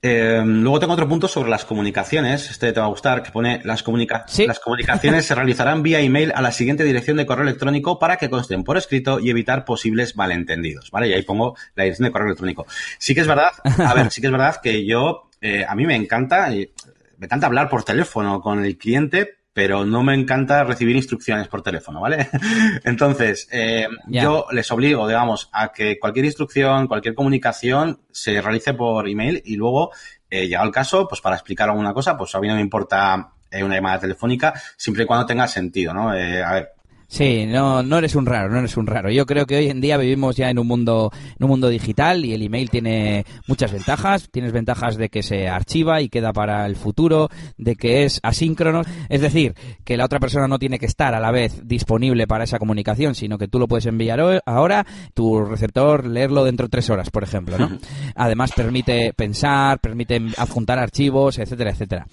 Eh, 0.00 0.40
luego 0.44 0.78
tengo 0.78 0.92
otro 0.92 1.08
punto 1.08 1.26
sobre 1.26 1.50
las 1.50 1.64
comunicaciones. 1.64 2.50
Este 2.50 2.72
te 2.72 2.80
va 2.80 2.86
a 2.86 2.90
gustar, 2.90 3.22
que 3.22 3.32
pone 3.32 3.60
las, 3.64 3.84
las 3.84 4.60
comunicaciones 4.60 5.26
se 5.26 5.34
realizarán 5.34 5.82
vía 5.82 6.00
email 6.00 6.32
a 6.34 6.40
la 6.40 6.52
siguiente 6.52 6.84
dirección 6.84 7.16
de 7.16 7.26
correo 7.26 7.42
electrónico 7.42 7.98
para 7.98 8.16
que 8.16 8.30
consten 8.30 8.62
por 8.62 8.76
escrito 8.76 9.18
y 9.18 9.30
evitar 9.30 9.64
posibles 9.64 10.16
malentendidos. 10.16 10.90
¿Vale? 10.90 11.08
Y 11.08 11.14
ahí 11.14 11.22
pongo 11.22 11.56
la 11.74 11.84
dirección 11.84 12.06
de 12.06 12.12
correo 12.12 12.28
electrónico. 12.28 12.66
Sí 12.98 13.14
que 13.14 13.22
es 13.22 13.26
verdad, 13.26 13.50
a 13.64 13.94
ver, 13.94 14.10
sí 14.10 14.20
que 14.20 14.28
es 14.28 14.32
verdad 14.32 14.60
que 14.62 14.86
yo, 14.86 15.28
eh, 15.40 15.64
a 15.68 15.74
mí 15.74 15.84
me 15.84 15.96
encanta, 15.96 16.48
me 16.48 17.26
encanta 17.26 17.46
hablar 17.46 17.68
por 17.68 17.82
teléfono 17.82 18.40
con 18.40 18.64
el 18.64 18.78
cliente, 18.78 19.37
pero 19.58 19.84
no 19.84 20.04
me 20.04 20.14
encanta 20.14 20.62
recibir 20.62 20.94
instrucciones 20.94 21.48
por 21.48 21.62
teléfono, 21.62 22.00
¿vale? 22.00 22.28
Entonces, 22.84 23.48
eh, 23.50 23.88
yo 24.06 24.46
les 24.52 24.70
obligo, 24.70 25.08
digamos, 25.08 25.50
a 25.52 25.72
que 25.72 25.98
cualquier 25.98 26.26
instrucción, 26.26 26.86
cualquier 26.86 27.16
comunicación 27.16 28.02
se 28.12 28.40
realice 28.40 28.74
por 28.74 29.08
email 29.08 29.42
y 29.44 29.56
luego, 29.56 29.90
eh, 30.30 30.46
llegado 30.46 30.64
el 30.64 30.72
caso, 30.72 31.08
pues 31.08 31.20
para 31.20 31.34
explicar 31.34 31.68
alguna 31.68 31.92
cosa, 31.92 32.16
pues 32.16 32.32
a 32.36 32.40
mí 32.40 32.46
no 32.46 32.54
me 32.54 32.60
importa 32.60 33.32
eh, 33.50 33.64
una 33.64 33.74
llamada 33.74 33.98
telefónica, 33.98 34.54
siempre 34.76 35.02
y 35.02 35.06
cuando 35.08 35.26
tenga 35.26 35.48
sentido, 35.48 35.92
¿no? 35.92 36.14
Eh, 36.14 36.40
a 36.40 36.52
ver, 36.52 36.74
Sí, 37.10 37.46
no, 37.46 37.82
no 37.82 37.96
eres 37.96 38.14
un 38.14 38.26
raro, 38.26 38.50
no 38.50 38.58
eres 38.58 38.76
un 38.76 38.86
raro. 38.86 39.10
Yo 39.10 39.24
creo 39.24 39.46
que 39.46 39.56
hoy 39.56 39.70
en 39.70 39.80
día 39.80 39.96
vivimos 39.96 40.36
ya 40.36 40.50
en 40.50 40.58
un 40.58 40.66
mundo, 40.66 41.10
en 41.38 41.42
un 41.42 41.48
mundo 41.48 41.70
digital 41.70 42.26
y 42.26 42.34
el 42.34 42.42
email 42.42 42.68
tiene 42.68 43.24
muchas 43.46 43.72
ventajas. 43.72 44.28
Tienes 44.30 44.52
ventajas 44.52 44.98
de 44.98 45.08
que 45.08 45.22
se 45.22 45.48
archiva 45.48 46.02
y 46.02 46.10
queda 46.10 46.34
para 46.34 46.66
el 46.66 46.76
futuro, 46.76 47.30
de 47.56 47.76
que 47.76 48.04
es 48.04 48.20
asíncrono. 48.22 48.82
Es 49.08 49.22
decir, 49.22 49.54
que 49.84 49.96
la 49.96 50.04
otra 50.04 50.20
persona 50.20 50.48
no 50.48 50.58
tiene 50.58 50.78
que 50.78 50.84
estar 50.84 51.14
a 51.14 51.20
la 51.20 51.30
vez 51.30 51.66
disponible 51.66 52.26
para 52.26 52.44
esa 52.44 52.58
comunicación, 52.58 53.14
sino 53.14 53.38
que 53.38 53.48
tú 53.48 53.58
lo 53.58 53.68
puedes 53.68 53.86
enviar 53.86 54.42
ahora, 54.44 54.86
tu 55.14 55.42
receptor 55.46 56.06
leerlo 56.06 56.44
dentro 56.44 56.66
de 56.66 56.70
tres 56.70 56.90
horas, 56.90 57.08
por 57.08 57.22
ejemplo, 57.22 57.56
¿no? 57.56 57.78
Además 58.16 58.52
permite 58.54 59.14
pensar, 59.14 59.78
permite 59.80 60.20
adjuntar 60.36 60.78
archivos, 60.78 61.38
etcétera, 61.38 61.70
etcétera. 61.70 62.06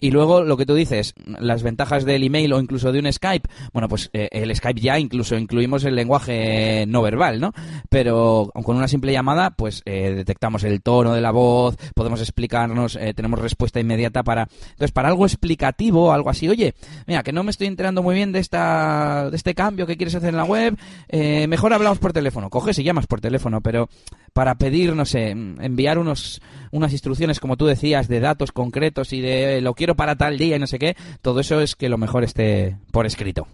Y 0.00 0.10
luego 0.10 0.42
lo 0.42 0.56
que 0.56 0.66
tú 0.66 0.74
dices, 0.74 1.14
las 1.24 1.62
ventajas 1.62 2.04
del 2.04 2.24
email 2.24 2.52
o 2.52 2.60
incluso 2.60 2.90
de 2.90 2.98
un 2.98 3.12
Skype, 3.12 3.48
bueno, 3.72 3.88
pues 3.88 4.10
eh, 4.12 4.39
el 4.42 4.54
Skype 4.54 4.80
ya 4.80 4.98
incluso 4.98 5.36
incluimos 5.36 5.84
el 5.84 5.94
lenguaje 5.94 6.84
no 6.86 7.02
verbal, 7.02 7.40
¿no? 7.40 7.52
Pero 7.88 8.50
con 8.62 8.76
una 8.76 8.88
simple 8.88 9.12
llamada, 9.12 9.50
pues 9.50 9.82
eh, 9.84 10.12
detectamos 10.14 10.64
el 10.64 10.82
tono 10.82 11.14
de 11.14 11.20
la 11.20 11.30
voz, 11.30 11.76
podemos 11.94 12.20
explicarnos, 12.20 12.96
eh, 12.96 13.14
tenemos 13.14 13.38
respuesta 13.38 13.80
inmediata 13.80 14.22
para... 14.22 14.48
Entonces, 14.70 14.92
para 14.92 15.08
algo 15.08 15.26
explicativo, 15.26 16.12
algo 16.12 16.30
así, 16.30 16.48
oye, 16.48 16.74
mira, 17.06 17.22
que 17.22 17.32
no 17.32 17.42
me 17.42 17.50
estoy 17.50 17.66
enterando 17.66 18.02
muy 18.02 18.14
bien 18.14 18.32
de, 18.32 18.38
esta, 18.38 19.30
de 19.30 19.36
este 19.36 19.54
cambio 19.54 19.86
que 19.86 19.96
quieres 19.96 20.14
hacer 20.14 20.30
en 20.30 20.36
la 20.36 20.44
web, 20.44 20.76
eh, 21.08 21.46
mejor 21.46 21.72
hablamos 21.72 21.98
por 21.98 22.12
teléfono. 22.12 22.50
Coges 22.50 22.78
y 22.78 22.84
llamas 22.84 23.06
por 23.06 23.20
teléfono, 23.20 23.60
pero 23.60 23.88
para 24.32 24.54
pedir, 24.56 24.94
no 24.94 25.04
sé, 25.04 25.30
enviar 25.30 25.98
unos, 25.98 26.40
unas 26.70 26.92
instrucciones, 26.92 27.40
como 27.40 27.56
tú 27.56 27.66
decías, 27.66 28.08
de 28.08 28.20
datos 28.20 28.52
concretos 28.52 29.12
y 29.12 29.20
de 29.20 29.60
lo 29.60 29.74
quiero 29.74 29.96
para 29.96 30.16
tal 30.16 30.38
día 30.38 30.56
y 30.56 30.58
no 30.58 30.66
sé 30.66 30.78
qué, 30.78 30.96
todo 31.22 31.40
eso 31.40 31.60
es 31.60 31.76
que 31.76 31.88
lo 31.88 31.98
mejor 31.98 32.24
esté 32.24 32.76
por 32.92 33.06
escrito. 33.06 33.48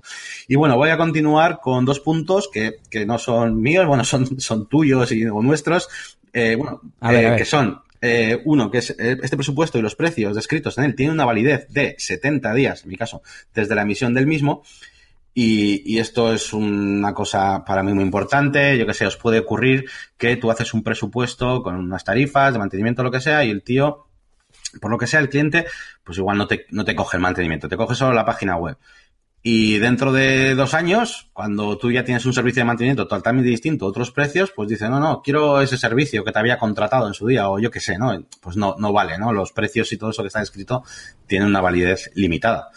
Y 0.49 0.57
bueno, 0.57 0.76
voy 0.77 0.91
a 0.91 0.97
continuar 0.97 1.61
con 1.61 1.85
dos 1.85 2.01
puntos 2.01 2.49
que, 2.53 2.77
que 2.91 3.07
no 3.07 3.19
son 3.19 3.61
míos, 3.61 3.87
bueno, 3.87 4.05
son, 4.05 4.41
son 4.41 4.69
tuyos 4.69 5.13
y, 5.13 5.27
o 5.27 5.43
nuestros, 5.43 5.89
eh, 6.33 6.57
bueno, 6.57 6.81
eh, 7.03 7.35
que 7.37 7.45
son 7.45 7.81
eh, 8.01 8.41
uno, 8.45 8.71
que 8.71 8.79
es 8.79 8.91
este 8.91 9.37
presupuesto 9.37 9.79
y 9.79 9.83
los 9.83 9.97
precios 9.97 10.35
descritos 10.35 10.77
en 10.79 10.85
él 10.85 10.95
tienen 10.95 11.15
una 11.15 11.25
validez 11.25 11.67
de 11.71 11.95
70 11.99 12.55
días, 12.55 12.85
en 12.85 12.91
mi 12.91 12.97
caso, 12.97 13.23
desde 13.55 13.75
la 13.75 13.83
emisión 13.83 14.15
del 14.15 14.27
mismo. 14.27 14.63
Y, 15.33 15.83
y, 15.85 15.99
esto 15.99 16.33
es 16.33 16.55
una 16.55 17.13
cosa 17.13 17.63
para 17.67 17.83
mí 17.83 17.93
muy 17.93 18.05
importante. 18.05 18.79
Yo 18.79 18.87
que 18.87 18.95
sé, 18.95 19.07
os 19.07 19.19
puede 19.19 19.41
ocurrir 19.41 19.85
que 20.17 20.37
tú 20.37 20.51
haces 20.51 20.73
un 20.73 20.83
presupuesto 20.83 21.63
con 21.63 21.77
unas 21.77 22.05
tarifas 22.05 22.55
de 22.55 22.59
mantenimiento, 22.59 23.03
lo 23.03 23.11
que 23.11 23.21
sea, 23.21 23.45
y 23.45 23.51
el 23.51 23.63
tío, 23.63 24.07
por 24.81 24.91
lo 24.91 24.97
que 24.97 25.07
sea, 25.07 25.21
el 25.21 25.29
cliente, 25.29 25.67
pues 26.05 26.17
igual 26.17 26.39
no 26.39 26.47
te, 26.47 26.67
no 26.71 26.85
te 26.85 26.95
coge 26.95 27.19
el 27.19 27.23
mantenimiento, 27.23 27.69
te 27.69 27.77
coge 27.77 27.95
solo 27.95 28.15
la 28.15 28.25
página 28.25 28.57
web. 28.57 28.79
Y 29.49 29.79
dentro 29.79 30.11
de 30.11 30.57
dos 30.57 30.75
años, 30.75 31.29
cuando 31.33 31.79
tú 31.79 31.93
ya 31.93 32.05
tienes 32.05 32.27
un 32.27 32.33
servicio 32.33 32.63
de 32.63 32.65
mantenimiento 32.65 33.07
totalmente 33.07 33.49
distinto, 33.49 33.87
otros 33.87 34.11
precios, 34.11 34.51
pues 34.51 34.69
dice, 34.69 34.89
no, 34.89 34.99
no, 34.99 35.23
quiero 35.23 35.61
ese 35.61 35.79
servicio 35.79 36.25
que 36.25 36.33
te 36.33 36.39
había 36.41 36.59
contratado 36.59 37.07
en 37.07 37.15
su 37.15 37.29
día, 37.29 37.49
o 37.49 37.61
yo 37.61 37.71
qué 37.71 37.79
sé, 37.79 37.97
¿no? 37.97 38.27
Pues 38.41 38.57
no, 38.57 38.75
no 38.77 38.93
vale, 38.93 39.19
¿no? 39.19 39.33
Los 39.33 39.53
precios 39.53 39.93
y 39.93 39.99
todo 39.99 40.11
eso 40.11 40.25
que 40.25 40.27
está 40.27 40.43
escrito 40.43 40.83
tienen 41.29 41.47
una 41.47 41.61
validez 41.61 42.11
limitada. 42.17 42.73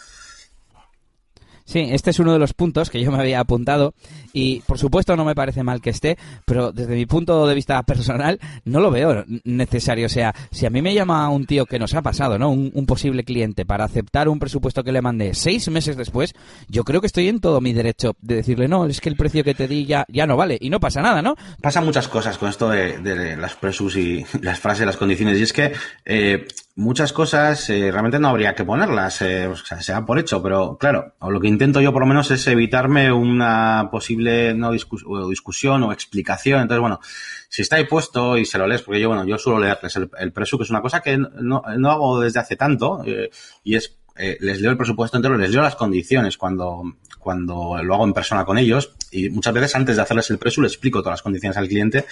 Sí, 1.64 1.88
este 1.90 2.10
es 2.10 2.20
uno 2.20 2.32
de 2.32 2.38
los 2.38 2.54
puntos 2.54 2.88
que 2.88 3.02
yo 3.02 3.10
me 3.10 3.18
había 3.18 3.40
apuntado 3.40 3.92
y 4.32 4.60
por 4.60 4.78
supuesto 4.78 5.16
no 5.16 5.24
me 5.24 5.34
parece 5.34 5.62
mal 5.62 5.80
que 5.80 5.90
esté, 5.90 6.16
pero 6.44 6.72
desde 6.72 6.94
mi 6.94 7.06
punto 7.06 7.46
de 7.46 7.54
vista 7.54 7.82
personal 7.82 8.38
no 8.64 8.80
lo 8.80 8.90
veo 8.90 9.24
necesario. 9.44 10.06
O 10.06 10.10
sea, 10.10 10.34
si 10.50 10.66
a 10.66 10.70
mí 10.70 10.82
me 10.82 10.94
llama 10.94 11.28
un 11.30 11.46
tío 11.46 11.66
que 11.66 11.78
nos 11.78 11.94
ha 11.94 12.02
pasado, 12.02 12.38
¿no? 12.38 12.50
Un, 12.50 12.90
posible 12.90 13.22
cliente 13.22 13.64
para 13.64 13.84
aceptar 13.84 14.28
un 14.28 14.40
presupuesto 14.40 14.82
que 14.82 14.90
le 14.90 15.00
mandé 15.00 15.32
seis 15.34 15.68
meses 15.70 15.96
después, 15.96 16.34
yo 16.68 16.82
creo 16.82 17.00
que 17.00 17.06
estoy 17.06 17.28
en 17.28 17.38
todo 17.38 17.60
mi 17.60 17.72
derecho 17.72 18.16
de 18.20 18.36
decirle, 18.36 18.66
no, 18.66 18.86
es 18.86 19.00
que 19.00 19.08
el 19.08 19.16
precio 19.16 19.44
que 19.44 19.54
te 19.54 19.68
di 19.68 19.86
ya, 19.86 20.04
ya 20.08 20.26
no 20.26 20.36
vale 20.36 20.58
y 20.60 20.70
no 20.70 20.80
pasa 20.80 21.00
nada, 21.00 21.22
¿no? 21.22 21.36
Pasan 21.62 21.84
muchas 21.84 22.08
cosas 22.08 22.36
con 22.36 22.48
esto 22.48 22.68
de, 22.68 23.36
las 23.36 23.54
presus 23.54 23.96
y 23.96 24.26
las 24.42 24.58
frases, 24.58 24.86
las 24.86 24.96
condiciones 24.96 25.38
y 25.38 25.42
es 25.42 25.52
que 25.52 25.72
eh, 26.04 26.48
muchas 26.74 27.12
cosas 27.12 27.70
eh, 27.70 27.90
realmente 27.92 28.18
no 28.18 28.28
habría 28.28 28.54
que 28.54 28.64
ponerlas, 28.64 29.22
eh, 29.22 29.46
o 29.46 29.54
sea, 29.54 29.80
se 29.80 29.92
da 29.92 30.04
por 30.04 30.18
hecho, 30.18 30.42
pero 30.42 30.76
claro, 30.78 31.14
lo 31.20 31.40
que 31.40 31.48
intento 31.48 31.80
yo 31.80 31.92
por 31.92 32.02
lo 32.02 32.08
menos 32.08 32.30
es 32.30 32.46
evitarme 32.46 33.12
una 33.12 33.88
posible 33.92 34.19
no 34.20 34.72
discusión 34.72 35.82
o 35.82 35.92
explicación. 35.92 36.62
Entonces, 36.62 36.80
bueno, 36.80 37.00
si 37.48 37.62
está 37.62 37.76
ahí 37.76 37.84
puesto 37.84 38.36
y 38.36 38.44
se 38.44 38.58
lo 38.58 38.66
lees, 38.66 38.82
porque 38.82 39.00
yo, 39.00 39.08
bueno, 39.08 39.24
yo 39.24 39.38
suelo 39.38 39.58
leerles 39.58 39.96
el, 39.96 40.10
el 40.18 40.32
presu, 40.32 40.56
que 40.56 40.64
es 40.64 40.70
una 40.70 40.82
cosa 40.82 41.00
que 41.00 41.16
no, 41.16 41.62
no 41.76 41.90
hago 41.90 42.20
desde 42.20 42.40
hace 42.40 42.56
tanto, 42.56 43.02
eh, 43.04 43.30
y 43.64 43.74
es 43.74 44.00
eh, 44.22 44.36
les 44.40 44.60
leo 44.60 44.70
el 44.70 44.76
presupuesto 44.76 45.16
entero, 45.16 45.38
les 45.38 45.50
leo 45.50 45.62
las 45.62 45.76
condiciones 45.76 46.36
cuando, 46.36 46.82
cuando 47.18 47.82
lo 47.82 47.94
hago 47.94 48.04
en 48.04 48.12
persona 48.12 48.44
con 48.44 48.58
ellos 48.58 48.94
y 49.10 49.30
muchas 49.30 49.54
veces 49.54 49.74
antes 49.76 49.96
de 49.96 50.02
hacerles 50.02 50.28
el 50.30 50.38
presu 50.38 50.60
les 50.60 50.72
explico 50.72 51.00
todas 51.00 51.14
las 51.14 51.22
condiciones 51.22 51.56
al 51.56 51.68
cliente 51.68 52.04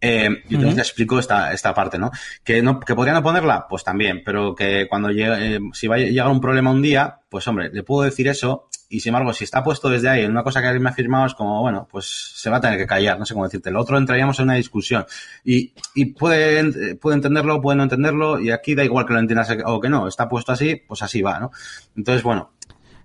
eh, 0.00 0.42
y 0.48 0.54
entonces 0.54 0.76
te 0.76 0.80
explico 0.80 1.18
esta, 1.18 1.52
esta 1.52 1.74
parte, 1.74 1.98
¿no? 1.98 2.10
Que 2.42 2.62
no, 2.62 2.80
que 2.80 2.94
podría 2.94 3.12
no 3.12 3.22
ponerla, 3.22 3.66
pues 3.68 3.84
también, 3.84 4.22
pero 4.24 4.54
que 4.54 4.86
cuando 4.88 5.10
llegue, 5.10 5.56
eh, 5.56 5.60
si 5.72 5.86
va 5.86 5.96
a 5.96 5.98
llegar 5.98 6.28
un 6.28 6.40
problema 6.40 6.70
un 6.70 6.82
día, 6.82 7.20
pues 7.28 7.46
hombre, 7.48 7.70
le 7.72 7.82
puedo 7.82 8.02
decir 8.02 8.26
eso, 8.28 8.68
y 8.88 9.00
sin 9.00 9.10
embargo, 9.10 9.32
si 9.32 9.44
está 9.44 9.62
puesto 9.62 9.88
desde 9.88 10.08
ahí 10.08 10.22
en 10.22 10.32
una 10.32 10.42
cosa 10.42 10.60
que 10.60 10.66
alguien 10.66 10.82
me 10.82 10.90
ha 10.90 10.94
firmado, 10.94 11.26
es 11.26 11.34
como, 11.34 11.60
bueno, 11.60 11.86
pues 11.88 12.32
se 12.34 12.50
va 12.50 12.56
a 12.56 12.60
tener 12.60 12.76
que 12.76 12.88
callar, 12.88 13.18
no 13.20 13.24
sé 13.24 13.34
cómo 13.34 13.44
decirte. 13.44 13.70
Lo 13.70 13.80
otro 13.80 13.96
entraríamos 13.96 14.36
en 14.40 14.46
una 14.46 14.54
discusión. 14.54 15.06
Y, 15.44 15.72
y 15.94 16.06
puede, 16.06 16.96
puede 16.96 17.14
entenderlo, 17.14 17.60
puede 17.60 17.76
no 17.76 17.84
entenderlo, 17.84 18.40
y 18.40 18.50
aquí 18.50 18.74
da 18.74 18.82
igual 18.82 19.06
que 19.06 19.12
lo 19.12 19.20
entiendas 19.20 19.56
o 19.64 19.80
que 19.80 19.88
no, 19.88 20.08
está 20.08 20.28
puesto 20.28 20.50
así, 20.50 20.74
pues 20.74 21.02
así 21.02 21.22
va, 21.22 21.38
¿no? 21.38 21.52
Entonces, 21.96 22.24
bueno, 22.24 22.50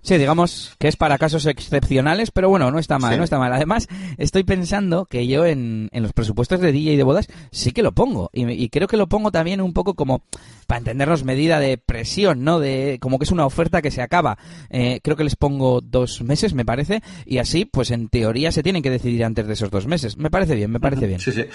Sí, 0.06 0.18
digamos 0.18 0.76
que 0.78 0.86
es 0.86 0.94
para 0.94 1.18
casos 1.18 1.46
excepcionales, 1.46 2.30
pero 2.30 2.48
bueno, 2.48 2.70
no 2.70 2.78
está 2.78 2.96
mal, 2.96 3.18
no 3.18 3.24
está 3.24 3.40
mal. 3.40 3.52
Además, 3.52 3.88
estoy 4.18 4.44
pensando 4.44 5.06
que 5.06 5.26
yo 5.26 5.44
en, 5.44 5.88
en 5.90 6.02
los 6.04 6.12
presupuestos 6.12 6.60
de 6.60 6.70
DJ 6.70 6.92
y 6.92 6.96
de 6.96 7.02
bodas 7.02 7.26
sí 7.50 7.72
que 7.72 7.82
lo 7.82 7.90
pongo. 7.90 8.30
Y, 8.32 8.68
creo 8.68 8.86
que 8.86 8.96
lo 8.96 9.08
pongo 9.08 9.32
también 9.32 9.60
un 9.60 9.72
poco 9.72 9.94
como, 9.94 10.22
para 10.68 10.78
entendernos, 10.78 11.24
medida 11.24 11.58
de 11.58 11.76
presión, 11.76 12.44
¿no? 12.44 12.60
De 12.60 12.98
como 13.00 13.18
que 13.18 13.24
es 13.24 13.32
una 13.32 13.46
oferta 13.46 13.82
que 13.82 13.90
se 13.90 14.00
acaba. 14.00 14.38
Eh, 14.70 15.00
creo 15.02 15.16
que 15.16 15.24
les 15.24 15.34
pongo 15.34 15.80
dos 15.80 16.22
meses, 16.22 16.54
me 16.54 16.64
parece, 16.64 17.02
y 17.24 17.38
así, 17.38 17.64
pues 17.64 17.90
en 17.90 18.08
teoría 18.08 18.52
se 18.52 18.62
tienen 18.62 18.84
que 18.84 18.90
decidir 18.90 19.24
antes 19.24 19.48
de 19.48 19.54
esos 19.54 19.72
dos 19.72 19.88
meses. 19.88 20.16
Me 20.18 20.30
parece 20.30 20.54
bien, 20.54 20.70
me 20.70 20.78
parece 20.78 21.08
bien. 21.08 21.18
Sí, 21.18 21.32
sí. 21.32 21.46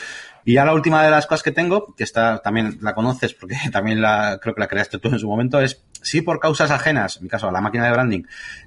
Y 0.43 0.55
ya 0.55 0.65
la 0.65 0.73
última 0.73 1.05
de 1.05 1.11
las 1.11 1.25
cosas 1.25 1.43
que 1.43 1.51
tengo, 1.53 1.95
que 1.95 2.03
está 2.03 2.41
también 2.41 2.79
la 2.81 2.93
conoces 2.93 3.33
porque 3.33 3.55
también 3.71 4.01
la 4.01 4.39
creo 4.41 4.53
que 4.55 4.61
la 4.61 4.67
creaste 4.67 4.99
tú 4.99 5.07
en 5.07 5.19
su 5.19 5.27
momento, 5.29 5.61
es 5.61 5.81
si 6.01 6.21
por 6.21 6.39
causas 6.39 6.71
ajenas, 6.71 7.17
en 7.17 7.23
mi 7.23 7.29
caso 7.29 7.47
a 7.47 7.52
la 7.52 7.62
máquina 7.62 7.85
de 7.85 7.91
branding, 7.91 8.23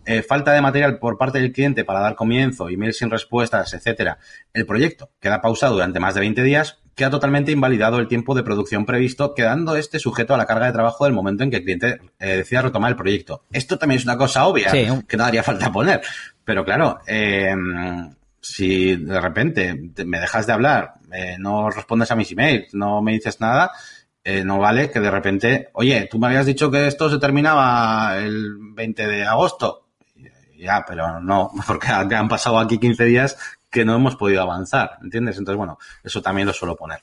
eh, 0.06 0.22
falta 0.22 0.52
de 0.52 0.60
material 0.60 0.98
por 0.98 1.18
parte 1.18 1.40
del 1.40 1.52
cliente 1.52 1.84
para 1.84 2.00
dar 2.00 2.14
comienzo, 2.14 2.68
email 2.68 2.92
sin 2.92 3.10
respuestas, 3.10 3.74
etcétera, 3.74 4.18
el 4.52 4.66
proyecto 4.66 5.10
queda 5.20 5.40
pausado 5.40 5.74
durante 5.74 6.00
más 6.00 6.14
de 6.14 6.20
20 6.20 6.42
días, 6.42 6.78
queda 6.94 7.10
totalmente 7.10 7.52
invalidado 7.52 7.98
el 7.98 8.08
tiempo 8.08 8.34
de 8.34 8.42
producción 8.42 8.86
previsto, 8.86 9.34
quedando 9.34 9.76
este 9.76 9.98
sujeto 9.98 10.34
a 10.34 10.36
la 10.36 10.46
carga 10.46 10.66
de 10.66 10.72
trabajo 10.72 11.04
del 11.04 11.14
momento 11.14 11.42
en 11.42 11.50
que 11.50 11.56
el 11.56 11.64
cliente 11.64 12.00
eh, 12.18 12.36
decida 12.36 12.62
retomar 12.62 12.90
el 12.90 12.96
proyecto. 12.96 13.44
Esto 13.52 13.78
también 13.78 13.98
es 13.98 14.04
una 14.04 14.16
cosa 14.16 14.46
obvia 14.46 14.70
que 14.70 15.16
no 15.16 15.24
haría 15.24 15.42
falta 15.42 15.72
poner, 15.72 16.02
pero 16.44 16.64
claro, 16.64 17.00
eh, 17.06 17.54
si 18.44 18.96
de 18.96 19.20
repente 19.20 19.74
me 20.04 20.20
dejas 20.20 20.46
de 20.46 20.52
hablar, 20.52 20.94
eh, 21.12 21.36
no 21.38 21.70
respondes 21.70 22.10
a 22.10 22.16
mis 22.16 22.30
emails, 22.32 22.74
no 22.74 23.00
me 23.00 23.12
dices 23.12 23.40
nada, 23.40 23.72
eh, 24.24 24.42
no 24.42 24.58
vale 24.58 24.90
que 24.90 25.00
de 25.00 25.10
repente, 25.10 25.68
oye, 25.74 26.08
tú 26.10 26.18
me 26.18 26.28
habías 26.28 26.46
dicho 26.46 26.70
que 26.70 26.86
esto 26.86 27.10
se 27.10 27.18
terminaba 27.18 28.16
el 28.18 28.56
20 28.58 29.06
de 29.06 29.24
agosto. 29.24 29.82
Ya, 30.56 30.84
pero 30.86 31.20
no, 31.20 31.50
porque 31.66 31.88
han 31.88 32.28
pasado 32.28 32.58
aquí 32.58 32.78
15 32.78 33.04
días 33.04 33.36
que 33.70 33.84
no 33.84 33.96
hemos 33.96 34.16
podido 34.16 34.40
avanzar, 34.40 34.98
¿entiendes? 35.02 35.36
Entonces, 35.36 35.58
bueno, 35.58 35.78
eso 36.02 36.22
también 36.22 36.46
lo 36.46 36.54
suelo 36.54 36.74
poner. 36.74 37.00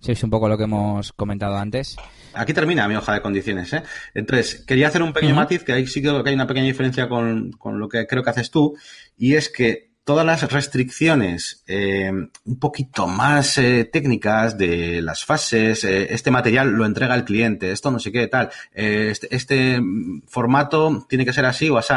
Sí, 0.00 0.12
es 0.12 0.22
un 0.22 0.30
poco 0.30 0.48
lo 0.48 0.56
que 0.56 0.64
hemos 0.64 1.12
comentado 1.12 1.56
antes. 1.56 1.96
Aquí 2.34 2.54
termina 2.54 2.86
mi 2.86 2.94
hoja 2.94 3.14
de 3.14 3.20
condiciones. 3.20 3.72
¿eh? 3.72 3.82
Entonces, 4.14 4.64
quería 4.64 4.88
hacer 4.88 5.02
un 5.02 5.12
pequeño 5.12 5.34
matiz, 5.34 5.64
que 5.64 5.72
ahí 5.72 5.86
sí 5.86 6.00
que 6.00 6.08
hay 6.08 6.34
una 6.34 6.46
pequeña 6.46 6.66
diferencia 6.66 7.08
con, 7.08 7.50
lo 7.64 7.88
que 7.88 8.06
creo 8.06 8.22
que 8.22 8.30
haces 8.30 8.50
tú, 8.50 8.76
y 9.16 9.34
es 9.34 9.48
que 9.48 9.87
todas 10.08 10.24
las 10.24 10.50
restricciones 10.50 11.62
eh, 11.66 12.10
un 12.10 12.58
poquito 12.58 13.06
más 13.06 13.58
eh, 13.58 13.84
técnicas 13.84 14.56
de 14.56 15.02
las 15.02 15.22
fases, 15.22 15.84
eh, 15.84 16.14
este 16.14 16.30
material 16.30 16.70
lo 16.70 16.86
entrega 16.86 17.14
el 17.14 17.26
cliente, 17.26 17.72
esto 17.72 17.90
no 17.90 17.98
sé 17.98 18.10
qué, 18.10 18.26
tal, 18.26 18.48
este, 18.72 19.36
este, 19.36 19.82
formato 20.26 21.04
tiene 21.10 21.26
que 21.26 21.34
ser 21.34 21.44
así 21.44 21.68
o 21.68 21.76
así. 21.76 21.92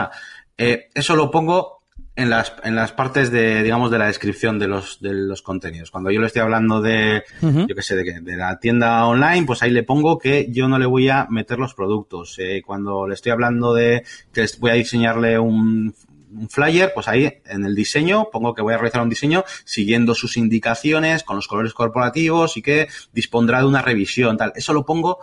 eso 0.58 1.16
lo 1.16 1.32
pongo 1.32 1.84
en 2.18 2.30
las, 2.30 2.54
en 2.66 2.76
las 2.76 2.92
partes 2.92 3.32
de, 3.32 3.64
digamos, 3.64 3.90
de 3.92 4.00
la 4.00 4.08
descripción 4.08 4.60
de 4.60 4.68
los, 4.68 5.00
de 5.00 5.14
los 5.14 5.42
contenidos. 5.42 5.90
Cuando 5.90 6.12
yo 6.12 6.20
le 6.20 6.28
estoy 6.28 6.42
hablando 6.42 6.82
de, 6.82 7.24
yo 7.42 7.74
qué 7.74 7.82
sé, 7.82 7.96
de, 7.96 8.20
de, 8.20 8.36
la 8.36 8.60
tienda 8.60 9.06
online, 9.06 9.46
pues 9.46 9.64
ahí 9.64 9.72
le 9.72 9.84
pongo 9.84 10.20
que 10.20 10.52
yo 10.52 10.68
no 10.68 10.78
le 10.78 10.86
voy 10.86 11.08
a 11.08 11.28
meter 11.30 11.60
los 11.60 11.74
productos. 11.74 12.38
Cuando 12.66 13.08
le 13.08 13.14
estoy 13.14 13.32
hablando 13.32 13.74
de 13.74 14.04
que 14.34 14.46
voy 14.60 14.72
a 14.72 14.74
diseñarle 14.74 15.40
un, 15.40 15.96
un 16.34 16.50
flyer, 16.50 16.92
pues 16.94 17.08
ahí 17.08 17.42
en 17.46 17.66
el 17.66 17.76
diseño 17.76 18.30
pongo 18.32 18.54
que 18.54 18.62
voy 18.62 18.74
a 18.74 18.78
realizar 18.78 19.02
un 19.02 19.10
diseño 19.10 19.44
siguiendo 19.66 20.16
sus 20.16 20.38
indicaciones, 20.38 21.24
con 21.24 21.36
los 21.36 21.48
colores 21.48 21.74
corporativos 21.74 22.58
y 22.58 22.62
que 22.62 22.88
dispondrá 23.14 23.60
de 23.60 23.66
una 23.66 23.82
revisión, 23.82 24.38
tal. 24.38 24.54
Eso 24.56 24.74
lo 24.74 24.86
pongo 24.86 25.20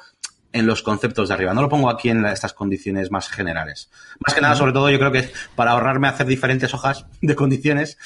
en 0.52 0.66
los 0.66 0.82
conceptos 0.82 1.28
de 1.28 1.34
arriba. 1.34 1.54
No 1.54 1.62
lo 1.62 1.68
pongo 1.68 1.90
aquí 1.90 2.08
en 2.08 2.24
estas 2.24 2.52
condiciones 2.52 3.10
más 3.10 3.28
generales. 3.28 3.90
Más 4.26 4.34
que 4.34 4.40
nada, 4.40 4.56
sobre 4.56 4.72
todo, 4.72 4.90
yo 4.90 4.98
creo 4.98 5.12
que 5.12 5.30
para 5.54 5.72
ahorrarme 5.72 6.08
hacer 6.08 6.26
diferentes 6.26 6.72
hojas 6.74 7.06
de 7.20 7.34
condiciones, 7.34 7.98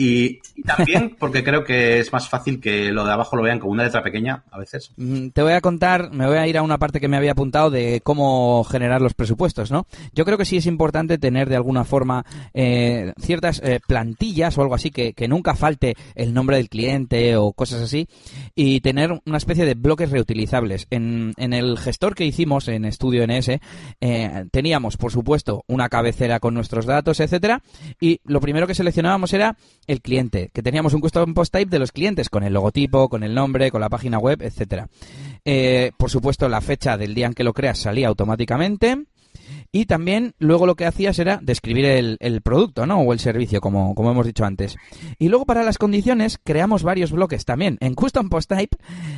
y, 0.00 0.38
también 0.64 1.16
porque 1.18 1.42
creo 1.42 1.64
que 1.64 1.98
es 1.98 2.12
más 2.12 2.28
fácil 2.28 2.60
que 2.60 2.92
lo 2.92 3.04
de 3.04 3.12
abajo 3.12 3.34
lo 3.34 3.42
vean 3.42 3.58
como 3.58 3.72
una 3.72 3.82
letra 3.82 4.00
pequeña 4.04 4.44
a 4.48 4.56
veces. 4.56 4.92
Mm, 4.96 5.30
te 5.30 5.42
voy 5.42 5.54
a 5.54 5.60
contar, 5.60 6.12
me 6.12 6.28
voy 6.28 6.36
a 6.36 6.46
ir 6.46 6.56
a 6.56 6.62
una 6.62 6.78
parte 6.78 7.00
que 7.00 7.08
me 7.08 7.16
había 7.16 7.32
apuntado 7.32 7.68
de 7.68 8.00
cómo 8.04 8.62
generar 8.62 9.02
los 9.02 9.14
presupuestos, 9.14 9.72
¿no? 9.72 9.88
Yo 10.14 10.24
creo 10.24 10.38
que 10.38 10.44
sí 10.44 10.56
es 10.56 10.66
importante 10.66 11.18
tener 11.18 11.48
de 11.48 11.56
alguna 11.56 11.82
forma 11.82 12.24
eh, 12.54 13.12
ciertas 13.20 13.60
eh, 13.64 13.80
plantillas 13.84 14.56
o 14.56 14.62
algo 14.62 14.76
así 14.76 14.90
que, 14.92 15.14
nunca 15.28 15.56
falte 15.56 15.94
el 16.14 16.32
nombre 16.32 16.56
del 16.56 16.70
cliente 16.70 17.36
o 17.36 17.52
cosas 17.52 17.82
así 17.82 18.08
y 18.54 18.80
tener 18.80 19.20
una 19.26 19.36
especie 19.36 19.66
de 19.66 19.74
bloques 19.74 20.10
reutilizables. 20.10 20.86
En, 20.90 21.34
en 21.36 21.52
el 21.52 21.76
gestor 21.76 22.14
que 22.14 22.24
hicimos 22.24 22.68
en 22.68 22.84
Estudio 22.84 23.26
NS 23.26 23.58
eh, 24.00 24.44
teníamos, 24.52 24.96
por 24.96 25.10
supuesto, 25.10 25.64
una 25.66 25.88
cabecera 25.88 26.38
con 26.38 26.54
nuestros 26.54 26.86
datos, 26.86 27.18
etcétera, 27.18 27.62
y 28.00 28.20
lo 28.24 28.40
primero 28.40 28.66
que 28.66 28.74
seleccionábamos 28.74 29.32
era 29.32 29.56
el 29.88 30.02
cliente, 30.02 30.50
que 30.52 30.62
teníamos 30.62 30.94
un 30.94 31.00
custom 31.00 31.34
post 31.34 31.52
type 31.52 31.70
de 31.70 31.78
los 31.78 31.90
clientes 31.90 32.28
con 32.28 32.44
el 32.44 32.52
logotipo, 32.52 33.08
con 33.08 33.24
el 33.24 33.34
nombre, 33.34 33.72
con 33.72 33.80
la 33.80 33.88
página 33.88 34.18
web, 34.18 34.42
etcétera. 34.42 34.88
Eh, 35.44 35.92
por 35.96 36.10
supuesto, 36.10 36.48
la 36.48 36.60
fecha 36.60 36.96
del 36.96 37.14
día 37.14 37.26
en 37.26 37.34
que 37.34 37.42
lo 37.42 37.54
creas 37.54 37.78
salía 37.78 38.06
automáticamente. 38.08 39.04
Y 39.70 39.86
también 39.86 40.34
luego 40.38 40.66
lo 40.66 40.76
que 40.76 40.86
hacías 40.86 41.18
era 41.18 41.38
describir 41.42 41.84
el, 41.84 42.40
producto, 42.42 42.86
¿no? 42.86 43.00
O 43.00 43.12
el 43.12 43.18
servicio, 43.18 43.60
como, 43.60 43.94
como 43.94 44.10
hemos 44.10 44.26
dicho 44.26 44.44
antes. 44.44 44.76
Y 45.18 45.28
luego 45.28 45.44
para 45.44 45.62
las 45.62 45.78
condiciones 45.78 46.38
creamos 46.42 46.82
varios 46.82 47.12
bloques 47.12 47.44
también 47.44 47.76
en 47.80 47.94
Custom 47.94 48.28
Post 48.28 48.50
Type 48.50 48.76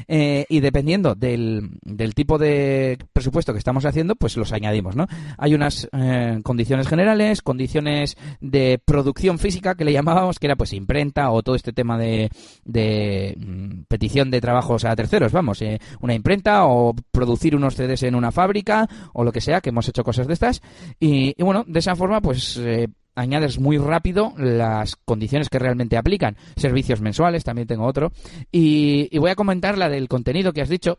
eh, 0.09 0.47
y 0.49 0.61
dependiendo 0.61 1.15
del, 1.15 1.71
del, 1.83 2.15
tipo 2.15 2.39
de 2.39 2.99
presupuesto 3.13 3.53
que 3.53 3.59
estamos 3.59 3.85
haciendo, 3.85 4.17
pues 4.17 4.37
los 4.37 4.53
añadimos, 4.53 4.97
¿no? 4.97 5.07
Hay 5.39 5.55
unas 5.55 5.89
eh, 5.93 6.41
condiciones 6.43 6.89
generales, 6.89 7.43
condiciones 7.43 8.17
de 8.41 8.81
producción 8.85 9.39
física 9.39 9.75
que 9.75 9.85
le 9.85 9.93
llamábamos, 9.93 10.39
que 10.39 10.47
era 10.47 10.57
pues 10.57 10.73
imprenta 10.73 11.31
o 11.31 11.43
todo 11.43 11.55
este 11.55 11.73
tema 11.73 11.99
de, 11.99 12.31
de 12.65 13.37
mm, 13.39 13.83
petición 13.89 14.31
de 14.31 14.41
trabajos 14.41 14.85
a 14.85 14.97
terceros, 14.97 15.33
vamos, 15.33 15.63
eh, 15.63 15.79
una 16.01 16.15
imprenta 16.15 16.67
o 16.67 16.95
producir 17.13 17.55
unos 17.55 17.75
CDs 17.75 18.03
en 18.05 18.15
una 18.15 18.33
fábrica 18.33 18.89
o 19.13 19.25
lo 19.25 19.33
que 19.33 19.41
sea, 19.41 19.61
que 19.61 19.71
hemos 19.71 19.89
hecho 19.89 20.05
cosas 20.11 20.27
de 20.27 20.35
estas. 20.35 20.63
Y, 20.99 21.41
bueno, 21.43 21.65
de 21.67 21.79
esa 21.79 21.95
forma, 21.95 22.21
pues 22.21 22.57
eh, 22.57 22.89
añades 23.15 23.59
muy 23.59 23.79
rápido 23.79 24.33
las 24.37 24.97
condiciones 24.97 25.49
que 25.49 25.59
realmente 25.59 25.97
aplican. 25.97 26.37
Servicios 26.57 27.01
mensuales, 27.01 27.45
también 27.45 27.69
tengo 27.69 27.87
otro. 27.87 28.13
y 28.51 29.17
voy 29.19 29.31
a 29.31 29.37
comentar 29.37 29.79
la 29.79 29.89
del 29.89 30.09
contenido 30.09 30.53
que 30.53 30.63
has 30.63 30.69
dicho, 30.69 30.99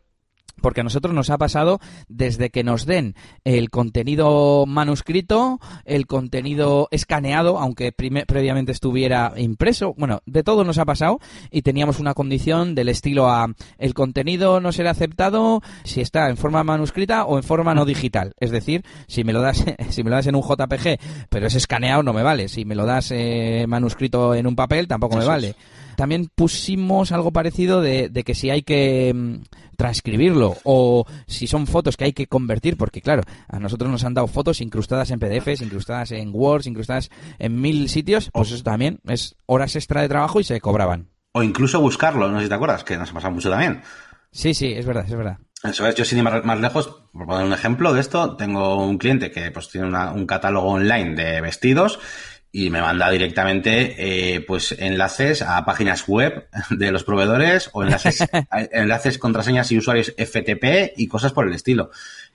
porque 0.61 0.81
a 0.81 0.83
nosotros 0.83 1.13
nos 1.13 1.29
ha 1.29 1.37
pasado 1.37 1.79
desde 2.07 2.49
que 2.49 2.63
nos 2.63 2.85
den 2.85 3.15
el 3.43 3.69
contenido 3.69 4.65
manuscrito, 4.65 5.59
el 5.85 6.07
contenido 6.07 6.87
escaneado, 6.91 7.59
aunque 7.59 7.91
previamente 7.91 8.71
estuviera 8.71 9.33
impreso, 9.37 9.93
bueno, 9.97 10.21
de 10.25 10.43
todo 10.43 10.63
nos 10.63 10.77
ha 10.77 10.85
pasado 10.85 11.19
y 11.49 11.61
teníamos 11.61 11.99
una 11.99 12.13
condición 12.13 12.75
del 12.75 12.89
estilo 12.89 13.29
a 13.29 13.47
el 13.77 13.93
contenido 13.93 14.59
no 14.59 14.71
será 14.71 14.91
aceptado 14.91 15.61
si 15.83 16.01
está 16.01 16.29
en 16.29 16.37
forma 16.37 16.63
manuscrita 16.63 17.25
o 17.25 17.37
en 17.37 17.43
forma 17.43 17.73
no 17.73 17.85
digital, 17.85 18.33
es 18.39 18.51
decir, 18.51 18.83
si 19.07 19.23
me 19.23 19.33
lo 19.33 19.41
das 19.41 19.63
si 19.89 20.03
me 20.03 20.09
lo 20.09 20.15
das 20.15 20.27
en 20.27 20.35
un 20.35 20.43
JPG, 20.43 20.99
pero 21.29 21.47
es 21.47 21.55
escaneado 21.55 22.03
no 22.03 22.13
me 22.13 22.23
vale, 22.23 22.47
si 22.47 22.65
me 22.65 22.75
lo 22.75 22.85
das 22.85 23.11
eh, 23.11 23.65
manuscrito 23.67 24.35
en 24.35 24.47
un 24.47 24.55
papel 24.55 24.87
tampoco 24.87 25.17
me 25.17 25.25
vale. 25.25 25.55
También 25.95 26.29
pusimos 26.33 27.11
algo 27.11 27.31
parecido 27.31 27.81
de, 27.81 28.09
de 28.09 28.23
que 28.23 28.35
si 28.35 28.49
hay 28.49 28.63
que 28.63 29.13
mm, 29.13 29.35
transcribirlo 29.81 30.57
o 30.63 31.07
si 31.25 31.47
son 31.47 31.65
fotos 31.65 31.97
que 31.97 32.03
hay 32.03 32.13
que 32.13 32.27
convertir, 32.27 32.77
porque 32.77 33.01
claro, 33.01 33.23
a 33.47 33.59
nosotros 33.59 33.89
nos 33.89 34.03
han 34.03 34.13
dado 34.13 34.27
fotos 34.27 34.61
incrustadas 34.61 35.09
en 35.09 35.19
PDFs, 35.19 35.61
incrustadas 35.61 36.11
en 36.11 36.29
Word, 36.31 36.67
incrustadas 36.67 37.09
en 37.39 37.59
mil 37.59 37.89
sitios, 37.89 38.29
pues 38.31 38.51
eso 38.51 38.63
también 38.63 38.99
es 39.07 39.35
horas 39.47 39.75
extra 39.75 40.03
de 40.03 40.09
trabajo 40.09 40.39
y 40.39 40.43
se 40.43 40.61
cobraban. 40.61 41.09
O 41.31 41.41
incluso 41.41 41.81
buscarlo, 41.81 42.29
no 42.29 42.37
sé 42.37 42.43
si 42.43 42.49
te 42.49 42.55
acuerdas, 42.55 42.83
que 42.83 42.95
nos 42.95 43.09
ha 43.09 43.13
pasado 43.13 43.33
mucho 43.33 43.49
también. 43.49 43.81
Sí, 44.31 44.53
sí, 44.53 44.71
es 44.71 44.85
verdad, 44.85 45.05
es 45.07 45.15
verdad. 45.15 45.37
Eso 45.63 45.87
es, 45.87 45.95
yo 45.95 46.05
sin 46.05 46.17
ir 46.19 46.23
más, 46.23 46.59
lejos, 46.59 46.87
por 47.11 47.25
poner 47.25 47.45
un 47.45 47.53
ejemplo 47.53 47.93
de 47.93 48.01
esto, 48.01 48.35
tengo 48.35 48.83
un 48.83 48.97
cliente 48.97 49.31
que 49.31 49.51
pues 49.51 49.69
tiene 49.69 49.87
un 49.87 50.25
catálogo 50.25 50.69
online 50.69 51.15
de 51.15 51.41
vestidos 51.41 51.99
y 52.51 52.69
me 52.69 52.81
manda 52.81 53.09
directamente 53.09 53.95
eh, 54.35 54.41
pues 54.41 54.73
enlaces 54.77 55.41
a 55.41 55.63
páginas 55.63 56.07
web 56.07 56.47
de 56.69 56.91
los 56.91 57.03
proveedores 57.03 57.69
o 57.73 57.83
enlaces, 57.83 58.19
enlaces, 58.71 59.17
contraseñas 59.17 59.71
y 59.71 59.77
usuarios 59.77 60.13
FTP 60.17 60.93
y 60.97 61.07
cosas 61.07 61.31
por 61.33 61.47
el 61.47 61.53
estilo. 61.53 61.91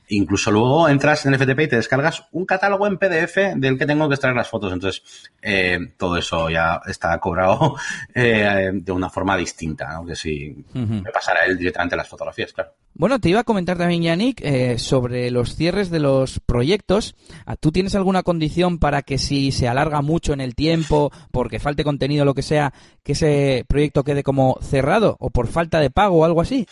Incluso 0.09 0.51
luego 0.51 0.89
entras 0.89 1.27
en 1.27 1.35
el 1.35 1.41
FTP 1.41 1.61
y 1.61 1.69
te 1.69 1.77
descargas 1.77 2.25
un 2.33 2.47
catálogo 2.47 2.87
en 2.87 2.99
PDF 2.99 3.57
del 3.57 3.79
que 3.79 3.87
tengo 3.87 4.09
que 4.09 4.15
extraer 4.15 4.37
las 4.37 4.49
fotos. 4.49 4.73
Entonces, 4.73 5.03
eh, 5.43 5.79
todo 5.97 6.17
eso 6.17 6.49
ya 6.49 6.81
está 6.87 7.19
cobrado 7.19 7.77
eh, 8.15 8.71
de 8.73 8.93
una 8.93 9.11
forma 9.11 9.37
distinta, 9.37 9.93
¿no? 9.93 10.07
que 10.07 10.15
si 10.15 10.65
me 10.75 11.11
pasara 11.11 11.45
él 11.45 11.59
directamente 11.59 11.97
las 11.97 12.09
fotografías, 12.09 12.53
claro. 12.53 12.73
Bueno, 12.99 13.21
te 13.21 13.29
iba 13.29 13.41
a 13.41 13.45
comentar 13.45 13.77
también, 13.77 14.03
Yannick, 14.03 14.41
eh, 14.43 14.79
sobre 14.79 15.31
los 15.31 15.55
cierres 15.55 15.91
de 15.91 16.01
los 16.01 16.41
proyectos. 16.41 17.15
Ah, 17.45 17.55
¿Tú 17.57 17.71
tienes 17.71 17.95
alguna 17.95 18.23
condición 18.23 18.79
para 18.79 19.03
que 19.03 19.19
si 19.19 19.53
se 19.53 19.69
alarga 19.69 20.01
mucho 20.01 20.33
en 20.33 20.41
el 20.41 20.55
tiempo, 20.55 21.13
porque 21.31 21.59
falte 21.59 21.85
contenido 21.85 22.23
o 22.23 22.25
lo 22.25 22.33
que 22.33 22.41
sea, 22.41 22.73
que 23.03 23.13
ese 23.13 23.67
proyecto 23.69 24.03
quede 24.03 24.23
como 24.23 24.59
cerrado 24.63 25.17
o 25.21 25.29
por 25.29 25.47
falta 25.47 25.79
de 25.79 25.91
pago 25.91 26.21
o 26.21 26.25
algo 26.25 26.41
así? 26.41 26.67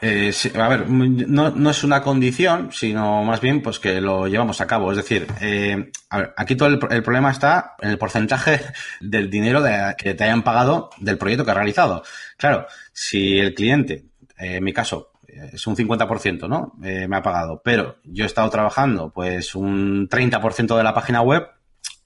Eh, 0.00 0.30
a 0.54 0.68
ver, 0.68 0.90
no, 0.90 1.50
no, 1.50 1.70
es 1.70 1.82
una 1.82 2.02
condición, 2.02 2.70
sino 2.70 3.24
más 3.24 3.40
bien 3.40 3.62
pues 3.62 3.78
que 3.78 4.00
lo 4.00 4.26
llevamos 4.28 4.60
a 4.60 4.66
cabo. 4.66 4.90
Es 4.90 4.98
decir, 4.98 5.26
eh, 5.40 5.90
aquí 6.10 6.54
todo 6.54 6.68
el, 6.68 6.78
problema 6.78 7.30
está 7.30 7.76
en 7.80 7.90
el 7.90 7.98
porcentaje 7.98 8.60
del 9.00 9.30
dinero 9.30 9.62
que 9.96 10.14
te 10.14 10.24
hayan 10.24 10.42
pagado 10.42 10.90
del 10.98 11.16
proyecto 11.16 11.44
que 11.44 11.50
has 11.50 11.56
realizado. 11.56 12.02
Claro, 12.36 12.66
si 12.92 13.38
el 13.38 13.54
cliente, 13.54 14.04
eh, 14.38 14.56
en 14.56 14.64
mi 14.64 14.72
caso, 14.72 15.12
es 15.26 15.66
un 15.66 15.76
50%, 15.76 16.48
¿no? 16.48 16.72
me 16.78 17.16
ha 17.16 17.22
pagado, 17.22 17.60
pero 17.62 17.96
yo 18.04 18.24
he 18.24 18.26
estado 18.26 18.48
trabajando 18.48 19.12
pues 19.12 19.54
un 19.54 20.08
30% 20.08 20.76
de 20.76 20.82
la 20.82 20.94
página 20.94 21.20
web, 21.20 21.46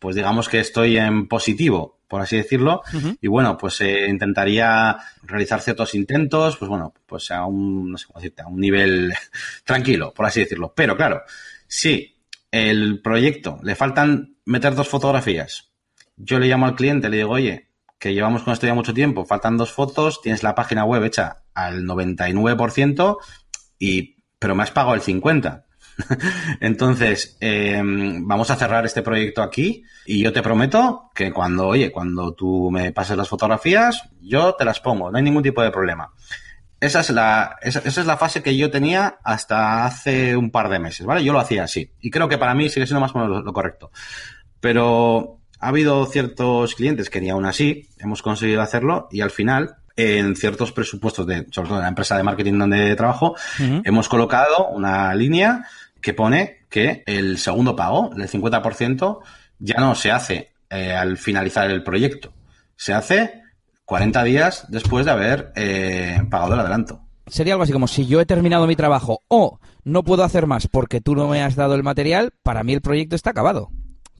pues 0.00 0.16
digamos 0.16 0.48
que 0.48 0.58
estoy 0.58 0.96
en 0.96 1.28
positivo 1.28 1.99
por 2.10 2.20
así 2.20 2.36
decirlo. 2.36 2.82
Y 3.20 3.28
bueno, 3.28 3.56
pues 3.56 3.80
eh, 3.82 4.08
intentaría 4.08 4.98
realizar 5.22 5.60
ciertos 5.60 5.94
intentos, 5.94 6.56
pues 6.56 6.68
bueno, 6.68 6.92
pues 7.06 7.30
a 7.30 7.46
un, 7.46 7.92
no 7.92 7.96
sé 7.96 8.06
cómo 8.06 8.18
decirte, 8.18 8.42
a 8.42 8.48
un 8.48 8.58
nivel 8.58 9.14
tranquilo, 9.64 10.12
por 10.12 10.26
así 10.26 10.40
decirlo. 10.40 10.72
Pero 10.74 10.96
claro, 10.96 11.22
si 11.68 12.16
el 12.50 13.00
proyecto 13.00 13.60
le 13.62 13.76
faltan 13.76 14.34
meter 14.44 14.74
dos 14.74 14.88
fotografías, 14.88 15.70
yo 16.16 16.40
le 16.40 16.48
llamo 16.48 16.66
al 16.66 16.74
cliente, 16.74 17.08
le 17.08 17.18
digo, 17.18 17.30
oye, 17.30 17.68
que 18.00 18.12
llevamos 18.12 18.42
con 18.42 18.54
esto 18.54 18.66
ya 18.66 18.74
mucho 18.74 18.92
tiempo, 18.92 19.24
faltan 19.24 19.56
dos 19.56 19.72
fotos, 19.72 20.20
tienes 20.20 20.42
la 20.42 20.56
página 20.56 20.84
web 20.84 21.04
hecha 21.04 21.44
al 21.54 21.84
99%, 21.84 23.18
y, 23.78 24.16
pero 24.40 24.56
me 24.56 24.64
has 24.64 24.72
pagado 24.72 24.96
el 24.96 25.02
50%. 25.02 25.62
Entonces, 26.60 27.36
eh, 27.40 27.80
vamos 27.82 28.50
a 28.50 28.56
cerrar 28.56 28.84
este 28.84 29.02
proyecto 29.02 29.42
aquí 29.42 29.84
y 30.06 30.22
yo 30.22 30.32
te 30.32 30.42
prometo 30.42 31.10
que 31.14 31.32
cuando, 31.32 31.68
oye, 31.68 31.90
cuando 31.90 32.32
tú 32.32 32.70
me 32.70 32.92
pases 32.92 33.16
las 33.16 33.28
fotografías, 33.28 34.08
yo 34.20 34.54
te 34.54 34.64
las 34.64 34.80
pongo, 34.80 35.10
no 35.10 35.18
hay 35.18 35.24
ningún 35.24 35.42
tipo 35.42 35.62
de 35.62 35.70
problema. 35.70 36.12
Esa 36.80 37.00
es 37.00 37.10
la, 37.10 37.56
esa, 37.60 37.80
esa 37.80 38.00
es 38.00 38.06
la 38.06 38.16
fase 38.16 38.42
que 38.42 38.56
yo 38.56 38.70
tenía 38.70 39.18
hasta 39.22 39.84
hace 39.84 40.36
un 40.36 40.50
par 40.50 40.70
de 40.70 40.78
meses, 40.78 41.04
¿vale? 41.04 41.22
Yo 41.22 41.32
lo 41.32 41.40
hacía 41.40 41.64
así. 41.64 41.92
Y 42.00 42.10
creo 42.10 42.28
que 42.28 42.38
para 42.38 42.54
mí 42.54 42.70
sigue 42.70 42.86
siendo 42.86 43.00
más 43.00 43.14
o 43.14 43.18
menos 43.18 43.30
lo, 43.30 43.42
lo 43.42 43.52
correcto. 43.52 43.90
Pero 44.60 45.40
ha 45.58 45.68
habido 45.68 46.06
ciertos 46.06 46.74
clientes 46.74 47.10
que 47.10 47.20
ni 47.20 47.28
aún 47.28 47.44
así 47.44 47.88
hemos 47.98 48.22
conseguido 48.22 48.62
hacerlo 48.62 49.08
y 49.10 49.20
al 49.20 49.30
final 49.30 49.76
en 49.96 50.36
ciertos 50.36 50.72
presupuestos 50.72 51.26
de, 51.26 51.46
sobre 51.50 51.68
todo 51.68 51.78
en 51.78 51.82
la 51.82 51.88
empresa 51.88 52.16
de 52.16 52.22
marketing 52.22 52.58
donde 52.58 52.96
trabajo, 52.96 53.36
hemos 53.58 54.08
colocado 54.08 54.68
una 54.68 55.14
línea 55.14 55.66
que 56.00 56.14
pone 56.14 56.66
que 56.68 57.02
el 57.06 57.38
segundo 57.38 57.76
pago, 57.76 58.10
el 58.16 58.28
50%, 58.28 59.18
ya 59.58 59.76
no 59.78 59.94
se 59.94 60.10
hace 60.10 60.52
eh, 60.70 60.94
al 60.94 61.16
finalizar 61.16 61.70
el 61.70 61.82
proyecto. 61.82 62.32
Se 62.76 62.94
hace 62.94 63.42
40 63.84 64.22
días 64.24 64.66
después 64.68 65.04
de 65.04 65.10
haber 65.10 65.52
eh, 65.56 66.22
pagado 66.30 66.54
el 66.54 66.60
adelanto. 66.60 67.00
Sería 67.26 67.54
algo 67.54 67.64
así 67.64 67.72
como 67.72 67.86
si 67.86 68.06
yo 68.06 68.20
he 68.20 68.26
terminado 68.26 68.66
mi 68.66 68.76
trabajo 68.76 69.22
o 69.28 69.60
no 69.84 70.02
puedo 70.02 70.24
hacer 70.24 70.46
más 70.46 70.66
porque 70.66 71.00
tú 71.00 71.14
no 71.14 71.28
me 71.28 71.42
has 71.42 71.54
dado 71.54 71.74
el 71.74 71.82
material, 71.82 72.32
para 72.42 72.64
mí 72.64 72.72
el 72.72 72.80
proyecto 72.80 73.16
está 73.16 73.30
acabado. 73.30 73.70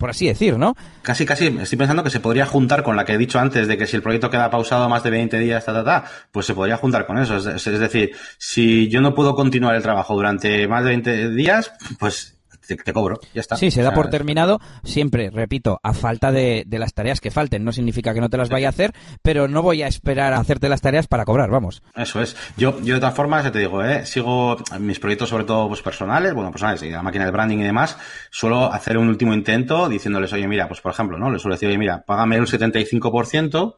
Por 0.01 0.09
así 0.11 0.27
decir, 0.27 0.57
¿no? 0.57 0.75
Casi, 1.03 1.27
casi 1.27 1.47
estoy 1.61 1.77
pensando 1.77 2.03
que 2.03 2.09
se 2.09 2.21
podría 2.21 2.47
juntar 2.47 2.83
con 2.83 2.97
la 2.97 3.05
que 3.05 3.13
he 3.13 3.19
dicho 3.19 3.39
antes 3.39 3.69
de 3.69 3.77
que 3.77 3.87
si 3.87 3.97
el 3.97 4.03
proyecto 4.03 4.31
queda 4.31 4.49
pausado 4.51 4.89
más 4.89 5.03
de 5.03 5.11
20 5.11 5.39
días, 5.39 5.63
ta, 5.67 5.75
ta, 5.75 5.85
ta, 5.85 6.05
pues 6.33 6.47
se 6.47 6.55
podría 6.55 6.79
juntar 6.79 7.07
con 7.07 7.19
eso. 7.19 7.37
Es, 7.37 7.67
es- 7.67 7.79
decir, 7.79 8.13
si 8.39 8.89
yo 8.89 9.03
no 9.03 9.15
puedo 9.15 9.35
continuar 9.35 9.75
el 9.75 9.83
trabajo 9.83 10.15
durante 10.15 10.67
más 10.67 10.83
de 10.85 10.89
20 10.89 11.31
días, 11.33 11.73
pues 11.99 12.40
te, 12.67 12.77
te 12.77 12.93
cobro, 12.93 13.21
ya 13.35 13.41
está. 13.41 13.57
Sí, 13.57 13.71
se 13.71 13.83
da 13.83 13.89
O 13.89 13.93
sea, 13.93 13.97
por 13.97 14.11
terminado, 14.11 14.61
siempre, 14.85 15.31
repito, 15.31 15.81
a 15.83 15.93
falta 15.93 16.33
de, 16.33 16.65
de 16.67 16.79
las 16.79 16.95
tareas 16.95 17.21
que 17.21 17.31
falten. 17.31 17.65
No 17.65 17.73
significa 17.73 18.15
que 18.15 18.21
no 18.21 18.29
te 18.29 18.37
las 18.37 18.49
vaya 18.49 18.69
a 18.69 18.71
hacer, 18.71 18.93
pero 19.23 19.49
no 19.49 19.63
voy 19.63 19.83
a 19.83 19.87
esperar 19.87 20.33
a 20.33 20.39
hacerte 20.39 20.69
las 20.69 20.81
tareas 20.81 21.07
para 21.07 21.25
cobrar, 21.25 21.51
vamos. 21.51 21.83
Eso 21.97 22.23
es. 22.23 22.37
Yo, 22.57 22.81
yo 22.83 22.95
de 22.95 23.01
todas 23.01 23.15
formas, 23.15 23.45
ya 23.45 23.53
te 23.53 23.59
digo, 23.59 23.85
¿eh? 23.85 24.07
sigo 24.07 24.57
mis 24.79 24.99
proyectos 24.99 25.29
sobre 25.29 25.45
todo 25.45 25.69
pues, 25.69 25.83
personales, 25.83 26.35
bueno, 26.35 26.51
personales 26.51 26.83
y 26.83 26.91
la 26.91 27.03
máquina 27.03 27.25
de 27.25 27.31
branding 27.31 27.59
y 27.59 27.65
demás, 27.65 27.97
suelo 28.31 28.73
hacer 28.73 28.99
un 28.99 29.09
último 29.09 29.35
intento 29.35 29.89
diciéndoles, 29.89 30.33
oye, 30.33 30.47
mira, 30.47 30.69
pues 30.69 30.81
por 30.81 30.93
ejemplo, 30.93 31.19
¿no? 31.19 31.31
Les 31.31 31.43
suelo 31.43 31.55
decir, 31.55 31.69
oye, 31.69 31.79
mira, 31.79 32.03
págame 32.07 32.37
el 32.37 32.47
75% 32.47 33.77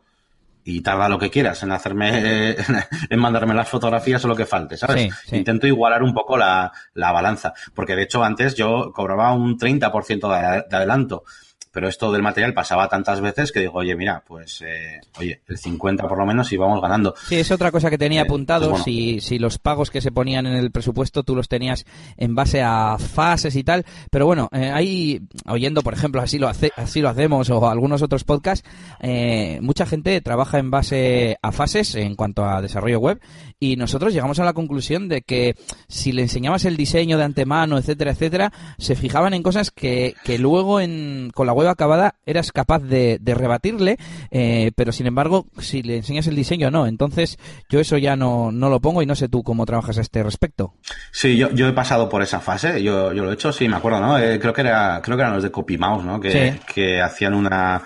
y 0.64 0.80
tarda 0.80 1.08
lo 1.08 1.18
que 1.18 1.30
quieras 1.30 1.62
en 1.62 1.72
hacerme, 1.72 2.54
en 3.10 3.18
mandarme 3.18 3.54
las 3.54 3.68
fotografías 3.68 4.24
o 4.24 4.28
lo 4.28 4.36
que 4.36 4.46
falte, 4.46 4.76
¿sabes? 4.76 5.02
Sí, 5.02 5.10
sí. 5.26 5.36
Intento 5.36 5.66
igualar 5.66 6.02
un 6.02 6.14
poco 6.14 6.36
la, 6.36 6.72
la 6.94 7.12
balanza, 7.12 7.52
porque 7.74 7.96
de 7.96 8.02
hecho 8.02 8.22
antes 8.22 8.54
yo 8.54 8.92
cobraba 8.92 9.32
un 9.32 9.58
30% 9.58 10.28
de, 10.28 10.64
de 10.68 10.76
adelanto. 10.76 11.24
Pero 11.72 11.88
esto 11.88 12.12
del 12.12 12.22
material 12.22 12.54
pasaba 12.54 12.88
tantas 12.88 13.20
veces 13.20 13.50
que 13.50 13.60
digo, 13.60 13.72
oye, 13.74 13.96
mira, 13.96 14.22
pues, 14.26 14.62
eh, 14.66 15.00
oye, 15.18 15.40
el 15.48 15.58
50 15.58 16.06
por 16.06 16.18
lo 16.18 16.26
menos 16.26 16.52
y 16.52 16.56
vamos 16.56 16.80
ganando. 16.80 17.14
Sí, 17.28 17.36
es 17.36 17.50
otra 17.50 17.72
cosa 17.72 17.88
que 17.90 17.98
tenía 17.98 18.20
Eh, 18.20 18.24
apuntado. 18.24 18.70
pues 18.70 18.82
bueno. 18.82 18.84
si, 18.84 19.20
si 19.20 19.38
los 19.38 19.58
pagos 19.58 19.90
que 19.90 20.00
se 20.00 20.12
ponían 20.12 20.46
en 20.46 20.54
el 20.54 20.70
presupuesto 20.70 21.22
tú 21.22 21.34
los 21.34 21.48
tenías 21.48 21.84
en 22.16 22.34
base 22.34 22.62
a 22.62 22.96
fases 22.98 23.56
y 23.56 23.64
tal. 23.64 23.84
Pero 24.10 24.26
bueno, 24.26 24.48
eh, 24.52 24.70
ahí, 24.70 25.20
oyendo, 25.46 25.82
por 25.82 25.94
ejemplo, 25.94 26.20
así 26.20 26.38
lo, 26.38 26.48
hace, 26.48 26.70
así 26.76 27.00
lo 27.00 27.08
hacemos 27.08 27.48
o 27.50 27.68
algunos 27.68 28.02
otros 28.02 28.24
podcasts, 28.24 28.68
eh, 29.00 29.58
mucha 29.62 29.86
gente 29.86 30.20
trabaja 30.20 30.58
en 30.58 30.70
base 30.70 31.38
a 31.42 31.52
fases 31.52 31.94
en 31.94 32.14
cuanto 32.16 32.44
a 32.44 32.60
desarrollo 32.60 32.98
web 33.00 33.20
y 33.58 33.76
nosotros 33.76 34.12
llegamos 34.12 34.38
a 34.40 34.44
la 34.44 34.52
conclusión 34.52 35.08
de 35.08 35.22
que 35.22 35.56
si 35.88 36.12
le 36.12 36.22
enseñabas 36.22 36.64
el 36.64 36.76
diseño 36.76 37.16
de 37.16 37.24
antemano, 37.24 37.78
etcétera, 37.78 38.10
etcétera, 38.10 38.52
se 38.78 38.94
fijaban 38.96 39.34
en 39.34 39.42
cosas 39.42 39.70
que, 39.70 40.14
que 40.24 40.38
luego 40.38 40.80
en, 40.80 41.30
con 41.34 41.46
la 41.46 41.52
web 41.52 41.61
acabada 41.70 42.16
eras 42.26 42.52
capaz 42.52 42.80
de, 42.80 43.18
de 43.20 43.34
rebatirle, 43.34 43.96
eh, 44.30 44.72
pero 44.76 44.92
sin 44.92 45.06
embargo, 45.06 45.46
si 45.58 45.82
le 45.82 45.96
enseñas 45.98 46.26
el 46.26 46.36
diseño, 46.36 46.70
no. 46.70 46.86
Entonces, 46.86 47.38
yo 47.68 47.80
eso 47.80 47.96
ya 47.98 48.16
no, 48.16 48.50
no 48.52 48.68
lo 48.68 48.80
pongo 48.80 49.02
y 49.02 49.06
no 49.06 49.14
sé 49.14 49.28
tú 49.28 49.42
cómo 49.42 49.64
trabajas 49.66 49.98
a 49.98 50.00
este 50.02 50.22
respecto. 50.22 50.74
Sí, 51.12 51.36
yo, 51.36 51.50
yo 51.50 51.68
he 51.68 51.72
pasado 51.72 52.08
por 52.08 52.22
esa 52.22 52.40
fase, 52.40 52.82
yo, 52.82 53.12
yo 53.12 53.24
lo 53.24 53.30
he 53.30 53.34
hecho, 53.34 53.52
sí, 53.52 53.68
me 53.68 53.76
acuerdo, 53.76 54.00
¿no? 54.00 54.18
Eh, 54.18 54.38
creo 54.40 54.52
que 54.52 54.62
era, 54.62 55.00
creo 55.02 55.16
que 55.16 55.22
eran 55.22 55.34
los 55.34 55.42
de 55.42 55.50
CopyMouse, 55.50 56.04
¿no? 56.04 56.20
Que, 56.20 56.32
Sí. 56.52 56.60
que 56.74 57.00
hacían 57.00 57.34
una, 57.34 57.82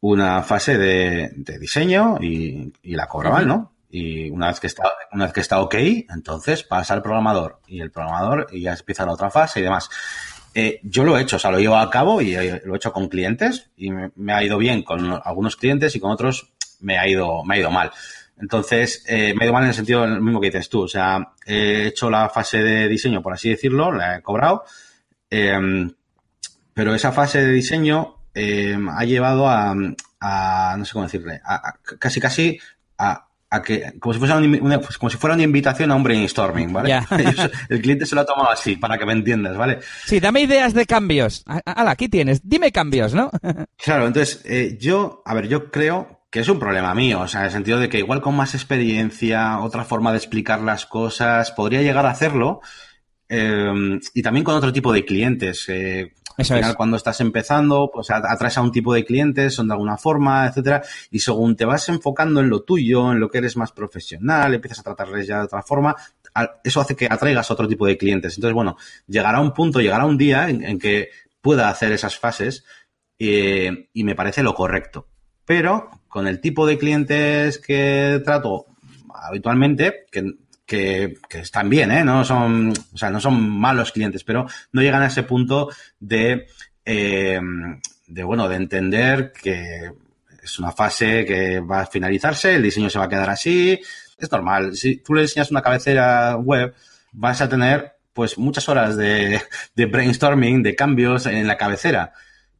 una 0.00 0.42
fase 0.42 0.76
de, 0.78 1.30
de 1.36 1.58
diseño 1.58 2.18
y, 2.20 2.72
y 2.82 2.94
la 2.96 3.06
cobraban, 3.06 3.46
¿no? 3.48 3.70
Y 3.90 4.28
una 4.30 4.48
vez 4.48 4.58
que 4.58 4.66
está, 4.66 4.82
una 5.12 5.26
vez 5.26 5.32
que 5.32 5.40
está 5.40 5.60
ok, 5.60 5.74
entonces 6.12 6.64
pasa 6.64 6.94
al 6.94 7.02
programador 7.02 7.60
y 7.68 7.80
el 7.80 7.92
programador 7.92 8.48
y 8.50 8.62
ya 8.62 8.72
empieza 8.72 9.06
la 9.06 9.12
otra 9.12 9.30
fase 9.30 9.60
y 9.60 9.62
demás. 9.62 9.88
Eh, 10.54 10.80
yo 10.84 11.02
lo 11.04 11.18
he 11.18 11.22
hecho, 11.22 11.36
o 11.36 11.38
sea, 11.38 11.50
lo 11.50 11.58
llevo 11.58 11.76
a 11.76 11.90
cabo 11.90 12.20
y 12.22 12.34
eh, 12.36 12.62
lo 12.64 12.74
he 12.74 12.76
hecho 12.76 12.92
con 12.92 13.08
clientes 13.08 13.70
y 13.76 13.90
me, 13.90 14.32
ha 14.32 14.42
ido 14.44 14.56
bien 14.56 14.82
con 14.84 15.20
algunos 15.24 15.56
clientes 15.56 15.94
y 15.96 16.00
con 16.00 16.12
otros 16.12 16.52
me 16.80 16.96
ha 16.98 17.08
ido, 17.08 17.42
me 17.44 17.56
ha 17.56 17.58
ido 17.58 17.70
mal. 17.70 17.90
Entonces, 18.40 19.04
eh, 19.08 19.34
me 19.34 19.42
ha 19.42 19.46
ido 19.46 19.52
mal 19.52 19.62
en 19.64 19.68
el 19.70 19.74
sentido 19.74 20.06
lo 20.06 20.20
mismo 20.20 20.40
que 20.40 20.48
dices 20.50 20.68
tú. 20.68 20.82
O 20.82 20.88
sea, 20.88 21.32
he 21.46 21.86
hecho 21.88 22.08
la 22.10 22.28
fase 22.28 22.62
de 22.62 22.88
diseño, 22.88 23.20
por 23.22 23.32
así 23.32 23.48
decirlo, 23.50 23.90
la 23.92 24.16
he 24.16 24.22
cobrado. 24.22 24.64
eh, 25.30 25.88
pero 26.72 26.94
esa 26.94 27.12
fase 27.12 27.40
de 27.44 27.52
diseño 27.52 28.16
eh, 28.34 28.76
ha 28.90 29.04
llevado 29.04 29.48
a, 29.48 29.74
a, 30.20 30.74
no 30.76 30.84
sé 30.84 30.92
cómo 30.92 31.04
decirle, 31.04 31.40
a- 31.44 31.74
casi 31.98 32.20
casi 32.20 32.58
a, 32.98 33.28
a 33.54 33.62
que, 33.62 33.92
como 34.00 34.12
si, 34.12 34.18
fuese 34.18 34.34
una, 34.34 34.58
una- 34.62 34.80
pues 34.80 34.98
como 34.98 35.10
si 35.10 35.16
fuera 35.16 35.34
una 35.34 35.42
invitación 35.42 35.90
a 35.90 35.94
un 35.94 36.02
brainstorming, 36.02 36.72
¿vale? 36.72 36.98
El 37.68 37.80
cliente 37.82 38.06
se 38.06 38.14
lo 38.14 38.20
ha 38.22 38.26
tomado 38.26 38.50
así, 38.50 38.76
para 38.76 38.98
que 38.98 39.06
me 39.06 39.12
entiendas, 39.12 39.56
¿vale? 39.56 39.78
Sí, 40.06 40.20
dame 40.20 40.40
ideas 40.42 40.74
de 40.74 40.86
cambios. 40.86 41.44
Hala, 41.46 41.90
aquí 41.92 42.08
tienes. 42.08 42.40
Dime 42.48 42.72
cambios, 42.72 43.14
¿no? 43.14 43.30
Claro, 43.76 44.06
entonces, 44.06 44.42
eh, 44.46 44.78
yo, 44.80 45.22
a 45.26 45.34
ver, 45.34 45.48
yo 45.48 45.70
creo 45.70 46.20
que 46.30 46.40
es 46.40 46.48
un 46.48 46.58
problema 46.58 46.94
mío, 46.94 47.20
o 47.20 47.28
sea, 47.28 47.40
en 47.40 47.46
el 47.46 47.52
sentido 47.52 47.78
de 47.78 47.88
que 47.88 47.98
igual 47.98 48.20
con 48.20 48.34
más 48.34 48.54
experiencia, 48.54 49.58
otra 49.60 49.84
forma 49.84 50.10
de 50.12 50.18
explicar 50.18 50.60
las 50.60 50.86
cosas, 50.86 51.50
podría 51.52 51.82
llegar 51.82 52.06
a 52.06 52.10
hacerlo, 52.10 52.60
eh, 53.28 53.98
y 54.14 54.22
también 54.22 54.44
con 54.44 54.54
otro 54.54 54.72
tipo 54.72 54.92
de 54.92 55.04
clientes. 55.04 55.68
eh, 55.68 56.12
Eso 56.36 56.54
al 56.54 56.58
final, 56.58 56.70
es. 56.72 56.76
cuando 56.76 56.96
estás 56.96 57.20
empezando, 57.20 57.90
pues 57.92 58.10
atraes 58.10 58.58
a 58.58 58.62
un 58.62 58.72
tipo 58.72 58.92
de 58.92 59.04
clientes, 59.04 59.54
son 59.54 59.68
de 59.68 59.74
alguna 59.74 59.96
forma, 59.96 60.46
etcétera, 60.46 60.82
y 61.10 61.18
según 61.20 61.56
te 61.56 61.64
vas 61.64 61.88
enfocando 61.88 62.40
en 62.40 62.48
lo 62.48 62.62
tuyo, 62.62 63.12
en 63.12 63.20
lo 63.20 63.28
que 63.30 63.38
eres 63.38 63.56
más 63.56 63.72
profesional, 63.72 64.52
empiezas 64.54 64.80
a 64.80 64.82
tratarles 64.82 65.26
ya 65.26 65.38
de 65.38 65.44
otra 65.44 65.62
forma, 65.62 65.94
eso 66.64 66.80
hace 66.80 66.96
que 66.96 67.06
atraigas 67.08 67.48
a 67.48 67.54
otro 67.54 67.68
tipo 67.68 67.86
de 67.86 67.96
clientes. 67.96 68.36
Entonces, 68.36 68.54
bueno, 68.54 68.76
llegará 69.06 69.40
un 69.40 69.54
punto, 69.54 69.80
llegará 69.80 70.04
un 70.04 70.18
día 70.18 70.48
en, 70.48 70.64
en 70.64 70.78
que 70.80 71.10
pueda 71.40 71.68
hacer 71.68 71.92
esas 71.92 72.18
fases 72.18 72.64
eh, 73.18 73.88
y 73.92 74.02
me 74.02 74.16
parece 74.16 74.42
lo 74.42 74.54
correcto. 74.54 75.06
Pero 75.44 75.90
con 76.08 76.26
el 76.26 76.40
tipo 76.40 76.66
de 76.66 76.78
clientes 76.78 77.58
que 77.58 78.20
trato 78.24 78.66
habitualmente, 79.14 80.06
que, 80.10 80.24
que, 80.66 81.18
están 81.30 81.68
bien, 81.68 81.90
¿eh? 81.90 82.04
No 82.04 82.24
son, 82.24 82.72
o 82.92 82.96
sea, 82.96 83.10
no 83.10 83.20
son 83.20 83.48
malos 83.48 83.92
clientes, 83.92 84.24
pero 84.24 84.46
no 84.72 84.82
llegan 84.82 85.02
a 85.02 85.08
ese 85.08 85.22
punto 85.22 85.68
de, 86.00 86.46
eh, 86.84 87.40
de 88.06 88.24
bueno, 88.24 88.48
de 88.48 88.56
entender 88.56 89.32
que 89.32 89.92
es 90.42 90.58
una 90.58 90.72
fase 90.72 91.24
que 91.24 91.60
va 91.60 91.82
a 91.82 91.86
finalizarse, 91.86 92.54
el 92.54 92.62
diseño 92.62 92.90
se 92.90 92.98
va 92.98 93.06
a 93.06 93.08
quedar 93.08 93.30
así. 93.30 93.78
Es 94.18 94.30
normal. 94.30 94.74
Si 94.76 94.96
tú 94.98 95.14
le 95.14 95.22
enseñas 95.22 95.50
una 95.50 95.62
cabecera 95.62 96.36
web, 96.36 96.74
vas 97.12 97.40
a 97.40 97.48
tener 97.48 97.94
pues 98.12 98.38
muchas 98.38 98.68
horas 98.68 98.96
de 98.96 99.40
brainstorming, 99.76 100.62
de 100.62 100.76
cambios 100.76 101.26
en 101.26 101.46
la 101.46 101.56
cabecera. 101.56 102.12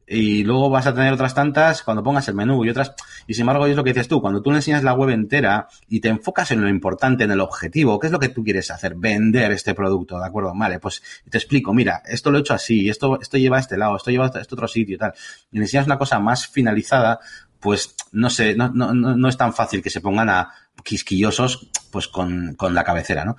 Y 0.07 0.43
luego 0.43 0.69
vas 0.69 0.85
a 0.85 0.93
tener 0.93 1.13
otras 1.13 1.33
tantas 1.33 1.81
cuando 1.81 2.03
pongas 2.03 2.27
el 2.27 2.35
menú 2.35 2.63
y 2.63 2.69
otras. 2.69 2.93
Y 3.25 3.33
sin 3.33 3.41
embargo, 3.41 3.65
es 3.65 3.75
lo 3.75 3.83
que 3.83 3.91
dices 3.91 4.07
tú, 4.07 4.21
cuando 4.21 4.41
tú 4.41 4.51
le 4.51 4.57
enseñas 4.57 4.83
la 4.83 4.93
web 4.93 5.09
entera 5.09 5.67
y 5.87 5.99
te 5.99 6.09
enfocas 6.09 6.51
en 6.51 6.61
lo 6.61 6.69
importante, 6.69 7.23
en 7.23 7.31
el 7.31 7.39
objetivo, 7.39 7.99
¿qué 7.99 8.07
es 8.07 8.13
lo 8.13 8.19
que 8.19 8.29
tú 8.29 8.43
quieres 8.43 8.69
hacer? 8.69 8.95
Vender 8.95 9.51
este 9.51 9.73
producto, 9.73 10.19
¿de 10.19 10.25
acuerdo? 10.25 10.53
Vale, 10.55 10.79
pues 10.79 11.01
te 11.29 11.37
explico, 11.37 11.73
mira, 11.73 12.03
esto 12.05 12.29
lo 12.29 12.37
he 12.37 12.41
hecho 12.41 12.53
así, 12.53 12.87
esto, 12.87 13.19
esto 13.19 13.37
lleva 13.37 13.57
a 13.57 13.61
este 13.61 13.77
lado, 13.77 13.95
esto 13.95 14.11
lleva 14.11 14.25
a 14.25 14.39
este 14.39 14.53
otro 14.53 14.67
sitio 14.67 14.95
y 14.95 14.99
tal. 14.99 15.13
Y 15.51 15.57
le 15.57 15.63
enseñas 15.63 15.87
una 15.87 15.97
cosa 15.97 16.19
más 16.19 16.47
finalizada, 16.47 17.19
pues 17.59 17.95
no 18.11 18.29
sé, 18.29 18.55
no, 18.55 18.69
no, 18.69 18.93
no, 18.93 19.27
es 19.27 19.37
tan 19.37 19.53
fácil 19.53 19.81
que 19.81 19.89
se 19.89 20.01
pongan 20.01 20.29
a 20.29 20.51
quisquillosos 20.83 21.69
pues 21.89 22.07
con, 22.07 22.53
con 22.55 22.75
la 22.75 22.83
cabecera, 22.83 23.25
¿no? 23.25 23.37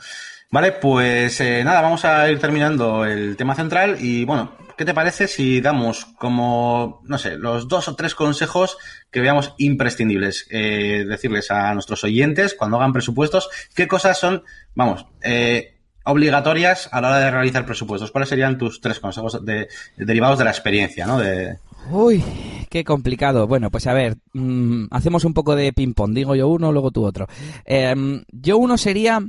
Vale, 0.50 0.72
pues 0.72 1.40
eh, 1.40 1.62
nada, 1.64 1.80
vamos 1.80 2.04
a 2.04 2.30
ir 2.30 2.38
terminando 2.38 3.04
el 3.04 3.36
tema 3.36 3.54
central 3.54 3.96
y 4.00 4.24
bueno, 4.24 4.52
¿qué 4.76 4.84
te 4.84 4.94
parece 4.94 5.26
si 5.26 5.60
damos 5.60 6.04
como, 6.18 7.02
no 7.04 7.18
sé, 7.18 7.36
los 7.36 7.66
dos 7.66 7.88
o 7.88 7.96
tres 7.96 8.14
consejos 8.14 8.78
que 9.10 9.20
veamos 9.20 9.54
imprescindibles? 9.58 10.46
Eh, 10.50 11.04
decirles 11.08 11.50
a 11.50 11.74
nuestros 11.74 12.04
oyentes 12.04 12.54
cuando 12.54 12.76
hagan 12.76 12.92
presupuestos 12.92 13.48
qué 13.74 13.88
cosas 13.88 14.18
son, 14.18 14.44
vamos, 14.74 15.06
eh, 15.22 15.74
obligatorias 16.04 16.88
a 16.92 17.00
la 17.00 17.08
hora 17.08 17.18
de 17.18 17.30
realizar 17.32 17.66
presupuestos. 17.66 18.12
¿Cuáles 18.12 18.28
serían 18.28 18.56
tus 18.56 18.80
tres 18.80 19.00
consejos 19.00 19.44
de, 19.44 19.68
derivados 19.96 20.38
de 20.38 20.44
la 20.44 20.50
experiencia, 20.50 21.06
¿no? 21.06 21.18
De, 21.18 21.58
Uy, 21.90 22.22
qué 22.68 22.84
complicado. 22.84 23.46
Bueno, 23.46 23.70
pues 23.70 23.86
a 23.86 23.92
ver, 23.92 24.16
mmm, 24.32 24.86
hacemos 24.90 25.24
un 25.24 25.34
poco 25.34 25.56
de 25.56 25.72
ping-pong. 25.72 26.14
Digo 26.14 26.34
yo 26.34 26.48
uno, 26.48 26.72
luego 26.72 26.90
tú 26.90 27.04
otro. 27.04 27.26
Eh, 27.64 28.22
yo 28.32 28.58
uno 28.58 28.76
sería 28.76 29.20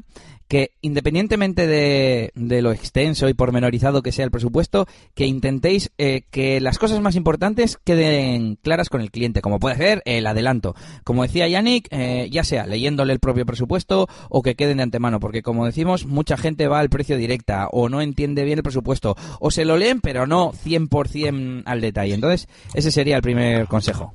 que 0.47 0.71
independientemente 0.81 1.67
de, 1.67 2.31
lo 2.35 2.71
extenso 2.71 3.29
y 3.29 3.33
pormenorizado 3.33 4.01
que 4.01 4.11
sea 4.11 4.25
el 4.25 4.31
presupuesto, 4.31 4.87
que 5.13 5.25
intentéis 5.25 5.91
eh, 5.97 6.23
que 6.31 6.61
las 6.61 6.79
cosas 6.79 6.99
más 7.01 7.15
importantes 7.15 7.77
queden 7.83 8.55
claras 8.55 8.89
con 8.89 9.01
el 9.01 9.11
cliente, 9.11 9.41
como 9.41 9.59
puede 9.59 9.75
ser 9.75 10.01
el 10.05 10.25
adelanto. 10.25 10.75
Como 11.03 11.23
decía 11.23 11.47
Yannick, 11.47 11.87
eh, 11.91 12.29
ya 12.31 12.43
sea 12.43 12.65
leyéndole 12.65 13.13
el 13.13 13.19
propio 13.19 13.45
presupuesto 13.45 14.07
o 14.29 14.41
que 14.41 14.55
queden 14.55 14.77
de 14.77 14.83
antemano, 14.83 15.19
porque 15.19 15.41
como 15.41 15.65
decimos, 15.65 16.05
mucha 16.05 16.37
gente 16.37 16.67
va 16.67 16.79
al 16.79 16.89
precio 16.89 17.17
directa 17.17 17.67
o 17.71 17.89
no 17.89 18.01
entiende 18.01 18.43
bien 18.43 18.59
el 18.59 18.63
presupuesto 18.63 19.15
o 19.39 19.51
se 19.51 19.65
lo 19.65 19.77
leen 19.77 20.01
pero 20.01 20.27
no 20.27 20.51
100% 20.53 21.63
al 21.65 21.81
detalle. 21.81 22.13
Entonces, 22.13 22.47
ese 22.73 22.91
sería 22.91 23.17
el 23.17 23.21
primer 23.21 23.67
consejo. 23.67 24.13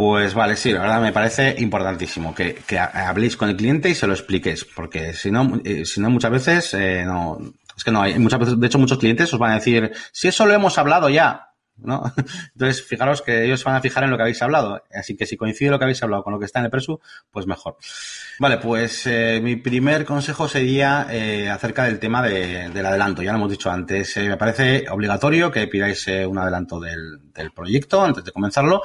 Pues 0.00 0.32
vale, 0.32 0.56
sí, 0.56 0.72
la 0.72 0.80
verdad 0.80 1.02
me 1.02 1.12
parece 1.12 1.56
importantísimo 1.58 2.34
que, 2.34 2.56
habléis 2.78 3.36
con 3.36 3.50
el 3.50 3.56
cliente 3.56 3.90
y 3.90 3.94
se 3.94 4.06
lo 4.06 4.14
expliquéis, 4.14 4.64
porque 4.64 5.12
si 5.12 5.30
no, 5.30 5.60
eh, 5.62 5.84
si 5.84 6.00
no 6.00 6.08
muchas 6.08 6.30
veces 6.30 6.72
eh, 6.72 7.04
no, 7.04 7.38
es 7.76 7.84
que 7.84 7.90
no 7.90 8.00
hay, 8.00 8.18
muchas 8.18 8.40
veces, 8.40 8.58
de 8.58 8.66
hecho 8.66 8.78
muchos 8.78 8.96
clientes 8.96 9.30
os 9.34 9.38
van 9.38 9.50
a 9.50 9.56
decir, 9.56 9.92
si 10.10 10.28
eso 10.28 10.46
lo 10.46 10.54
hemos 10.54 10.78
hablado 10.78 11.10
ya, 11.10 11.48
¿no? 11.76 12.10
Entonces, 12.54 12.82
fijaros 12.82 13.20
que 13.20 13.44
ellos 13.44 13.62
van 13.62 13.74
a 13.74 13.82
fijar 13.82 14.04
en 14.04 14.10
lo 14.10 14.16
que 14.16 14.22
habéis 14.22 14.40
hablado, 14.40 14.82
así 14.90 15.18
que 15.18 15.26
si 15.26 15.36
coincide 15.36 15.68
lo 15.68 15.78
que 15.78 15.84
habéis 15.84 16.02
hablado 16.02 16.22
con 16.22 16.32
lo 16.32 16.38
que 16.38 16.46
está 16.46 16.60
en 16.60 16.64
el 16.64 16.70
presu, 16.70 16.98
pues 17.30 17.46
mejor. 17.46 17.76
Vale, 18.38 18.56
pues 18.56 19.06
eh, 19.06 19.38
mi 19.42 19.56
primer 19.56 20.06
consejo 20.06 20.48
sería 20.48 21.08
acerca 21.52 21.84
del 21.84 21.98
tema 21.98 22.22
del 22.22 22.86
adelanto, 22.86 23.20
ya 23.20 23.32
lo 23.32 23.36
hemos 23.36 23.50
dicho 23.50 23.70
antes, 23.70 24.16
me 24.16 24.38
parece 24.38 24.86
obligatorio 24.88 25.50
que 25.50 25.66
pidáis 25.66 26.06
un 26.26 26.38
adelanto 26.38 26.80
del, 26.80 27.18
del 27.34 27.52
proyecto 27.52 28.02
antes 28.02 28.24
de 28.24 28.32
comenzarlo 28.32 28.80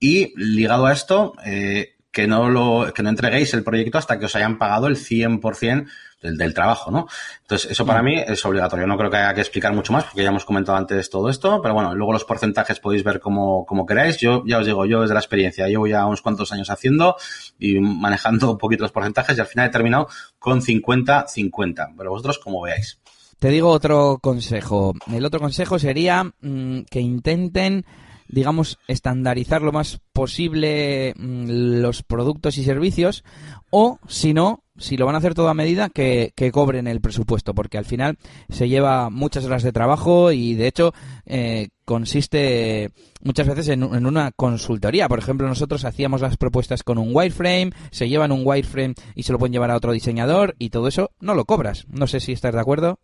y 0.00 0.32
ligado 0.36 0.86
a 0.86 0.92
esto, 0.92 1.34
eh, 1.44 1.96
que 2.10 2.26
no 2.26 2.48
lo, 2.48 2.92
que 2.92 3.02
no 3.02 3.10
entreguéis 3.10 3.54
el 3.54 3.62
proyecto 3.62 3.98
hasta 3.98 4.18
que 4.18 4.24
os 4.24 4.34
hayan 4.34 4.58
pagado 4.58 4.88
el 4.88 4.96
100% 4.96 5.86
del, 6.20 6.36
del 6.36 6.54
trabajo, 6.54 6.90
¿no? 6.90 7.06
Entonces, 7.42 7.70
eso 7.70 7.86
para 7.86 8.02
mm. 8.02 8.04
mí 8.04 8.18
es 8.18 8.44
obligatorio. 8.44 8.86
No 8.86 8.98
creo 8.98 9.10
que 9.10 9.16
haya 9.18 9.34
que 9.34 9.40
explicar 9.40 9.72
mucho 9.72 9.92
más, 9.92 10.04
porque 10.04 10.22
ya 10.22 10.30
hemos 10.30 10.44
comentado 10.44 10.76
antes 10.76 11.08
todo 11.08 11.28
esto, 11.28 11.60
pero 11.62 11.74
bueno, 11.74 11.94
luego 11.94 12.12
los 12.12 12.24
porcentajes 12.24 12.80
podéis 12.80 13.04
ver 13.04 13.20
como, 13.20 13.64
como 13.64 13.86
queráis. 13.86 14.18
Yo, 14.18 14.42
ya 14.44 14.58
os 14.58 14.66
digo, 14.66 14.86
yo 14.86 15.02
desde 15.02 15.14
la 15.14 15.20
experiencia 15.20 15.68
llevo 15.68 15.86
ya 15.86 16.04
unos 16.04 16.22
cuantos 16.22 16.50
años 16.52 16.70
haciendo 16.70 17.16
y 17.58 17.78
manejando 17.78 18.50
un 18.52 18.58
poquito 18.58 18.82
los 18.82 18.92
porcentajes 18.92 19.36
y 19.36 19.40
al 19.40 19.46
final 19.46 19.68
he 19.68 19.70
terminado 19.70 20.08
con 20.38 20.60
50-50. 20.60 21.94
Pero 21.96 22.10
vosotros, 22.10 22.38
como 22.38 22.62
veáis. 22.62 22.98
Te 23.38 23.48
digo 23.48 23.70
otro 23.70 24.18
consejo. 24.20 24.94
El 25.10 25.24
otro 25.24 25.40
consejo 25.40 25.78
sería 25.78 26.24
mm, 26.24 26.80
que 26.90 27.00
intenten 27.00 27.86
digamos, 28.30 28.78
estandarizar 28.86 29.62
lo 29.62 29.72
más 29.72 30.00
posible 30.12 31.14
mm, 31.16 31.80
los 31.80 32.02
productos 32.02 32.58
y 32.58 32.64
servicios 32.64 33.24
o, 33.70 33.98
si 34.08 34.34
no, 34.34 34.64
si 34.76 34.96
lo 34.96 35.06
van 35.06 35.14
a 35.14 35.18
hacer 35.18 35.34
todo 35.34 35.48
a 35.48 35.54
medida, 35.54 35.90
que, 35.90 36.32
cobren 36.52 36.86
el 36.86 37.00
presupuesto, 37.00 37.54
porque 37.54 37.78
al 37.78 37.84
final 37.84 38.18
se 38.48 38.68
lleva 38.68 39.10
muchas 39.10 39.44
horas 39.44 39.62
de 39.62 39.72
trabajo 39.72 40.32
y, 40.32 40.54
de 40.54 40.66
hecho, 40.66 40.92
eh, 41.26 41.68
consiste 41.84 42.90
muchas 43.22 43.46
veces 43.46 43.68
en, 43.68 43.82
una 43.82 44.32
consultoría. 44.32 45.08
Por 45.08 45.18
ejemplo, 45.18 45.46
nosotros 45.46 45.84
hacíamos 45.84 46.20
las 46.20 46.36
propuestas 46.36 46.82
con 46.82 46.98
un 46.98 47.10
wireframe, 47.12 47.72
se 47.90 48.08
llevan 48.08 48.32
un 48.32 48.42
wireframe 48.44 48.94
y 49.14 49.22
se 49.22 49.32
lo 49.32 49.38
pueden 49.38 49.52
llevar 49.52 49.70
a 49.70 49.76
otro 49.76 49.92
diseñador 49.92 50.56
y 50.58 50.70
todo 50.70 50.88
eso 50.88 51.10
no 51.20 51.34
lo 51.34 51.44
cobras. 51.44 51.86
No 51.88 52.06
sé 52.06 52.20
si 52.20 52.32
estás 52.32 52.54
de 52.54 52.60
acuerdo. 52.60 52.98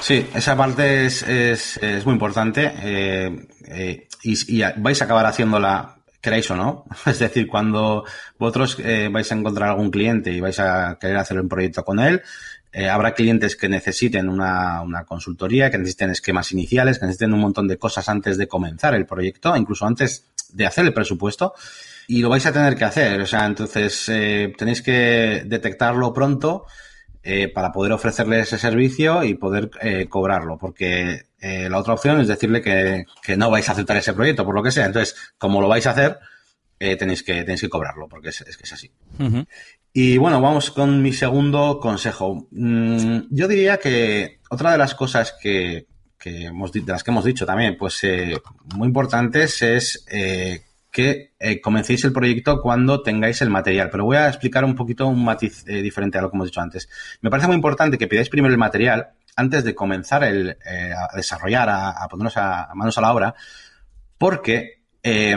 Sí, 0.00 0.26
esa 0.34 0.56
parte 0.56 1.06
es, 1.06 1.22
es, 1.26 2.04
muy 2.04 2.12
importante 2.12 2.72
eh, 2.82 3.48
eh, 3.68 4.08
y, 4.26 4.62
vais 4.78 5.00
a 5.00 5.04
acabar 5.04 5.26
haciéndola 5.26 5.96
queráis 6.26 6.50
o 6.50 6.56
no. 6.56 6.84
Es 7.06 7.20
decir, 7.20 7.46
cuando 7.46 8.04
vosotros 8.38 8.78
eh, 8.82 9.08
vais 9.10 9.30
a 9.30 9.34
encontrar 9.36 9.70
algún 9.70 9.90
cliente 9.90 10.32
y 10.32 10.40
vais 10.40 10.58
a 10.58 10.98
querer 11.00 11.16
hacer 11.18 11.40
un 11.40 11.48
proyecto 11.48 11.84
con 11.84 12.00
él, 12.00 12.22
eh, 12.72 12.88
habrá 12.88 13.14
clientes 13.14 13.54
que 13.54 13.68
necesiten 13.68 14.28
una, 14.28 14.82
una, 14.82 15.04
consultoría, 15.04 15.70
que 15.70 15.78
necesiten 15.78 16.10
esquemas 16.10 16.50
iniciales, 16.50 16.98
que 16.98 17.06
necesiten 17.06 17.32
un 17.32 17.40
montón 17.40 17.68
de 17.68 17.78
cosas 17.78 18.08
antes 18.08 18.36
de 18.36 18.48
comenzar 18.48 18.94
el 18.94 19.06
proyecto, 19.06 19.56
incluso 19.56 19.86
antes 19.86 20.26
de 20.52 20.66
hacer 20.66 20.84
el 20.84 20.92
presupuesto. 20.92 21.54
Y 22.08 22.20
lo 22.22 22.28
vais 22.28 22.44
a 22.46 22.52
tener 22.52 22.74
que 22.74 22.84
hacer. 22.84 23.20
O 23.20 23.26
sea, 23.26 23.46
entonces 23.46 24.08
eh, 24.08 24.52
tenéis 24.58 24.82
que 24.82 25.44
detectarlo 25.46 26.12
pronto 26.12 26.66
para 27.52 27.72
poder 27.72 27.90
ofrecerle 27.90 28.38
ese 28.38 28.56
servicio 28.56 29.24
y 29.24 29.34
poder 29.34 29.68
cobrarlo. 30.08 30.56
Porque 30.58 31.26
eh, 31.46 31.68
la 31.70 31.78
otra 31.78 31.94
opción 31.94 32.20
es 32.20 32.26
decirle 32.26 32.60
que, 32.60 33.36
no 33.36 33.50
vais 33.50 33.68
a 33.68 33.72
aceptar 33.72 33.96
ese 33.96 34.12
proyecto, 34.12 34.44
por 34.44 34.54
lo 34.54 34.64
que 34.64 34.72
sea. 34.72 34.86
Entonces, 34.86 35.14
como 35.38 35.60
lo 35.60 35.68
vais 35.68 35.86
a 35.86 35.92
hacer, 35.92 36.18
eh, 36.80 36.96
tenéis, 36.96 37.22
que, 37.22 37.34
tenéis 37.42 37.60
que 37.60 37.68
cobrarlo, 37.68 38.08
porque 38.08 38.30
es, 38.30 38.42
que 38.42 38.64
es 38.64 38.72
así. 38.72 38.90
Y 39.92 40.18
bueno, 40.18 40.40
vamos 40.40 40.72
con 40.72 41.00
mi 41.02 41.12
segundo 41.12 41.78
consejo. 41.78 42.48
Mm, 42.50 43.28
yo 43.30 43.46
diría 43.46 43.78
que 43.78 44.40
otra 44.50 44.72
de 44.72 44.78
las 44.78 44.96
cosas 44.96 45.36
que, 45.40 45.86
hemos, 46.24 46.72
de 46.72 46.82
las 46.84 47.04
que 47.04 47.12
hemos 47.12 47.24
dicho 47.24 47.46
también, 47.46 47.76
pues 47.78 48.02
eh, 48.02 48.36
muy 48.74 48.88
importantes 48.88 49.62
es 49.62 50.04
que 50.90 51.32
comencéis 51.62 52.04
el 52.04 52.12
proyecto 52.12 52.60
cuando 52.60 53.02
tengáis 53.02 53.40
el 53.40 53.50
material. 53.50 53.88
Pero 53.88 54.04
voy 54.04 54.16
a 54.16 54.28
explicar 54.28 54.64
un 54.64 54.74
poquito 54.74 55.06
un 55.06 55.24
matiz 55.24 55.64
diferente 55.64 56.18
a 56.18 56.22
lo 56.22 56.30
que 56.30 56.36
hemos 56.36 56.48
dicho 56.48 56.60
antes. 56.60 56.88
Me 57.20 57.30
parece 57.30 57.46
muy 57.46 57.56
importante 57.56 57.98
que 57.98 58.08
pidáis 58.08 58.30
primero 58.30 58.52
el 58.52 58.58
material 58.58 59.12
antes 59.36 59.64
de 59.64 59.74
comenzar 59.74 60.24
el, 60.24 60.56
eh, 60.64 60.92
a 60.92 61.14
desarrollar, 61.14 61.68
a, 61.68 62.08
ponernos 62.08 62.36
a, 62.36 62.70
manos 62.74 62.96
a 62.98 63.00
la 63.02 63.12
obra, 63.12 63.34
porque 64.18 64.82
eh, 65.02 65.36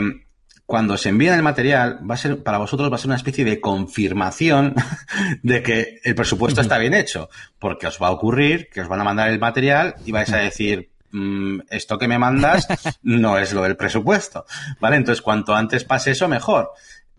cuando 0.70 0.96
se 0.96 1.08
envíen 1.08 1.34
el 1.34 1.42
material, 1.42 1.98
va 2.08 2.14
a 2.14 2.16
ser, 2.16 2.44
para 2.44 2.58
vosotros 2.58 2.92
va 2.92 2.94
a 2.94 2.98
ser 2.98 3.08
una 3.08 3.16
especie 3.16 3.44
de 3.44 3.60
confirmación 3.60 4.74
de 5.42 5.62
que 5.64 6.00
el 6.04 6.14
presupuesto 6.14 6.60
está 6.60 6.78
bien 6.78 6.94
hecho, 6.94 7.28
porque 7.58 7.88
os 7.88 8.00
va 8.00 8.06
a 8.06 8.12
ocurrir 8.12 8.68
que 8.72 8.80
os 8.80 8.88
van 8.88 9.00
a 9.00 9.04
mandar 9.04 9.28
el 9.30 9.40
material 9.40 9.96
y 10.06 10.12
vais 10.12 10.32
a 10.32 10.36
decir, 10.36 10.92
mm, 11.10 11.62
esto 11.70 11.98
que 11.98 12.06
me 12.06 12.20
mandas 12.20 12.68
no 13.02 13.36
es 13.36 13.52
lo 13.52 13.62
del 13.62 13.76
presupuesto, 13.76 14.46
¿vale? 14.78 14.94
Entonces, 14.94 15.22
cuanto 15.22 15.56
antes 15.56 15.82
pase 15.82 16.12
eso, 16.12 16.28
mejor. 16.28 16.70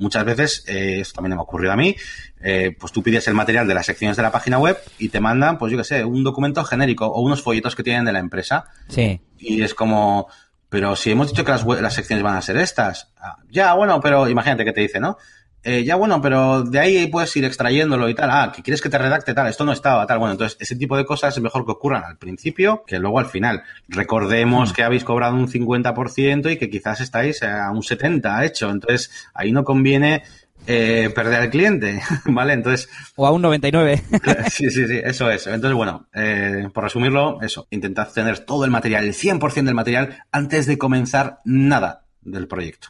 Muchas 0.02 0.26
veces, 0.26 0.64
eh, 0.68 0.99
esto 1.02 1.16
también 1.16 1.36
me 1.36 1.39
ha 1.39 1.43
ocurrido 1.43 1.72
a 1.72 1.76
mí, 1.76 1.95
eh, 2.41 2.76
pues 2.80 2.91
tú 2.91 3.04
pides 3.04 3.28
el 3.28 3.36
material 3.36 3.68
de 3.68 3.76
las 3.76 3.86
secciones 3.86 4.18
de 4.18 4.24
la 4.24 4.32
página 4.32 4.58
web 4.58 4.78
y 4.97 5.10
te 5.10 5.20
mandan, 5.20 5.60
pues 5.60 5.72
yo 5.72 5.78
qué 5.78 5.84
sé, 5.84 6.04
un 6.04 6.24
documento 6.24 6.64
genérico 6.64 7.06
o 7.06 7.22
unos 7.22 7.43
folletos 7.43 7.76
que 7.76 7.84
tienen 7.84 8.06
de 8.06 8.12
la 8.12 8.18
empresa. 8.18 8.66
Sí. 8.88 9.22
Y 9.38 9.62
es 9.62 9.76
como, 9.76 10.28
pero 10.70 10.95
si 10.95 11.12
hemos 11.12 11.28
dicho 11.28 11.45
que 11.45 11.52
las, 11.52 11.64
las 11.66 11.93
secciones 11.93 12.24
van 12.24 12.36
a 12.36 12.41
ser 12.41 12.58
estas. 12.58 13.12
Ah, 13.18 13.38
ya, 13.52 13.74
bueno, 13.76 13.99
pero 14.02 14.28
imagínate 14.28 14.66
que 14.66 14.74
te 14.74 14.82
dice, 14.82 14.99
¿no? 14.99 15.18
Eh, 15.64 15.84
ya 15.84 15.95
bueno, 15.95 16.22
pero 16.22 16.64
de 16.64 16.80
ahí 16.80 17.07
puedes 17.07 17.36
ir 17.36 17.45
extrayéndolo 17.45 18.09
y 18.09 18.16
tal. 18.16 18.30
Ah, 18.32 18.51
que 18.55 18.64
quieres 18.64 18.82
que 18.82 18.89
te 18.89 18.97
redacte 18.97 19.34
tal, 19.34 19.47
esto 19.47 19.64
no 19.64 19.72
estaba 19.72 20.07
tal. 20.07 20.20
Bueno, 20.20 20.34
entonces 20.34 20.57
ese 20.59 20.76
tipo 20.76 20.97
de 20.97 21.05
cosas 21.05 21.36
es 21.36 21.43
mejor 21.43 21.66
que 21.66 21.72
ocurran 21.72 22.03
al 22.03 22.18
principio 22.18 22.84
que 22.86 22.99
luego 22.99 23.20
al 23.20 23.28
final. 23.28 23.64
Recordemos 23.88 24.72
mm. 24.72 24.74
que 24.74 24.84
habéis 24.84 25.03
cobrado 25.03 25.36
un 25.36 25.47
50% 25.47 26.51
y 26.51 26.57
que 26.57 26.70
quizás 26.70 27.01
estáis 27.01 27.43
a 27.43 27.70
un 27.72 27.82
70% 27.82 28.43
hecho. 28.43 28.70
Entonces 28.70 29.12
ahí 29.34 29.51
no 29.51 29.64
conviene 29.64 30.24
eh, 30.68 31.12
perder 31.14 31.41
al 31.41 31.49
cliente, 31.49 32.01
¿vale? 32.26 32.53
Entonces... 32.53 32.89
O 33.16 33.26
a 33.26 33.32
un 33.32 33.41
99. 33.41 34.03
sí, 34.49 34.70
sí, 34.70 34.88
sí, 34.88 34.99
eso 35.03 35.30
es. 35.30 35.47
Entonces, 35.47 35.76
bueno, 35.76 36.07
eh, 36.14 36.70
por 36.74 36.84
resumirlo, 36.84 37.41
eso, 37.41 37.68
intentad 37.72 38.12
tener 38.12 38.39
todo 38.39 38.66
el 38.66 38.72
material, 38.72 39.05
el 39.05 39.14
100% 39.14 39.64
del 39.64 39.76
material, 39.76 40.24
antes 40.32 40.66
de 40.66 40.78
comenzar 40.78 41.39
nada 41.45 42.05
del 42.22 42.47
proyecto. 42.47 42.89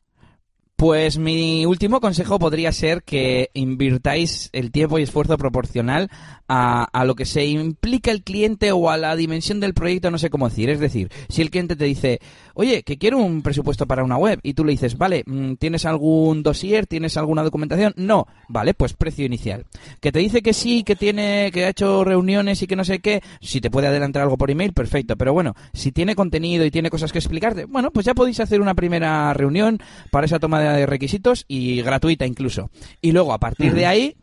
Pues 0.82 1.20
mi 1.20 1.64
último 1.68 2.02
consejo 2.02 2.40
podría 2.40 2.72
ser 2.72 3.04
que 3.04 3.52
invirtáis 3.54 4.50
el 4.52 4.72
tiempo 4.72 4.98
y 4.98 5.04
esfuerzo 5.04 5.38
proporcional 5.38 6.10
a, 6.48 6.86
a, 6.86 7.06
lo 7.06 7.14
que 7.14 7.28
se 7.28 7.46
implica 7.46 8.10
el 8.10 8.24
cliente 8.24 8.72
o 8.72 8.90
a 8.90 8.98
la 8.98 9.16
dimensión 9.16 9.60
del 9.60 9.76
proyecto, 9.76 10.10
no 10.10 10.18
sé 10.18 10.32
cómo 10.32 10.50
decir. 10.50 10.72
Es 10.72 10.80
decir, 10.80 11.12
si 11.30 11.44
el 11.44 11.52
cliente 11.52 11.76
te 11.76 11.86
dice, 11.86 12.20
oye, 12.56 12.84
que 12.84 12.98
quiero 12.98 13.20
un 13.20 13.42
presupuesto 13.42 13.86
para 13.86 14.04
una 14.04 14.18
web, 14.18 14.40
y 14.44 14.54
tú 14.54 14.66
le 14.66 14.72
dices, 14.72 14.98
vale, 14.98 15.24
mm, 15.26 15.54
¿tienes 15.56 15.86
algún 15.86 16.42
dossier? 16.42 16.88
¿Tienes 16.88 17.18
alguna 17.18 17.44
documentación? 17.44 17.94
No, 17.96 18.28
vale, 18.48 18.74
pues 18.74 18.94
precio 18.94 19.26
inicial. 19.26 19.66
Que 20.00 20.12
te 20.12 20.20
dice 20.20 20.42
que 20.42 20.54
sí, 20.54 20.84
que 20.84 20.96
tiene, 20.96 21.52
que 21.54 21.66
ha 21.66 21.70
hecho 21.70 22.04
reuniones 22.04 22.62
y 22.62 22.68
que 22.68 22.76
no 22.76 22.84
sé 22.84 23.00
qué, 23.00 23.22
si 23.40 23.62
te 23.62 23.70
puede 23.70 23.88
adelantar 23.88 24.24
algo 24.24 24.38
por 24.38 24.50
email, 24.50 24.74
perfecto. 24.74 25.16
Pero 25.16 25.34
bueno, 25.34 25.54
si 25.74 25.92
tiene 25.92 26.16
contenido 26.16 26.66
y 26.66 26.72
tiene 26.72 26.90
cosas 26.90 27.12
que 27.12 27.20
explicarte, 27.20 27.66
bueno, 27.66 27.92
pues 27.92 28.06
ya 28.06 28.14
podéis 28.14 28.40
hacer 28.40 28.62
una 28.62 28.74
primera 28.74 29.34
reunión 29.34 29.80
para 30.10 30.26
esa 30.26 30.40
toma 30.40 30.60
de 30.60 30.72
de 30.72 30.86
requisitos 30.86 31.46
y 31.48 31.82
gratuita 31.82 32.26
incluso. 32.26 32.70
Y 33.02 33.12
luego, 33.12 33.34
a 33.34 33.40
partir 33.40 33.74
de 33.74 33.86
ahí, 33.86 34.16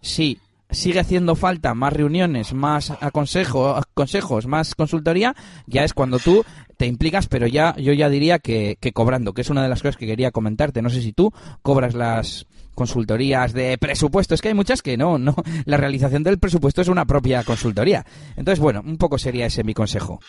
si 0.00 0.38
sigue 0.70 1.00
haciendo 1.00 1.34
falta 1.36 1.74
más 1.74 1.92
reuniones, 1.92 2.52
más 2.52 2.90
aconsejo, 3.00 3.80
consejos, 3.94 4.46
más 4.46 4.74
consultoría, 4.74 5.34
ya 5.66 5.84
es 5.84 5.94
cuando 5.94 6.18
tú 6.18 6.44
te 6.76 6.86
implicas, 6.86 7.26
pero 7.26 7.46
ya 7.46 7.74
yo 7.76 7.92
ya 7.92 8.08
diría 8.08 8.38
que, 8.38 8.76
que 8.80 8.92
cobrando, 8.92 9.32
que 9.32 9.42
es 9.42 9.50
una 9.50 9.62
de 9.62 9.68
las 9.68 9.82
cosas 9.82 9.96
que 9.96 10.06
quería 10.06 10.30
comentarte. 10.30 10.82
No 10.82 10.90
sé 10.90 11.00
si 11.00 11.12
tú 11.12 11.32
cobras 11.62 11.94
las 11.94 12.46
consultorías 12.76 13.52
de 13.52 13.78
presupuesto. 13.78 14.34
Es 14.34 14.42
que 14.42 14.48
hay 14.48 14.54
muchas 14.54 14.82
que 14.82 14.96
no, 14.96 15.18
no. 15.18 15.34
La 15.64 15.78
realización 15.78 16.22
del 16.22 16.38
presupuesto 16.38 16.82
es 16.82 16.88
una 16.88 17.06
propia 17.06 17.42
consultoría. 17.42 18.04
Entonces, 18.36 18.60
bueno, 18.60 18.82
un 18.84 18.98
poco 18.98 19.18
sería 19.18 19.46
ese 19.46 19.64
mi 19.64 19.74
consejo. 19.74 20.20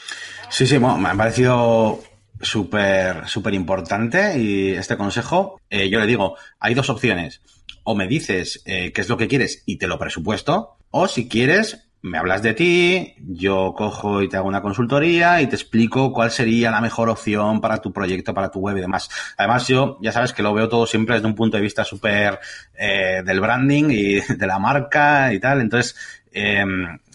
Sí, 0.49 0.65
sí, 0.65 0.79
me 0.79 0.87
ha 0.87 1.15
parecido 1.15 1.99
súper, 2.41 3.27
súper 3.27 3.53
importante 3.53 4.39
y 4.39 4.71
este 4.71 4.97
consejo, 4.97 5.59
eh, 5.69 5.89
yo 5.89 5.99
le 5.99 6.07
digo, 6.07 6.35
hay 6.59 6.73
dos 6.73 6.89
opciones. 6.89 7.41
O 7.89 7.95
me 7.95 8.05
dices 8.05 8.61
eh, 8.65 8.91
qué 8.91 8.99
es 8.99 9.07
lo 9.07 9.15
que 9.15 9.29
quieres 9.29 9.63
y 9.65 9.77
te 9.77 9.87
lo 9.87 9.97
presupuesto, 9.97 10.75
o 10.91 11.07
si 11.07 11.29
quieres, 11.29 11.87
me 12.01 12.17
hablas 12.17 12.43
de 12.43 12.53
ti, 12.53 13.15
yo 13.19 13.73
cojo 13.77 14.21
y 14.21 14.27
te 14.27 14.35
hago 14.35 14.49
una 14.49 14.61
consultoría 14.61 15.41
y 15.41 15.47
te 15.47 15.55
explico 15.55 16.11
cuál 16.11 16.29
sería 16.31 16.69
la 16.69 16.81
mejor 16.81 17.07
opción 17.07 17.61
para 17.61 17.77
tu 17.77 17.93
proyecto, 17.93 18.33
para 18.33 18.51
tu 18.51 18.59
web 18.59 18.75
y 18.75 18.81
demás. 18.81 19.09
Además, 19.37 19.69
yo 19.69 19.99
ya 20.01 20.11
sabes 20.11 20.33
que 20.33 20.43
lo 20.43 20.53
veo 20.53 20.67
todo 20.67 20.85
siempre 20.85 21.15
desde 21.15 21.29
un 21.29 21.35
punto 21.35 21.55
de 21.55 21.63
vista 21.63 21.85
súper 21.85 22.39
eh, 22.77 23.21
del 23.25 23.39
branding 23.39 23.85
y 23.89 24.19
de 24.37 24.47
la 24.47 24.59
marca 24.59 25.31
y 25.31 25.39
tal. 25.39 25.61
Entonces, 25.61 25.95
eh, 26.33 26.65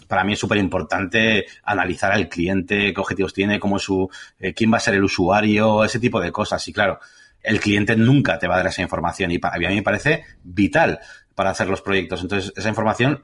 para 0.07 0.23
mí 0.23 0.33
es 0.33 0.39
súper 0.39 0.57
importante 0.57 1.45
analizar 1.65 2.11
al 2.11 2.27
cliente, 2.29 2.95
qué 2.95 2.99
objetivos 2.99 3.31
tiene, 3.31 3.59
cómo 3.59 3.77
su, 3.77 4.09
eh, 4.39 4.55
quién 4.55 4.73
va 4.73 4.77
a 4.77 4.79
ser 4.79 4.95
el 4.95 5.03
usuario, 5.03 5.83
ese 5.83 5.99
tipo 5.99 6.19
de 6.19 6.31
cosas. 6.31 6.67
Y 6.67 6.73
claro, 6.73 6.99
el 7.43 7.59
cliente 7.59 7.95
nunca 7.95 8.39
te 8.39 8.47
va 8.47 8.55
a 8.55 8.57
dar 8.57 8.67
esa 8.67 8.81
información 8.81 9.31
y 9.31 9.39
a 9.43 9.69
mí 9.69 9.75
me 9.75 9.83
parece 9.83 10.23
vital 10.43 10.99
para 11.35 11.49
hacer 11.49 11.67
los 11.67 11.81
proyectos. 11.81 12.21
Entonces, 12.21 12.53
esa 12.55 12.69
información 12.69 13.23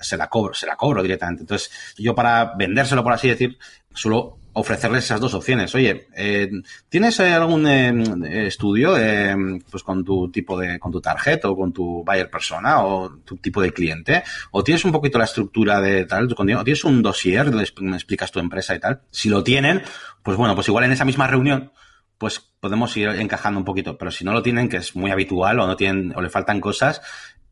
se 0.00 0.16
la 0.16 0.28
cobro, 0.28 0.54
se 0.54 0.66
la 0.66 0.76
cobro 0.76 1.02
directamente. 1.02 1.42
Entonces, 1.42 1.94
yo 1.96 2.14
para 2.14 2.54
vendérselo, 2.56 3.02
por 3.02 3.12
así 3.12 3.28
decir, 3.28 3.58
suelo 3.94 4.38
ofrecerles 4.58 5.04
esas 5.04 5.20
dos 5.20 5.34
opciones. 5.34 5.74
Oye, 5.74 6.08
eh, 6.16 6.50
¿tienes 6.88 7.20
eh, 7.20 7.34
algún 7.34 7.66
eh, 7.66 8.46
estudio 8.46 8.94
pues 9.70 9.82
con 9.82 10.02
tu 10.02 10.30
tipo 10.30 10.58
de, 10.58 10.78
con 10.78 10.90
tu 10.90 11.00
tarjeta 11.00 11.50
o 11.50 11.56
con 11.56 11.74
tu 11.74 12.02
buyer 12.02 12.30
persona 12.30 12.82
o 12.82 13.18
tu 13.18 13.36
tipo 13.36 13.60
de 13.60 13.72
cliente? 13.72 14.22
¿O 14.52 14.64
tienes 14.64 14.84
un 14.86 14.92
poquito 14.92 15.18
la 15.18 15.24
estructura 15.24 15.80
de 15.80 16.06
tal, 16.06 16.32
o 16.32 16.64
tienes 16.64 16.84
un 16.84 17.02
dossier, 17.02 17.52
me 17.52 17.96
explicas 17.96 18.32
tu 18.32 18.40
empresa 18.40 18.74
y 18.74 18.80
tal? 18.80 19.02
Si 19.10 19.28
lo 19.28 19.44
tienen, 19.44 19.82
pues 20.22 20.38
bueno, 20.38 20.54
pues 20.54 20.68
igual 20.68 20.84
en 20.84 20.92
esa 20.92 21.04
misma 21.04 21.26
reunión 21.26 21.70
pues 22.18 22.40
podemos 22.66 22.96
ir 22.96 23.08
encajando 23.10 23.60
un 23.60 23.64
poquito. 23.64 23.96
Pero 23.96 24.10
si 24.10 24.24
no 24.24 24.32
lo 24.32 24.42
tienen, 24.42 24.68
que 24.68 24.78
es 24.78 24.96
muy 24.96 25.12
habitual, 25.12 25.60
o 25.60 25.68
no 25.68 25.76
tienen, 25.76 26.12
o 26.16 26.20
le 26.20 26.28
faltan 26.28 26.60
cosas, 26.60 27.00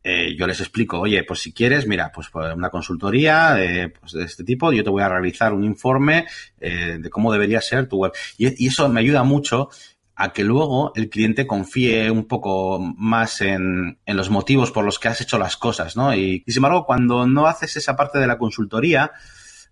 eh, 0.03 0.35
yo 0.37 0.45
les 0.45 0.59
explico, 0.59 0.99
oye, 0.99 1.23
pues 1.23 1.39
si 1.39 1.53
quieres, 1.53 1.87
mira, 1.87 2.11
pues, 2.13 2.27
pues 2.29 2.53
una 2.53 2.69
consultoría 2.69 3.57
pues 3.97 4.11
de 4.11 4.25
este 4.25 4.43
tipo, 4.43 4.73
yo 4.73 4.83
te 4.83 4.89
voy 4.89 5.01
a 5.01 5.07
realizar 5.07 5.53
un 5.53 5.63
informe 5.63 6.27
eh, 6.59 6.97
de 6.99 7.09
cómo 7.09 7.31
debería 7.31 7.61
ser 7.61 7.87
tu 7.87 7.97
web. 7.99 8.11
Y, 8.37 8.67
eso 8.67 8.89
me 8.89 8.99
ayuda 8.99 9.23
mucho 9.23 9.69
a 10.17 10.33
que 10.33 10.43
luego 10.43 10.91
el 10.95 11.09
cliente 11.09 11.47
confíe 11.47 12.11
un 12.11 12.25
poco 12.25 12.79
más 12.79 13.39
en, 13.39 13.97
los 14.05 14.29
motivos 14.29 14.71
por 14.71 14.83
los 14.83 14.99
que 14.99 15.07
has 15.07 15.21
hecho 15.21 15.39
las 15.39 15.55
cosas, 15.55 15.95
¿no? 15.95 16.13
Y, 16.13 16.43
sin 16.45 16.57
embargo, 16.57 16.85
cuando 16.85 17.25
no 17.25 17.47
haces 17.47 17.77
esa 17.77 17.95
parte 17.95 18.19
de 18.19 18.27
la 18.27 18.37
consultoría, 18.37 19.11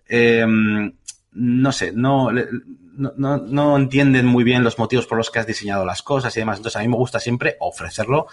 eh, 0.07 0.45
no 1.35 1.71
sé, 1.71 1.91
no, 1.93 2.29
no, 2.95 3.37
no, 3.37 3.77
entienden 3.77 4.25
muy 4.25 4.43
bien 4.43 4.63
los 4.63 4.77
motivos 4.77 5.07
por 5.07 5.17
los 5.17 5.31
que 5.31 5.39
has 5.39 5.47
diseñado 5.47 5.85
las 5.85 6.01
cosas 6.01 6.35
y 6.35 6.39
demás. 6.39 6.57
Entonces, 6.57 6.79
a 6.79 6.81
mí 6.81 6.87
me 6.87 6.97
gusta 6.97 7.19
siempre 7.19 7.57
ofrecerlo 7.59 8.27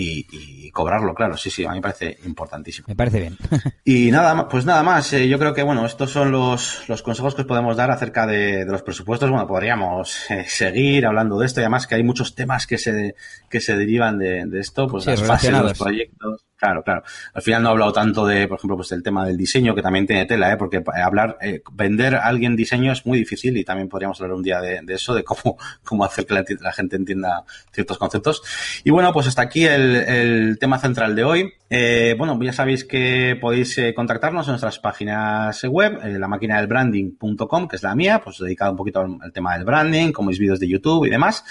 y, 0.00 0.70
cobrarlo, 0.70 1.14
claro. 1.14 1.36
Sí, 1.36 1.50
sí, 1.50 1.64
a 1.64 1.70
mí 1.70 1.76
me 1.76 1.82
parece 1.82 2.18
importantísimo. 2.24 2.86
Me 2.88 2.94
parece 2.94 3.20
bien. 3.20 3.36
y 3.84 4.10
nada 4.10 4.34
más, 4.34 4.46
pues 4.48 4.64
nada 4.64 4.82
más. 4.82 5.12
Eh, 5.12 5.28
yo 5.28 5.38
creo 5.38 5.52
que, 5.54 5.62
bueno, 5.62 5.84
estos 5.84 6.10
son 6.12 6.30
los, 6.30 6.88
los 6.88 7.02
consejos 7.02 7.34
que 7.34 7.42
os 7.42 7.48
podemos 7.48 7.76
dar 7.76 7.90
acerca 7.90 8.26
de, 8.26 8.64
los 8.64 8.82
presupuestos. 8.82 9.28
Bueno, 9.28 9.46
podríamos 9.46 10.30
eh, 10.30 10.44
seguir 10.46 11.04
hablando 11.04 11.38
de 11.38 11.46
esto 11.46 11.60
y 11.60 11.64
además 11.64 11.86
que 11.86 11.96
hay 11.96 12.04
muchos 12.04 12.34
temas 12.34 12.66
que 12.66 12.78
se, 12.78 13.16
que 13.50 13.60
se 13.60 13.76
derivan 13.76 14.18
de, 14.18 14.46
esto, 14.60 14.86
pues 14.86 15.06
las 15.06 15.22
fases 15.22 15.52
de 15.52 15.62
los 15.62 15.78
proyectos. 15.78 16.47
Claro, 16.58 16.82
claro. 16.82 17.04
Al 17.34 17.42
final 17.42 17.62
no 17.62 17.68
he 17.68 17.72
hablado 17.72 17.92
tanto 17.92 18.26
de, 18.26 18.48
por 18.48 18.58
ejemplo, 18.58 18.76
pues 18.76 18.88
del 18.88 19.00
tema 19.00 19.24
del 19.24 19.36
diseño, 19.36 19.76
que 19.76 19.82
también 19.82 20.08
tiene 20.08 20.26
tela, 20.26 20.52
¿eh? 20.52 20.56
porque 20.56 20.82
hablar, 20.92 21.38
eh, 21.40 21.62
vender 21.72 22.16
a 22.16 22.26
alguien 22.26 22.56
diseño 22.56 22.90
es 22.90 23.06
muy 23.06 23.16
difícil 23.16 23.56
y 23.56 23.64
también 23.64 23.88
podríamos 23.88 24.20
hablar 24.20 24.34
un 24.34 24.42
día 24.42 24.60
de, 24.60 24.82
eso, 24.88 25.14
de 25.14 25.22
cómo, 25.22 25.56
cómo 25.84 26.04
hacer 26.04 26.26
que 26.26 26.56
la, 26.60 26.72
gente 26.72 26.96
entienda 26.96 27.44
ciertos 27.72 27.96
conceptos. 27.96 28.42
Y 28.82 28.90
bueno, 28.90 29.12
pues 29.12 29.28
hasta 29.28 29.42
aquí 29.42 29.66
el, 29.66 30.56
tema 30.58 30.80
central 30.80 31.14
de 31.14 31.22
hoy. 31.22 31.52
Eh, 31.70 32.16
bueno, 32.18 32.36
ya 32.42 32.52
sabéis 32.52 32.84
que 32.84 33.38
podéis 33.40 33.76
eh, 33.78 33.94
contactarnos 33.94 34.46
en 34.48 34.52
nuestras 34.52 34.80
páginas 34.80 35.62
web, 35.64 36.00
eh, 36.02 36.18
la 36.18 36.26
máquina 36.26 36.56
del 36.56 36.66
branding.com, 36.66 37.68
que 37.68 37.76
es 37.76 37.82
la 37.84 37.94
mía, 37.94 38.20
pues 38.24 38.38
dedicado 38.38 38.72
un 38.72 38.76
poquito 38.76 39.00
al, 39.00 39.18
al 39.20 39.32
tema 39.32 39.54
del 39.54 39.64
branding, 39.64 40.10
como 40.10 40.30
mis 40.30 40.38
vídeos 40.40 40.58
de 40.58 40.68
YouTube 40.68 41.04
y 41.04 41.10
demás. 41.10 41.44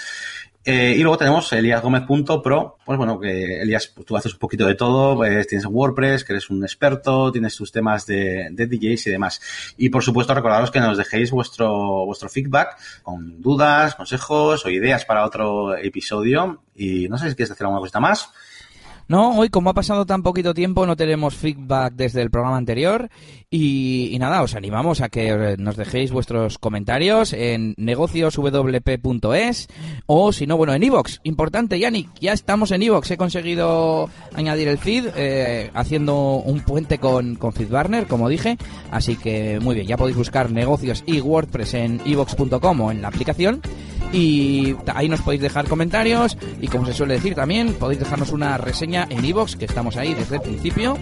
Eh, 0.64 0.96
y 0.98 1.02
luego 1.02 1.16
tenemos 1.16 1.50
eliasgomez.pro, 1.52 2.76
pues 2.84 2.98
bueno, 2.98 3.18
que 3.18 3.62
Elias, 3.62 3.90
pues 3.94 4.06
tú 4.06 4.16
haces 4.16 4.34
un 4.34 4.38
poquito 4.38 4.66
de 4.66 4.74
todo, 4.74 5.16
pues 5.16 5.46
tienes 5.46 5.66
WordPress, 5.66 6.24
que 6.24 6.34
eres 6.34 6.50
un 6.50 6.62
experto, 6.62 7.32
tienes 7.32 7.56
tus 7.56 7.72
temas 7.72 8.04
de, 8.06 8.48
de, 8.50 8.66
DJs 8.66 9.06
y 9.06 9.10
demás. 9.10 9.40
Y 9.78 9.88
por 9.88 10.02
supuesto, 10.02 10.34
recordaros 10.34 10.70
que 10.70 10.80
nos 10.80 10.98
dejéis 10.98 11.30
vuestro, 11.30 12.04
vuestro 12.04 12.28
feedback 12.28 12.76
con 13.02 13.40
dudas, 13.40 13.94
consejos 13.94 14.66
o 14.66 14.68
ideas 14.68 15.04
para 15.04 15.24
otro 15.24 15.76
episodio. 15.76 16.62
Y 16.74 17.08
no 17.08 17.16
sé 17.16 17.30
si 17.30 17.36
quieres 17.36 17.52
hacer 17.52 17.64
alguna 17.64 17.80
cosita 17.80 18.00
más. 18.00 18.30
No, 19.08 19.38
hoy 19.38 19.48
como 19.48 19.70
ha 19.70 19.74
pasado 19.74 20.04
tan 20.04 20.22
poquito 20.22 20.52
tiempo 20.52 20.86
no 20.86 20.94
tenemos 20.94 21.34
feedback 21.34 21.94
desde 21.94 22.20
el 22.20 22.30
programa 22.30 22.58
anterior 22.58 23.08
y, 23.50 24.14
nada, 24.20 24.42
os 24.42 24.54
animamos 24.54 25.00
a 25.00 25.08
que 25.08 25.56
nos 25.58 25.78
dejéis 25.78 26.12
vuestros 26.12 26.58
comentarios 26.58 27.32
en 27.32 27.72
negocioswp.es 27.78 29.68
o 30.04 30.32
si 30.32 30.46
no, 30.46 30.58
bueno, 30.58 30.74
en 30.74 30.82
iVox. 30.82 31.20
Importante, 31.22 31.78
Yannick, 31.78 32.10
ya 32.20 32.34
estamos 32.34 32.70
en 32.70 32.82
iVox. 32.82 33.10
He 33.10 33.16
conseguido 33.16 34.10
añadir 34.34 34.68
el 34.68 34.76
feed 34.76 35.06
eh, 35.16 35.70
haciendo 35.72 36.34
un 36.44 36.60
puente 36.60 36.98
con, 36.98 37.36
con 37.36 37.54
FeedBurner, 37.54 38.08
como 38.08 38.28
dije. 38.28 38.58
Así 38.90 39.16
que 39.16 39.58
muy 39.60 39.74
bien, 39.74 39.86
ya 39.86 39.96
podéis 39.96 40.18
buscar 40.18 40.50
negocios 40.50 41.02
y 41.06 41.22
WordPress 41.22 41.72
en 41.72 42.02
iVox.com 42.04 42.80
o 42.82 42.90
en 42.90 43.00
la 43.00 43.08
aplicación 43.08 43.62
y 44.12 44.74
ahí 44.94 45.08
nos 45.08 45.20
podéis 45.20 45.42
dejar 45.42 45.68
comentarios 45.68 46.36
y 46.60 46.68
como 46.68 46.86
se 46.86 46.94
suele 46.94 47.14
decir 47.14 47.34
también 47.34 47.74
podéis 47.74 48.00
dejarnos 48.00 48.32
una 48.32 48.56
reseña 48.56 48.97
en 49.08 49.24
iVoox 49.24 49.56
que 49.56 49.66
estamos 49.66 49.96
ahí 49.96 50.14
desde 50.14 50.36
el 50.36 50.42
principio 50.42 50.98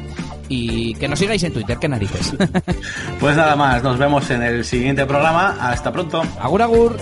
y 0.48 0.94
que 0.94 1.08
nos 1.08 1.18
sigáis 1.18 1.42
en 1.42 1.52
Twitter, 1.52 1.78
qué 1.78 1.88
narices. 1.88 2.34
pues 3.20 3.36
nada 3.36 3.56
más, 3.56 3.82
nos 3.82 3.98
vemos 3.98 4.28
en 4.30 4.42
el 4.42 4.64
siguiente 4.64 5.06
programa. 5.06 5.56
Hasta 5.60 5.92
pronto. 5.92 6.22
Agur 6.40 6.62
agur. 6.62 6.96